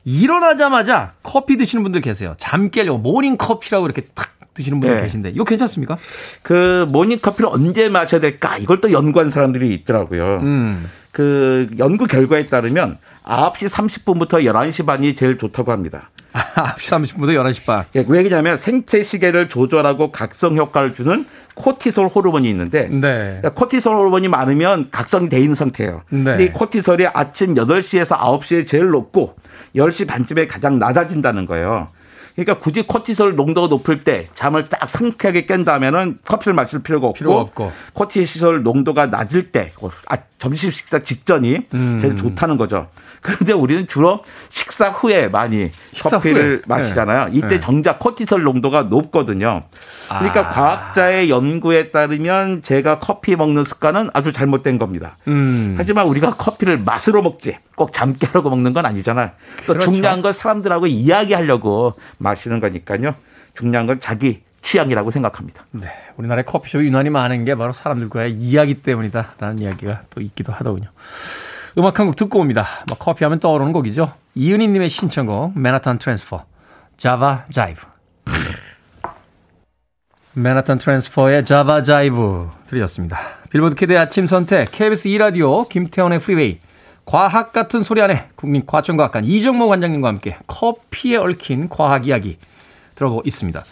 일어나자마자 0.06 1.14
커피 1.24 1.56
드시는 1.56 1.84
분들 1.84 2.02
계세요. 2.02 2.34
잠 2.38 2.70
깨려고 2.70 2.98
모닝 2.98 3.38
커피라고 3.38 3.86
이렇게 3.86 4.02
탁 4.14 4.34
드시는 4.54 4.80
분들 4.80 4.98
네. 4.98 5.04
계신데 5.04 5.30
이거 5.30 5.44
괜찮습니까? 5.46 5.98
그 6.41 6.86
모닝 6.89 7.20
커피를 7.20 7.50
언제 7.52 7.89
마셔야 7.89 8.20
될까? 8.20 8.58
이걸 8.58 8.82
또 8.82 8.91
연구한 8.91 9.30
사람들이 9.30 9.74
있더라고요. 9.74 10.41
음. 10.44 10.89
그 11.12 11.70
연구 11.78 12.06
결과에 12.08 12.48
따르면 12.48 12.98
9시 13.24 13.70
30분부터 13.70 14.44
11시 14.44 14.86
반이 14.86 15.16
제일 15.16 15.38
좋다고 15.38 15.72
합니다. 15.72 16.10
9시 16.34 17.16
30분부터 17.16 17.30
11시 17.36 17.66
반. 17.66 17.86
예, 17.96 18.04
왜냐하면 18.08 18.58
생체 18.58 19.04
시계를 19.04 19.48
조절하고 19.48 20.12
각성 20.12 20.58
효과를 20.58 20.94
주는 20.94 21.26
코티솔 21.56 22.08
호르몬이 22.08 22.49
있는데 22.49 22.88
네. 22.89 23.39
그러니까 23.41 23.54
코티솔 23.54 23.95
호르몬이 23.95 24.28
많으면 24.28 24.88
각성이 24.91 25.30
돼 25.30 25.39
있는 25.39 25.56
상태예요. 25.56 26.01
네. 26.10 26.24
근데 26.24 26.43
이 26.45 26.51
코티솔이 26.51 27.08
아침 27.14 27.56
8시에서 27.56 28.18
9시에 28.18 28.68
제일 28.68 28.89
높고 28.89 29.36
10시 29.76 30.08
반쯤에 30.08 30.47
가장 30.47 30.80
낮아진다는 30.80 31.45
거예요. 31.45 31.89
그러니까 32.36 32.58
굳이 32.58 32.82
코티솔 32.88 33.36
농도가 33.36 33.68
높을 33.68 33.99
때 33.99 34.28
잠을 34.34 34.68
딱 34.68 34.89
상쾌하게 34.89 35.45
깬다면은 35.45 36.18
커피를 36.26 36.54
마실 36.54 36.82
필요가 36.82 37.08
없고, 37.08 37.18
필요가 37.18 37.39
없고. 37.41 37.72
코티솔 37.93 38.64
농도가 38.64 39.06
낮을 39.06 39.51
때 39.51 39.72
아, 40.08 40.18
점심 40.39 40.72
식사 40.72 40.99
직전이 40.99 41.60
음. 41.76 41.99
제일 42.01 42.18
좋다는 42.18 42.58
거죠. 42.58 42.88
그런데 43.22 43.54
우리는 43.54 43.88
주로 43.88 44.24
식사 44.49 44.89
후에 44.89 45.28
많이 45.28 45.70
식사 45.93 46.18
커피를 46.18 46.49
후에. 46.58 46.62
마시잖아요. 46.66 47.26
네. 47.26 47.32
이때 47.36 47.47
네. 47.47 47.60
정작 47.60 47.99
코티솔 47.99 48.43
농도가 48.43 48.82
높거든요. 48.84 49.64
그러니까 50.20 50.49
아. 50.49 50.53
과학자의 50.53 51.30
연구에 51.30 51.91
따르면 51.91 52.61
제가 52.64 52.99
커피 52.99 53.36
먹는 53.36 53.64
습관은 53.64 54.09
아주 54.14 54.32
잘못된 54.32 54.78
겁니다. 54.78 55.18
음. 55.28 55.76
하지만 55.78 56.07
우리가 56.07 56.36
커피를 56.36 56.78
맛으로 56.80 57.22
먹지 57.22 57.57
꼭 57.76 57.91
잠 57.93 58.14
깨려고 58.16 58.49
먹는 58.49 58.74
건 58.74 58.86
아니잖아요. 58.86 59.32
또 59.66 59.74
그렇죠. 59.74 59.91
중요한 59.91 60.22
건 60.22 60.34
사람들하고 60.34 60.88
이야기하려고 60.88 61.93
마시는 62.18 62.59
거니까요. 62.59 63.16
중요한 63.55 63.88
건 63.88 63.99
자기 63.99 64.41
취향이라고 64.61 65.11
생각합니다. 65.11 65.66
네. 65.72 65.88
우리나라에 66.18 66.43
커피숍이 66.43 66.86
유난히 66.86 67.09
많은 67.09 67.43
게 67.45 67.53
바로 67.55 67.74
사람들과의 67.74 68.32
이야기 68.34 68.76
때문이다라는 68.82 69.59
이야기가 69.59 70.01
또 70.09 70.22
있기도 70.22 70.53
하더군요. 70.53 70.89
음악 71.78 71.99
한 71.99 72.05
곡 72.07 72.16
듣고 72.16 72.39
옵니다. 72.39 72.66
뭐 72.88 72.97
커피 72.97 73.24
하면 73.26 73.39
떠오르는 73.39 73.74
곡이죠. 73.74 74.14
이은희님의 74.36 74.89
신청곡 74.89 75.57
맨하탄 75.59 75.97
트랜스퍼 75.99 76.45
자바 76.97 77.45
자이브 77.51 77.82
맨하탄 80.36 80.80
트랜스퍼의 80.80 81.46
자바 81.46 81.84
자이브 81.84 82.50
들으셨습니다. 82.66 83.20
빌보드 83.52 83.76
키드의 83.76 84.00
아침 84.00 84.26
선택 84.26 84.72
KBS 84.72 85.10
2라디오 85.10 85.70
김태원의 85.70 86.20
프리웨이 86.20 86.58
과학 87.06 87.54
같은 87.54 87.84
소리 87.84 88.02
하네 88.02 88.30
국립과천과학관 88.36 89.26
이정모 89.26 89.68
관장님과 89.68 90.08
함께 90.08 90.38
커피에 90.48 91.18
얽힌 91.18 91.70
과학 91.70 92.08
이야기 92.08 92.38
들어보고 92.96 93.22
있습니다. 93.26 93.64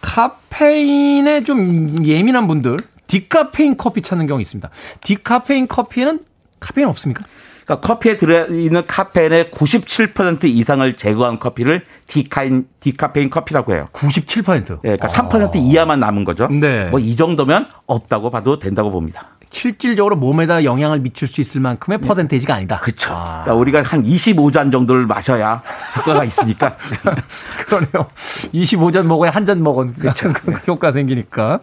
카페인에 0.00 1.44
좀 1.44 2.04
예민한 2.04 2.48
분들 2.48 2.78
디카페인 3.06 3.76
커피 3.76 4.02
찾는 4.02 4.26
경우 4.26 4.40
있습니다. 4.40 4.68
디카페인 5.02 5.68
커피에는 5.68 6.20
카페인 6.58 6.88
없습니까? 6.88 7.24
그러니까 7.70 7.86
커피에 7.86 8.16
들어있는 8.16 8.86
카페인의 8.88 9.50
97% 9.52 10.44
이상을 10.44 10.96
제거한 10.96 11.38
커피를 11.38 11.82
디카인, 12.08 12.66
디카페인 12.80 13.30
커피라고 13.30 13.72
해요. 13.74 13.88
97%? 13.92 14.80
예, 14.84 14.96
그러니까 14.96 15.06
아. 15.06 15.10
3% 15.10 15.54
이하만 15.54 16.00
남은 16.00 16.24
거죠. 16.24 16.48
네. 16.48 16.88
뭐 16.90 16.98
이 16.98 17.14
정도면 17.14 17.66
없다고 17.86 18.30
봐도 18.30 18.58
된다고 18.58 18.90
봅니다. 18.90 19.28
실질적으로 19.52 20.16
몸에다 20.16 20.64
영향을 20.64 20.98
미칠 21.00 21.26
수 21.28 21.40
있을 21.40 21.60
만큼의 21.60 22.00
네. 22.00 22.06
퍼센테이지가 22.08 22.54
아니다. 22.54 22.80
그렇죠. 22.80 23.12
아. 23.12 23.42
그러니까 23.44 23.54
우리가 23.54 23.82
한 23.82 24.04
25잔 24.04 24.72
정도를 24.72 25.06
마셔야 25.06 25.62
효과가 25.96 26.24
있으니까. 26.24 26.76
그러네요. 27.66 28.10
25잔 28.52 29.06
먹어야 29.06 29.30
한 29.30 29.46
잔 29.46 29.62
먹은 29.62 29.94
그렇죠. 29.94 30.32
그 30.32 30.52
효과 30.66 30.90
생기니까. 30.90 31.60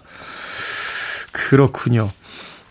그렇군요. 1.34 2.10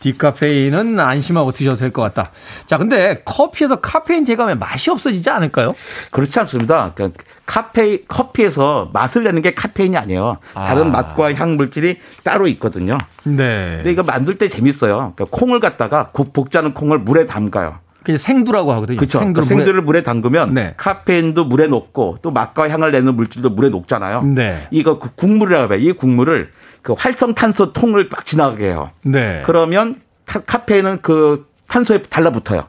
디카페인은 0.07 1.01
안심하고 1.01 1.51
드셔도 1.53 1.77
될 1.77 1.91
것 1.91 2.03
같다. 2.03 2.31
자, 2.67 2.79
근데 2.79 3.23
커피에서 3.25 3.77
카페인 3.77 4.25
제거하면 4.25 4.59
맛이 4.59 4.91
없어지지 4.91 5.31
않을까요? 5.31 5.73
그렇지 6.11 6.39
않습니다. 6.41 6.93
그러니까 6.95 7.23
카페 7.47 8.03
커피에서 8.07 8.91
맛을 8.93 9.25
내는 9.25 9.43
게 9.43 9.55
카페인이 9.55 9.97
아니에요. 9.97 10.39
다른 10.55 10.89
아. 10.89 10.91
맛과 10.91 11.35
향 11.35 11.57
물질이 11.57 11.99
따로 12.23 12.47
있거든요. 12.49 12.99
네. 13.25 13.75
근데 13.77 13.91
이거 13.93 14.03
만들 14.03 14.37
때 14.39 14.49
재밌어요. 14.49 15.13
그러니까 15.17 15.25
콩을 15.31 15.61
갖다가 15.61 16.11
국 16.13 16.33
볶자는 16.33 16.75
콩을 16.75 16.99
물에 17.01 17.27
담가요. 17.27 17.79
그냥 18.05 18.19
생두라고 18.19 18.73
하거든요. 18.75 18.99
그렇죠. 18.99 19.19
생두를, 19.19 19.33
그러니까 19.43 19.49
생두를 19.55 19.81
물에, 19.83 19.85
물에 19.85 20.03
담그면 20.05 20.55
네. 20.55 20.75
카페인도 20.77 21.47
물에 21.47 21.67
녹고 21.67 22.19
또 22.23 22.31
맛과 22.31 22.69
향을 22.69 22.93
내는 22.93 23.15
물질도 23.17 23.51
물에 23.51 23.69
녹잖아요. 23.71 24.23
네. 24.23 24.69
이거 24.71 24.99
국물이라고 25.01 25.75
해요. 25.75 25.81
이 25.83 25.93
국물을 25.93 26.51
그 26.87 26.93
활성탄소 26.97 27.73
통을 27.73 28.09
막 28.09 28.25
지나가게 28.25 28.69
해요. 28.69 28.91
네. 29.03 29.43
그러면 29.45 29.97
카페인은 30.25 31.01
그 31.03 31.49
탄소에 31.67 32.03
달라붙어요. 32.03 32.69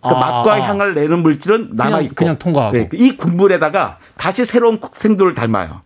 그 0.00 0.08
아, 0.08 0.14
맛과 0.14 0.54
아. 0.54 0.60
향을 0.62 0.94
내는 0.94 1.18
물질은 1.18 1.72
남아 1.72 2.00
있고 2.00 2.14
그냥, 2.14 2.14
그냥 2.14 2.38
통과하고 2.38 2.72
네. 2.72 2.88
이 2.94 3.18
국물에다가 3.18 3.98
다시 4.16 4.46
새로운 4.46 4.80
생두를 4.94 5.34
닮아요. 5.34 5.82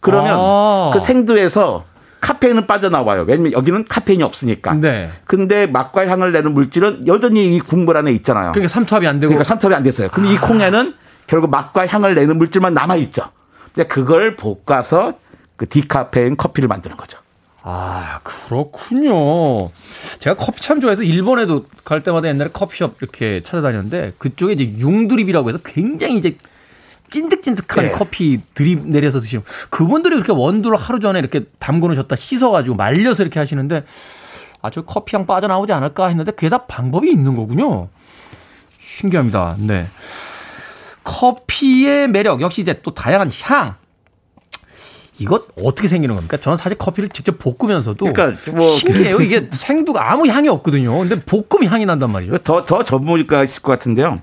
그러면 0.00 0.36
아. 0.38 0.90
그 0.94 1.00
생두에서 1.00 1.84
카페인은 2.22 2.66
빠져나와요. 2.66 3.26
왜냐면 3.28 3.52
여기는 3.52 3.84
카페인이 3.84 4.22
없으니까. 4.22 4.72
네. 4.72 5.10
근데 5.26 5.66
맛과 5.66 6.08
향을 6.08 6.32
내는 6.32 6.54
물질은 6.54 7.06
여전히 7.06 7.54
이 7.56 7.60
국물 7.60 7.98
안에 7.98 8.10
있잖아요. 8.12 8.52
그러니까 8.52 8.68
삼투압이 8.68 9.06
안 9.06 9.20
되고. 9.20 9.28
그러니까 9.28 9.44
삼투압이 9.44 9.74
안 9.74 9.82
됐어요. 9.82 10.08
그럼 10.08 10.28
아. 10.28 10.30
이 10.30 10.38
콩에는 10.38 10.94
결국 11.26 11.50
맛과 11.50 11.86
향을 11.86 12.14
내는 12.14 12.38
물질만 12.38 12.72
남아 12.72 12.96
있죠. 12.96 13.24
그걸 13.88 14.36
볶아서 14.36 15.12
그 15.56 15.68
디카페인 15.68 16.36
커피를 16.36 16.68
만드는 16.68 16.96
거죠. 16.96 17.18
아, 17.62 18.20
그렇군요. 18.22 19.70
제가 20.18 20.36
커피 20.36 20.60
참 20.60 20.80
좋아해서 20.80 21.02
일본에도 21.02 21.64
갈 21.84 22.02
때마다 22.02 22.28
옛날에 22.28 22.50
커피숍 22.52 23.00
이렇게 23.00 23.40
찾아다녔는데 23.40 24.12
그쪽에 24.18 24.52
이제 24.52 24.64
융드립이라고 24.78 25.48
해서 25.48 25.58
굉장히 25.64 26.18
이제 26.18 26.36
찐득찐득한 27.10 27.86
네. 27.86 27.92
커피 27.92 28.40
드립 28.54 28.86
내려서 28.86 29.20
드시는 29.20 29.44
그분들이 29.70 30.14
그렇게 30.16 30.32
원두를 30.32 30.76
하루 30.76 31.00
전에 31.00 31.18
이렇게 31.18 31.44
담궈 31.58 31.86
놓으셨다 31.86 32.16
씻어가지고 32.16 32.76
말려서 32.76 33.22
이렇게 33.22 33.38
하시는데 33.38 33.84
아, 34.60 34.70
저 34.70 34.82
커피향 34.82 35.26
빠져나오지 35.26 35.72
않을까 35.72 36.08
했는데 36.08 36.32
그게 36.32 36.48
다 36.50 36.66
방법이 36.66 37.10
있는 37.10 37.36
거군요. 37.36 37.88
신기합니다. 38.80 39.56
네. 39.58 39.86
커피의 41.04 42.08
매력 42.08 42.40
역시 42.40 42.60
이제 42.62 42.80
또 42.82 42.92
다양한 42.92 43.30
향 43.42 43.76
이것 45.18 45.44
어떻게 45.62 45.86
생기는 45.88 46.14
겁니까? 46.14 46.36
저는 46.36 46.56
사실 46.56 46.76
커피를 46.76 47.08
직접 47.08 47.38
볶으면서도 47.38 48.12
그러니까 48.12 48.50
뭐 48.52 48.76
신기해요. 48.76 49.20
이게 49.20 49.48
생두가 49.50 50.10
아무 50.12 50.26
향이 50.26 50.48
없거든요. 50.48 50.98
근데 50.98 51.20
볶음 51.22 51.64
향이 51.64 51.86
난단 51.86 52.10
말이죠. 52.10 52.38
더 52.38 52.64
더 52.64 52.82
전문가 52.82 53.44
있을 53.44 53.62
것 53.62 53.72
같은데요. 53.72 54.18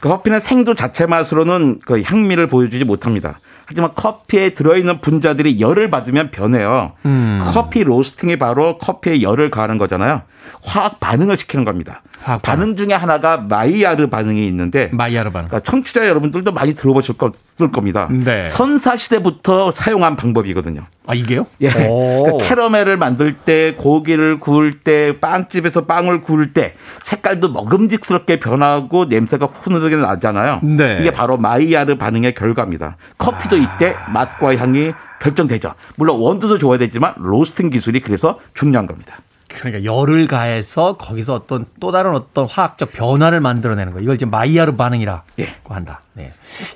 그 0.00 0.08
커피는 0.08 0.40
생두 0.40 0.74
자체 0.74 1.04
맛으로는 1.06 1.80
그 1.84 2.00
향미를 2.02 2.46
보여주지 2.46 2.84
못합니다. 2.84 3.38
하지만 3.66 3.90
커피에 3.94 4.50
들어있는 4.54 5.00
분자들이 5.00 5.60
열을 5.60 5.90
받으면 5.90 6.30
변해요. 6.30 6.92
음. 7.04 7.40
커피 7.52 7.84
로스팅이 7.84 8.36
바로 8.36 8.78
커피에 8.78 9.22
열을 9.22 9.50
가하는 9.50 9.78
거잖아요. 9.78 10.22
화학 10.62 10.98
반응을 11.00 11.36
시키는 11.36 11.64
겁니다. 11.64 12.02
화학 12.22 12.42
반응. 12.42 12.76
중에 12.76 12.92
하나가 12.92 13.38
마이야르 13.38 14.08
반응이 14.08 14.46
있는데 14.48 14.90
마이야르 14.92 15.30
반응. 15.30 15.48
그러니까 15.48 15.70
청취자 15.70 16.06
여러분들도 16.06 16.52
많이 16.52 16.74
들어보실 16.74 17.16
겁니다. 17.16 18.08
네. 18.10 18.44
선사 18.50 18.96
시대부터 18.96 19.70
사용한 19.70 20.16
방법이거든요. 20.16 20.82
아 21.06 21.14
이게요? 21.14 21.46
예. 21.60 21.70
그러니까 21.70 22.44
캐러멜을 22.44 22.96
만들 22.96 23.34
때 23.36 23.74
고기를 23.76 24.38
구울 24.38 24.80
때 24.80 25.18
빵집에서 25.18 25.86
빵을 25.86 26.22
구울 26.22 26.52
때 26.52 26.74
색깔도 27.02 27.50
먹음직스럽게 27.52 28.38
변하고 28.38 29.06
냄새가 29.06 29.46
훈훈하게 29.46 29.96
나잖아요. 29.96 30.60
네. 30.62 30.98
이게 31.00 31.10
바로 31.10 31.36
마이야르 31.36 31.96
반응의 31.96 32.34
결과입니다. 32.34 32.96
커피도 33.18 33.56
아. 33.56 33.58
이때 33.58 33.96
맛과 34.12 34.56
향이 34.56 34.92
결정되죠. 35.20 35.74
물론 35.96 36.20
원두도 36.20 36.58
좋아야 36.58 36.78
되지만 36.78 37.14
로스팅 37.16 37.70
기술이 37.70 38.00
그래서 38.00 38.38
중요한 38.54 38.86
겁니다. 38.86 39.18
그러니까 39.50 39.84
열을 39.84 40.26
가해서 40.26 40.96
거기서 40.96 41.34
어떤 41.34 41.66
또 41.80 41.92
다른 41.92 42.14
어떤 42.14 42.46
화학적 42.46 42.92
변화를 42.92 43.40
만들어내는 43.40 43.92
거. 43.92 44.00
이걸 44.00 44.14
이제 44.14 44.24
마이야르 44.24 44.76
반응이라고 44.76 45.22
예. 45.40 45.54
한다. 45.68 46.02
네. 46.14 46.32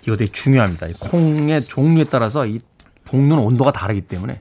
이거 0.06 0.16
되게 0.16 0.30
중요합니다. 0.30 0.88
콩의 1.00 1.64
종류에 1.64 2.04
따라서 2.04 2.46
이 2.46 2.60
볶는 3.04 3.38
온도가 3.38 3.72
다르기 3.72 4.02
때문에. 4.02 4.40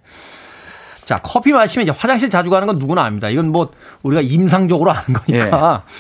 자, 1.06 1.20
커피 1.22 1.52
마시면 1.52 1.84
이제 1.84 1.92
화장실 1.96 2.30
자주 2.30 2.50
가는 2.50 2.66
건 2.66 2.78
누구나 2.80 3.04
압니다. 3.06 3.30
이건 3.30 3.50
뭐 3.52 3.72
우리가 4.02 4.22
임상적으로 4.22 4.92
아는 4.92 5.14
거니까. 5.14 5.84
예. 5.88 5.92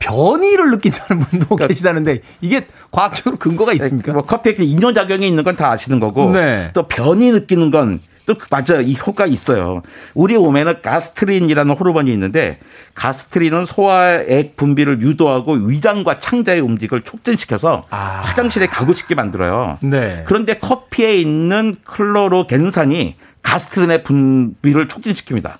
변이를 0.00 0.70
느낀다는 0.70 1.20
분도 1.20 1.46
그러니까 1.48 1.66
계시다는데 1.68 2.20
이게 2.40 2.66
과학적으로 2.90 3.36
근거가 3.36 3.74
있습니까? 3.74 4.12
뭐 4.14 4.22
커피에 4.24 4.54
인연 4.60 4.94
작용이 4.94 5.28
있는 5.28 5.44
건 5.44 5.56
다 5.56 5.70
아시는 5.72 6.00
거고 6.00 6.30
네. 6.30 6.70
또 6.72 6.84
변이 6.88 7.30
느끼는 7.32 7.70
건 7.70 8.00
또 8.34 8.36
맞아요. 8.50 8.82
이 8.82 8.96
효과 8.96 9.26
있어요. 9.26 9.82
우리 10.14 10.36
몸에는 10.36 10.82
가스트린이라는 10.82 11.74
호르몬이 11.74 12.12
있는데 12.12 12.58
가스트린은 12.94 13.66
소화액 13.66 14.56
분비를 14.56 15.00
유도하고 15.02 15.54
위장과 15.54 16.18
창자의 16.18 16.60
움직임을 16.60 17.02
촉진시켜서 17.02 17.84
아. 17.90 18.20
화장실에 18.22 18.66
가고 18.66 18.92
싶게 18.92 19.14
만들어요. 19.14 19.78
네. 19.80 20.24
그런데 20.26 20.58
커피에 20.58 21.16
있는 21.16 21.74
클로로겐산이 21.84 23.16
가스트린의 23.42 24.02
분비를 24.04 24.88
촉진시킵니다. 24.88 25.54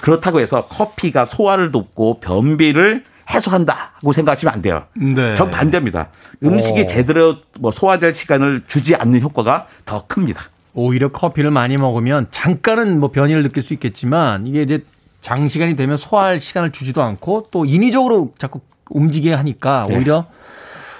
그렇다고 0.00 0.40
해서 0.40 0.66
커피가 0.66 1.26
소화를 1.26 1.70
돕고 1.70 2.20
변비를 2.20 3.04
해소한다고 3.30 4.12
생각하시면 4.12 4.52
안 4.52 4.60
돼요. 4.60 4.84
네. 4.94 5.36
정 5.36 5.50
반대입니다. 5.50 6.08
음식이 6.42 6.82
오. 6.82 6.86
제대로 6.86 7.36
뭐 7.58 7.70
소화될 7.70 8.14
시간을 8.14 8.64
주지 8.66 8.94
않는 8.94 9.20
효과가 9.20 9.66
더 9.86 10.06
큽니다. 10.06 10.42
오히려 10.74 11.08
커피를 11.08 11.50
많이 11.50 11.76
먹으면 11.76 12.26
잠깐은 12.30 13.00
뭐 13.00 13.10
변이를 13.10 13.42
느낄 13.42 13.62
수 13.62 13.72
있겠지만 13.74 14.46
이게 14.46 14.62
이제 14.62 14.84
장시간이 15.20 15.76
되면 15.76 15.96
소화할 15.96 16.40
시간을 16.40 16.72
주지도 16.72 17.02
않고 17.02 17.48
또 17.50 17.64
인위적으로 17.64 18.34
자꾸 18.36 18.60
움직여야 18.90 19.38
하니까 19.38 19.86
네. 19.88 19.96
오히려 19.96 20.26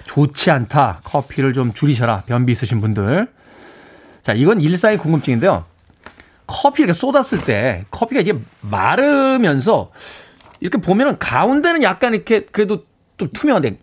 좋지 0.04 0.50
않다. 0.50 1.00
커피를 1.04 1.52
좀 1.52 1.72
줄이셔라. 1.72 2.22
변비 2.26 2.52
있으신 2.52 2.80
분들. 2.80 3.28
자, 4.22 4.32
이건 4.32 4.60
일상의 4.60 4.96
궁금증인데요. 4.96 5.64
커피 6.46 6.82
이렇게 6.82 6.92
쏟았을 6.92 7.42
때 7.42 7.84
커피가 7.90 8.20
이게 8.20 8.34
마르면서 8.60 9.90
이렇게 10.60 10.78
보면은 10.78 11.18
가운데는 11.18 11.82
약간 11.82 12.14
이렇게 12.14 12.44
그래도 12.46 12.84
좀 13.16 13.28
투명한데 13.32 13.76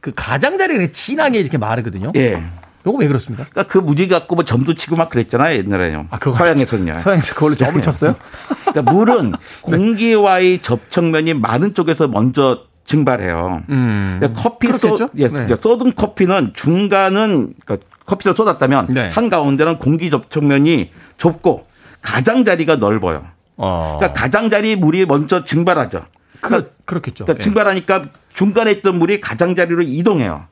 그 0.00 0.12
가장자리가 0.14 0.92
진하게 0.92 1.40
이렇게 1.40 1.58
마르거든요. 1.58 2.12
예. 2.16 2.42
요거 2.86 2.98
왜 2.98 3.08
그렇습니까? 3.08 3.46
그러니까 3.50 3.72
그 3.72 3.78
무지 3.78 4.08
갖고 4.08 4.34
뭐 4.34 4.44
점도 4.44 4.74
치고 4.74 4.96
막 4.96 5.10
그랬잖아요 5.10 5.58
옛날에요. 5.58 6.06
아, 6.10 6.18
그거 6.18 6.36
서양에서는요. 6.36 6.96
서양에서 6.98 7.34
그걸로 7.34 7.54
점을 7.54 7.80
쳤어요? 7.82 8.16
그러니까 8.66 8.92
물은 8.92 9.32
네. 9.32 9.36
공기와의 9.62 10.62
접촉면이 10.62 11.34
많은 11.34 11.74
쪽에서 11.74 12.08
먼저 12.08 12.64
증발해요. 12.86 13.62
음, 13.68 14.16
그러니까 14.18 14.42
커피 14.42 14.66
쏟, 14.78 15.10
예, 15.16 15.28
네. 15.28 15.46
쏟은 15.60 15.94
커피는 15.94 16.52
중간은 16.54 17.54
그러니까 17.64 17.86
커피를 18.06 18.34
쏟았다면 18.34 18.88
네. 18.88 19.10
한 19.10 19.28
가운데는 19.30 19.78
공기 19.78 20.10
접촉면이 20.10 20.90
좁고 21.18 21.66
가장자리가 22.02 22.76
넓어요. 22.76 23.26
어. 23.56 23.98
그러니까 23.98 24.20
가장자리 24.20 24.74
물이 24.74 25.06
먼저 25.06 25.44
증발하죠. 25.44 26.06
그러니까, 26.40 26.70
그, 26.86 26.94
렇겠죠 26.94 27.26
그러니까 27.26 27.40
예. 27.40 27.44
증발하니까 27.44 28.04
중간에 28.32 28.72
있던 28.72 28.98
물이 28.98 29.20
가장자리로 29.20 29.82
이동해요. 29.82 30.46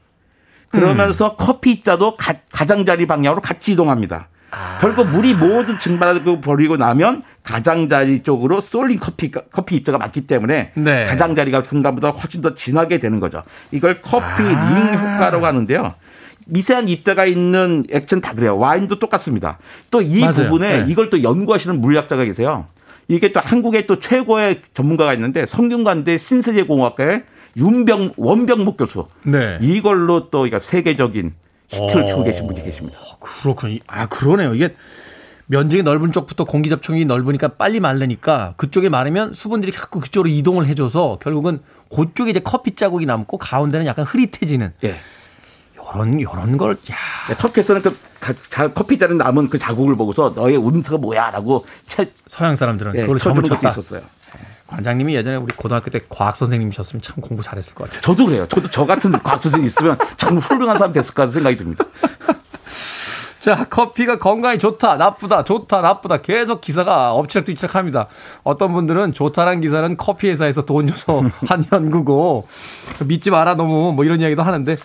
그러면서 0.71 1.29
음. 1.29 1.35
커피 1.39 1.83
자도 1.83 2.17
가장자리 2.51 3.07
방향으로 3.07 3.41
같이 3.41 3.73
이동합니다. 3.73 4.29
아. 4.51 4.79
결국 4.81 5.09
물이 5.09 5.35
모든 5.35 5.79
증발하고 5.79 6.41
버리고 6.41 6.77
나면 6.77 7.23
가장자리 7.43 8.23
쪽으로 8.23 8.61
쏠린 8.61 8.99
커피 8.99 9.31
커피 9.31 9.77
입자가 9.77 9.99
맞기 9.99 10.27
때문에 10.27 10.73
네. 10.75 11.05
가장자리가 11.07 11.63
중간보다 11.63 12.11
훨씬 12.11 12.41
더 12.43 12.55
진하게 12.55 12.99
되는 12.99 13.21
거죠. 13.21 13.43
이걸 13.73 14.01
커피 14.03 14.43
아. 14.43 14.75
링 14.75 14.95
효과라고 14.95 15.45
하는데요. 15.47 15.95
미세한 16.47 16.89
입자가 16.89 17.27
있는 17.27 17.85
액체는 17.93 18.23
다 18.23 18.33
그래요. 18.33 18.57
와인도 18.59 18.99
똑같습니다. 18.99 19.59
또 19.91 20.01
이 20.01 20.21
부분에 20.27 20.79
네. 20.79 20.85
이걸 20.89 21.11
또 21.11 21.23
연구하시는 21.23 21.79
물리학자가 21.81 22.25
계세요. 22.25 22.67
이게 23.07 23.33
또 23.33 23.41
한국에 23.41 23.87
또 23.87 23.99
최고의 23.99 24.63
전문가가 24.75 25.13
있는데 25.15 25.45
성균관대 25.47 26.17
신세계공학과의 26.19 27.25
윤병 27.57 28.15
원병목 28.17 28.77
교수. 28.77 29.07
네. 29.25 29.59
이걸로 29.61 30.31
또 30.31 30.47
세계적인 30.61 31.35
히트를 31.69 32.07
치고 32.07 32.25
계신 32.25 32.47
분이 32.47 32.63
계십니다. 32.63 32.99
어, 33.01 33.19
그렇군요. 33.19 33.79
아 33.87 34.07
그러네요. 34.07 34.55
이게 34.55 34.75
면적이 35.47 35.83
넓은 35.83 36.13
쪽부터 36.13 36.45
공기 36.45 36.69
접촉이 36.69 37.05
넓으니까 37.07 37.49
빨리 37.49 37.81
마르니까 37.81 38.55
그쪽에 38.57 38.89
마르면 38.89 39.33
수분들이 39.33 39.73
자꾸 39.73 40.01
그쪽으로 40.01 40.29
이동을 40.29 40.67
해줘서 40.67 41.19
결국은 41.23 41.61
그쪽에 41.95 42.31
이제 42.31 42.41
커피 42.41 42.75
자국이 42.75 43.07
남고 43.07 43.39
가운데는 43.39 43.87
약간 43.87 44.05
흐릿해지는. 44.05 44.75
예. 44.85 44.97
요런 45.77 46.21
요런 46.21 46.59
걸 46.59 46.73
야. 46.91 46.97
네, 47.29 47.35
터키에서는 47.39 47.83
그 47.83 47.97
커피 48.75 48.99
잔에 48.99 49.15
남은 49.15 49.49
그 49.49 49.59
자국을 49.59 49.97
보고서 49.97 50.33
너의 50.35 50.57
운터가 50.57 50.99
뭐야라고 50.99 51.65
서양 52.27 52.55
사람들은 52.57 52.95
예, 52.97 53.01
그걸 53.03 53.19
점을 53.19 53.43
쳤다. 53.43 53.71
있었어요. 53.71 54.03
관장님이 54.69 55.15
예전에 55.15 55.37
우리 55.37 55.55
고등학교 55.57 55.91
때 55.91 55.99
과학 56.09 56.37
선생님이셨으면 56.37 57.01
참 57.01 57.17
공부 57.17 57.43
잘했을 57.43 57.75
것 57.75 57.85
같아요. 57.85 58.03
저도 58.03 58.27
그래요. 58.27 58.47
저도 58.49 58.71
저 58.71 58.85
같은 58.87 59.11
과학 59.13 59.41
선생님 59.41 59.67
있으면 59.67 59.97
참 60.17 60.37
훌륭한 60.37 60.77
사람 60.77 60.93
됐을 60.93 61.15
것 61.15 61.23
같은 61.23 61.35
생각이 61.35 61.57
듭니다. 61.57 61.85
자, 63.41 63.65
커피가 63.65 64.19
건강에 64.19 64.59
좋다, 64.59 64.97
나쁘다, 64.97 65.45
좋다, 65.45 65.81
나쁘다. 65.81 66.19
계속 66.19 66.61
기사가 66.61 67.15
엎치락뒤치락 67.15 67.77
합니다. 67.77 68.09
어떤 68.43 68.75
분들은 68.75 69.15
좋다란 69.15 69.63
기사는 69.63 69.97
커피 69.97 70.29
회사에서 70.29 70.63
돈 70.63 70.87
줘서 70.87 71.23
한 71.49 71.65
연구고 71.73 72.47
믿지 73.07 73.31
마라 73.31 73.55
너무 73.55 73.93
뭐 73.95 74.05
이런 74.05 74.21
이야기도 74.21 74.43
하는데 74.43 74.77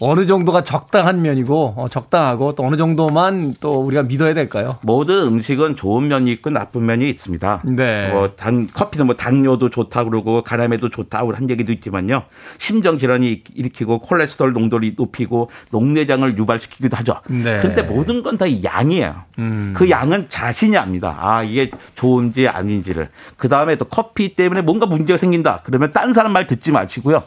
어느 0.00 0.26
정도가 0.26 0.64
적당한 0.64 1.22
면이고 1.22 1.74
어, 1.76 1.88
적당하고 1.88 2.54
또 2.54 2.64
어느 2.66 2.76
정도만 2.76 3.54
또 3.60 3.80
우리가 3.84 4.02
믿어야 4.02 4.34
될까요? 4.34 4.78
모든 4.82 5.22
음식은 5.26 5.76
좋은 5.76 6.08
면이 6.08 6.30
있고 6.32 6.50
나쁜 6.50 6.86
면이 6.86 7.08
있습니다. 7.08 7.62
네. 7.64 8.08
뭐 8.10 8.34
단 8.34 8.68
커피는 8.72 9.06
뭐 9.06 9.14
당뇨도 9.14 9.70
좋다 9.70 10.04
그러고 10.04 10.42
가람에도 10.42 10.88
좋다고 10.88 11.34
한 11.34 11.48
얘기도 11.50 11.72
있지만요. 11.72 12.22
심정 12.58 12.98
질환이 12.98 13.42
일으키고 13.54 14.00
콜레스테롤 14.00 14.52
농도를 14.52 14.94
높이고 14.96 15.50
녹내장을 15.70 16.36
유발시키기도 16.38 16.96
하죠. 16.96 17.20
네. 17.28 17.58
그런데 17.60 17.82
모든 17.82 18.22
건 18.22 18.32
다 18.38 18.46
양이에요. 18.64 19.14
음. 19.38 19.74
그 19.76 19.90
양은 19.90 20.26
자신이 20.30 20.76
압니다. 20.78 21.16
아 21.20 21.42
이게 21.42 21.70
좋은지 21.94 22.48
아닌지를. 22.48 23.10
그 23.36 23.48
다음에 23.48 23.76
또 23.76 23.84
커피 23.84 24.34
때문에 24.34 24.62
뭔가 24.62 24.86
문제가 24.86 25.18
생긴다. 25.18 25.60
그러면 25.64 25.92
딴 25.92 26.14
사람 26.14 26.32
말 26.32 26.46
듣지 26.46 26.72
마시고요. 26.72 27.22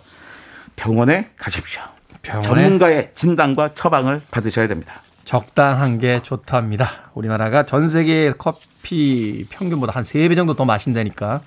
병원에 0.75 1.29
가십시오. 1.37 1.81
전문가의 2.25 3.11
진단과 3.15 3.73
처방을 3.73 4.21
받으셔야 4.31 4.67
됩니다. 4.67 5.01
적당한 5.23 5.99
게 5.99 6.21
좋답니다. 6.21 7.11
우리나라가 7.13 7.65
전 7.65 7.89
세계 7.89 8.31
커피 8.37 9.45
평균보다 9.49 9.93
한 9.93 10.03
3배 10.03 10.35
정도 10.35 10.55
더 10.55 10.65
마신다니까 10.65 11.41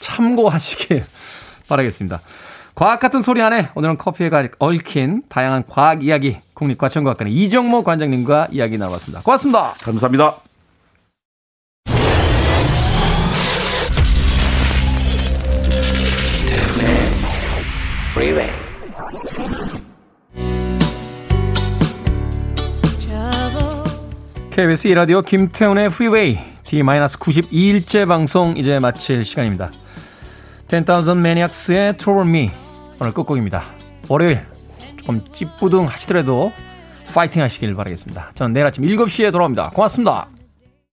참고하시길 0.00 1.04
바라겠습니다. 1.68 2.20
과학 2.74 3.00
같은 3.00 3.22
소리 3.22 3.42
안에 3.42 3.70
오늘은 3.74 3.98
커피에 3.98 4.30
얽힌 4.58 5.22
다양한 5.28 5.64
과학 5.68 6.04
이야기 6.04 6.38
국립과천과학관의 6.54 7.34
이정모 7.34 7.82
관장님과 7.82 8.48
이야기 8.52 8.78
나눠봤습니다. 8.78 9.22
고맙습니다. 9.22 9.74
감사합니다. 9.82 10.36
KBS 24.58 24.88
이라디오 24.88 25.22
김태훈의 25.22 25.88
프리웨이 25.88 26.36
D-92일째 26.64 28.08
방송 28.08 28.56
이제 28.56 28.80
마칠 28.80 29.24
시간입니다. 29.24 29.70
10,000 30.66 31.16
Maniacs의 31.16 31.96
Trouble 31.96 32.28
Me 32.28 32.50
오늘 32.98 33.14
끝곡입니다. 33.14 33.62
월요일 34.08 34.44
조금 34.96 35.20
찌뿌둥 35.32 35.86
하시더라도 35.86 36.50
파이팅 37.14 37.40
하시길 37.40 37.76
바라겠습니다. 37.76 38.32
저는 38.34 38.52
내일 38.52 38.66
아침 38.66 38.84
7시에 38.84 39.30
돌아옵니다. 39.30 39.70
고맙습니다. 39.70 40.26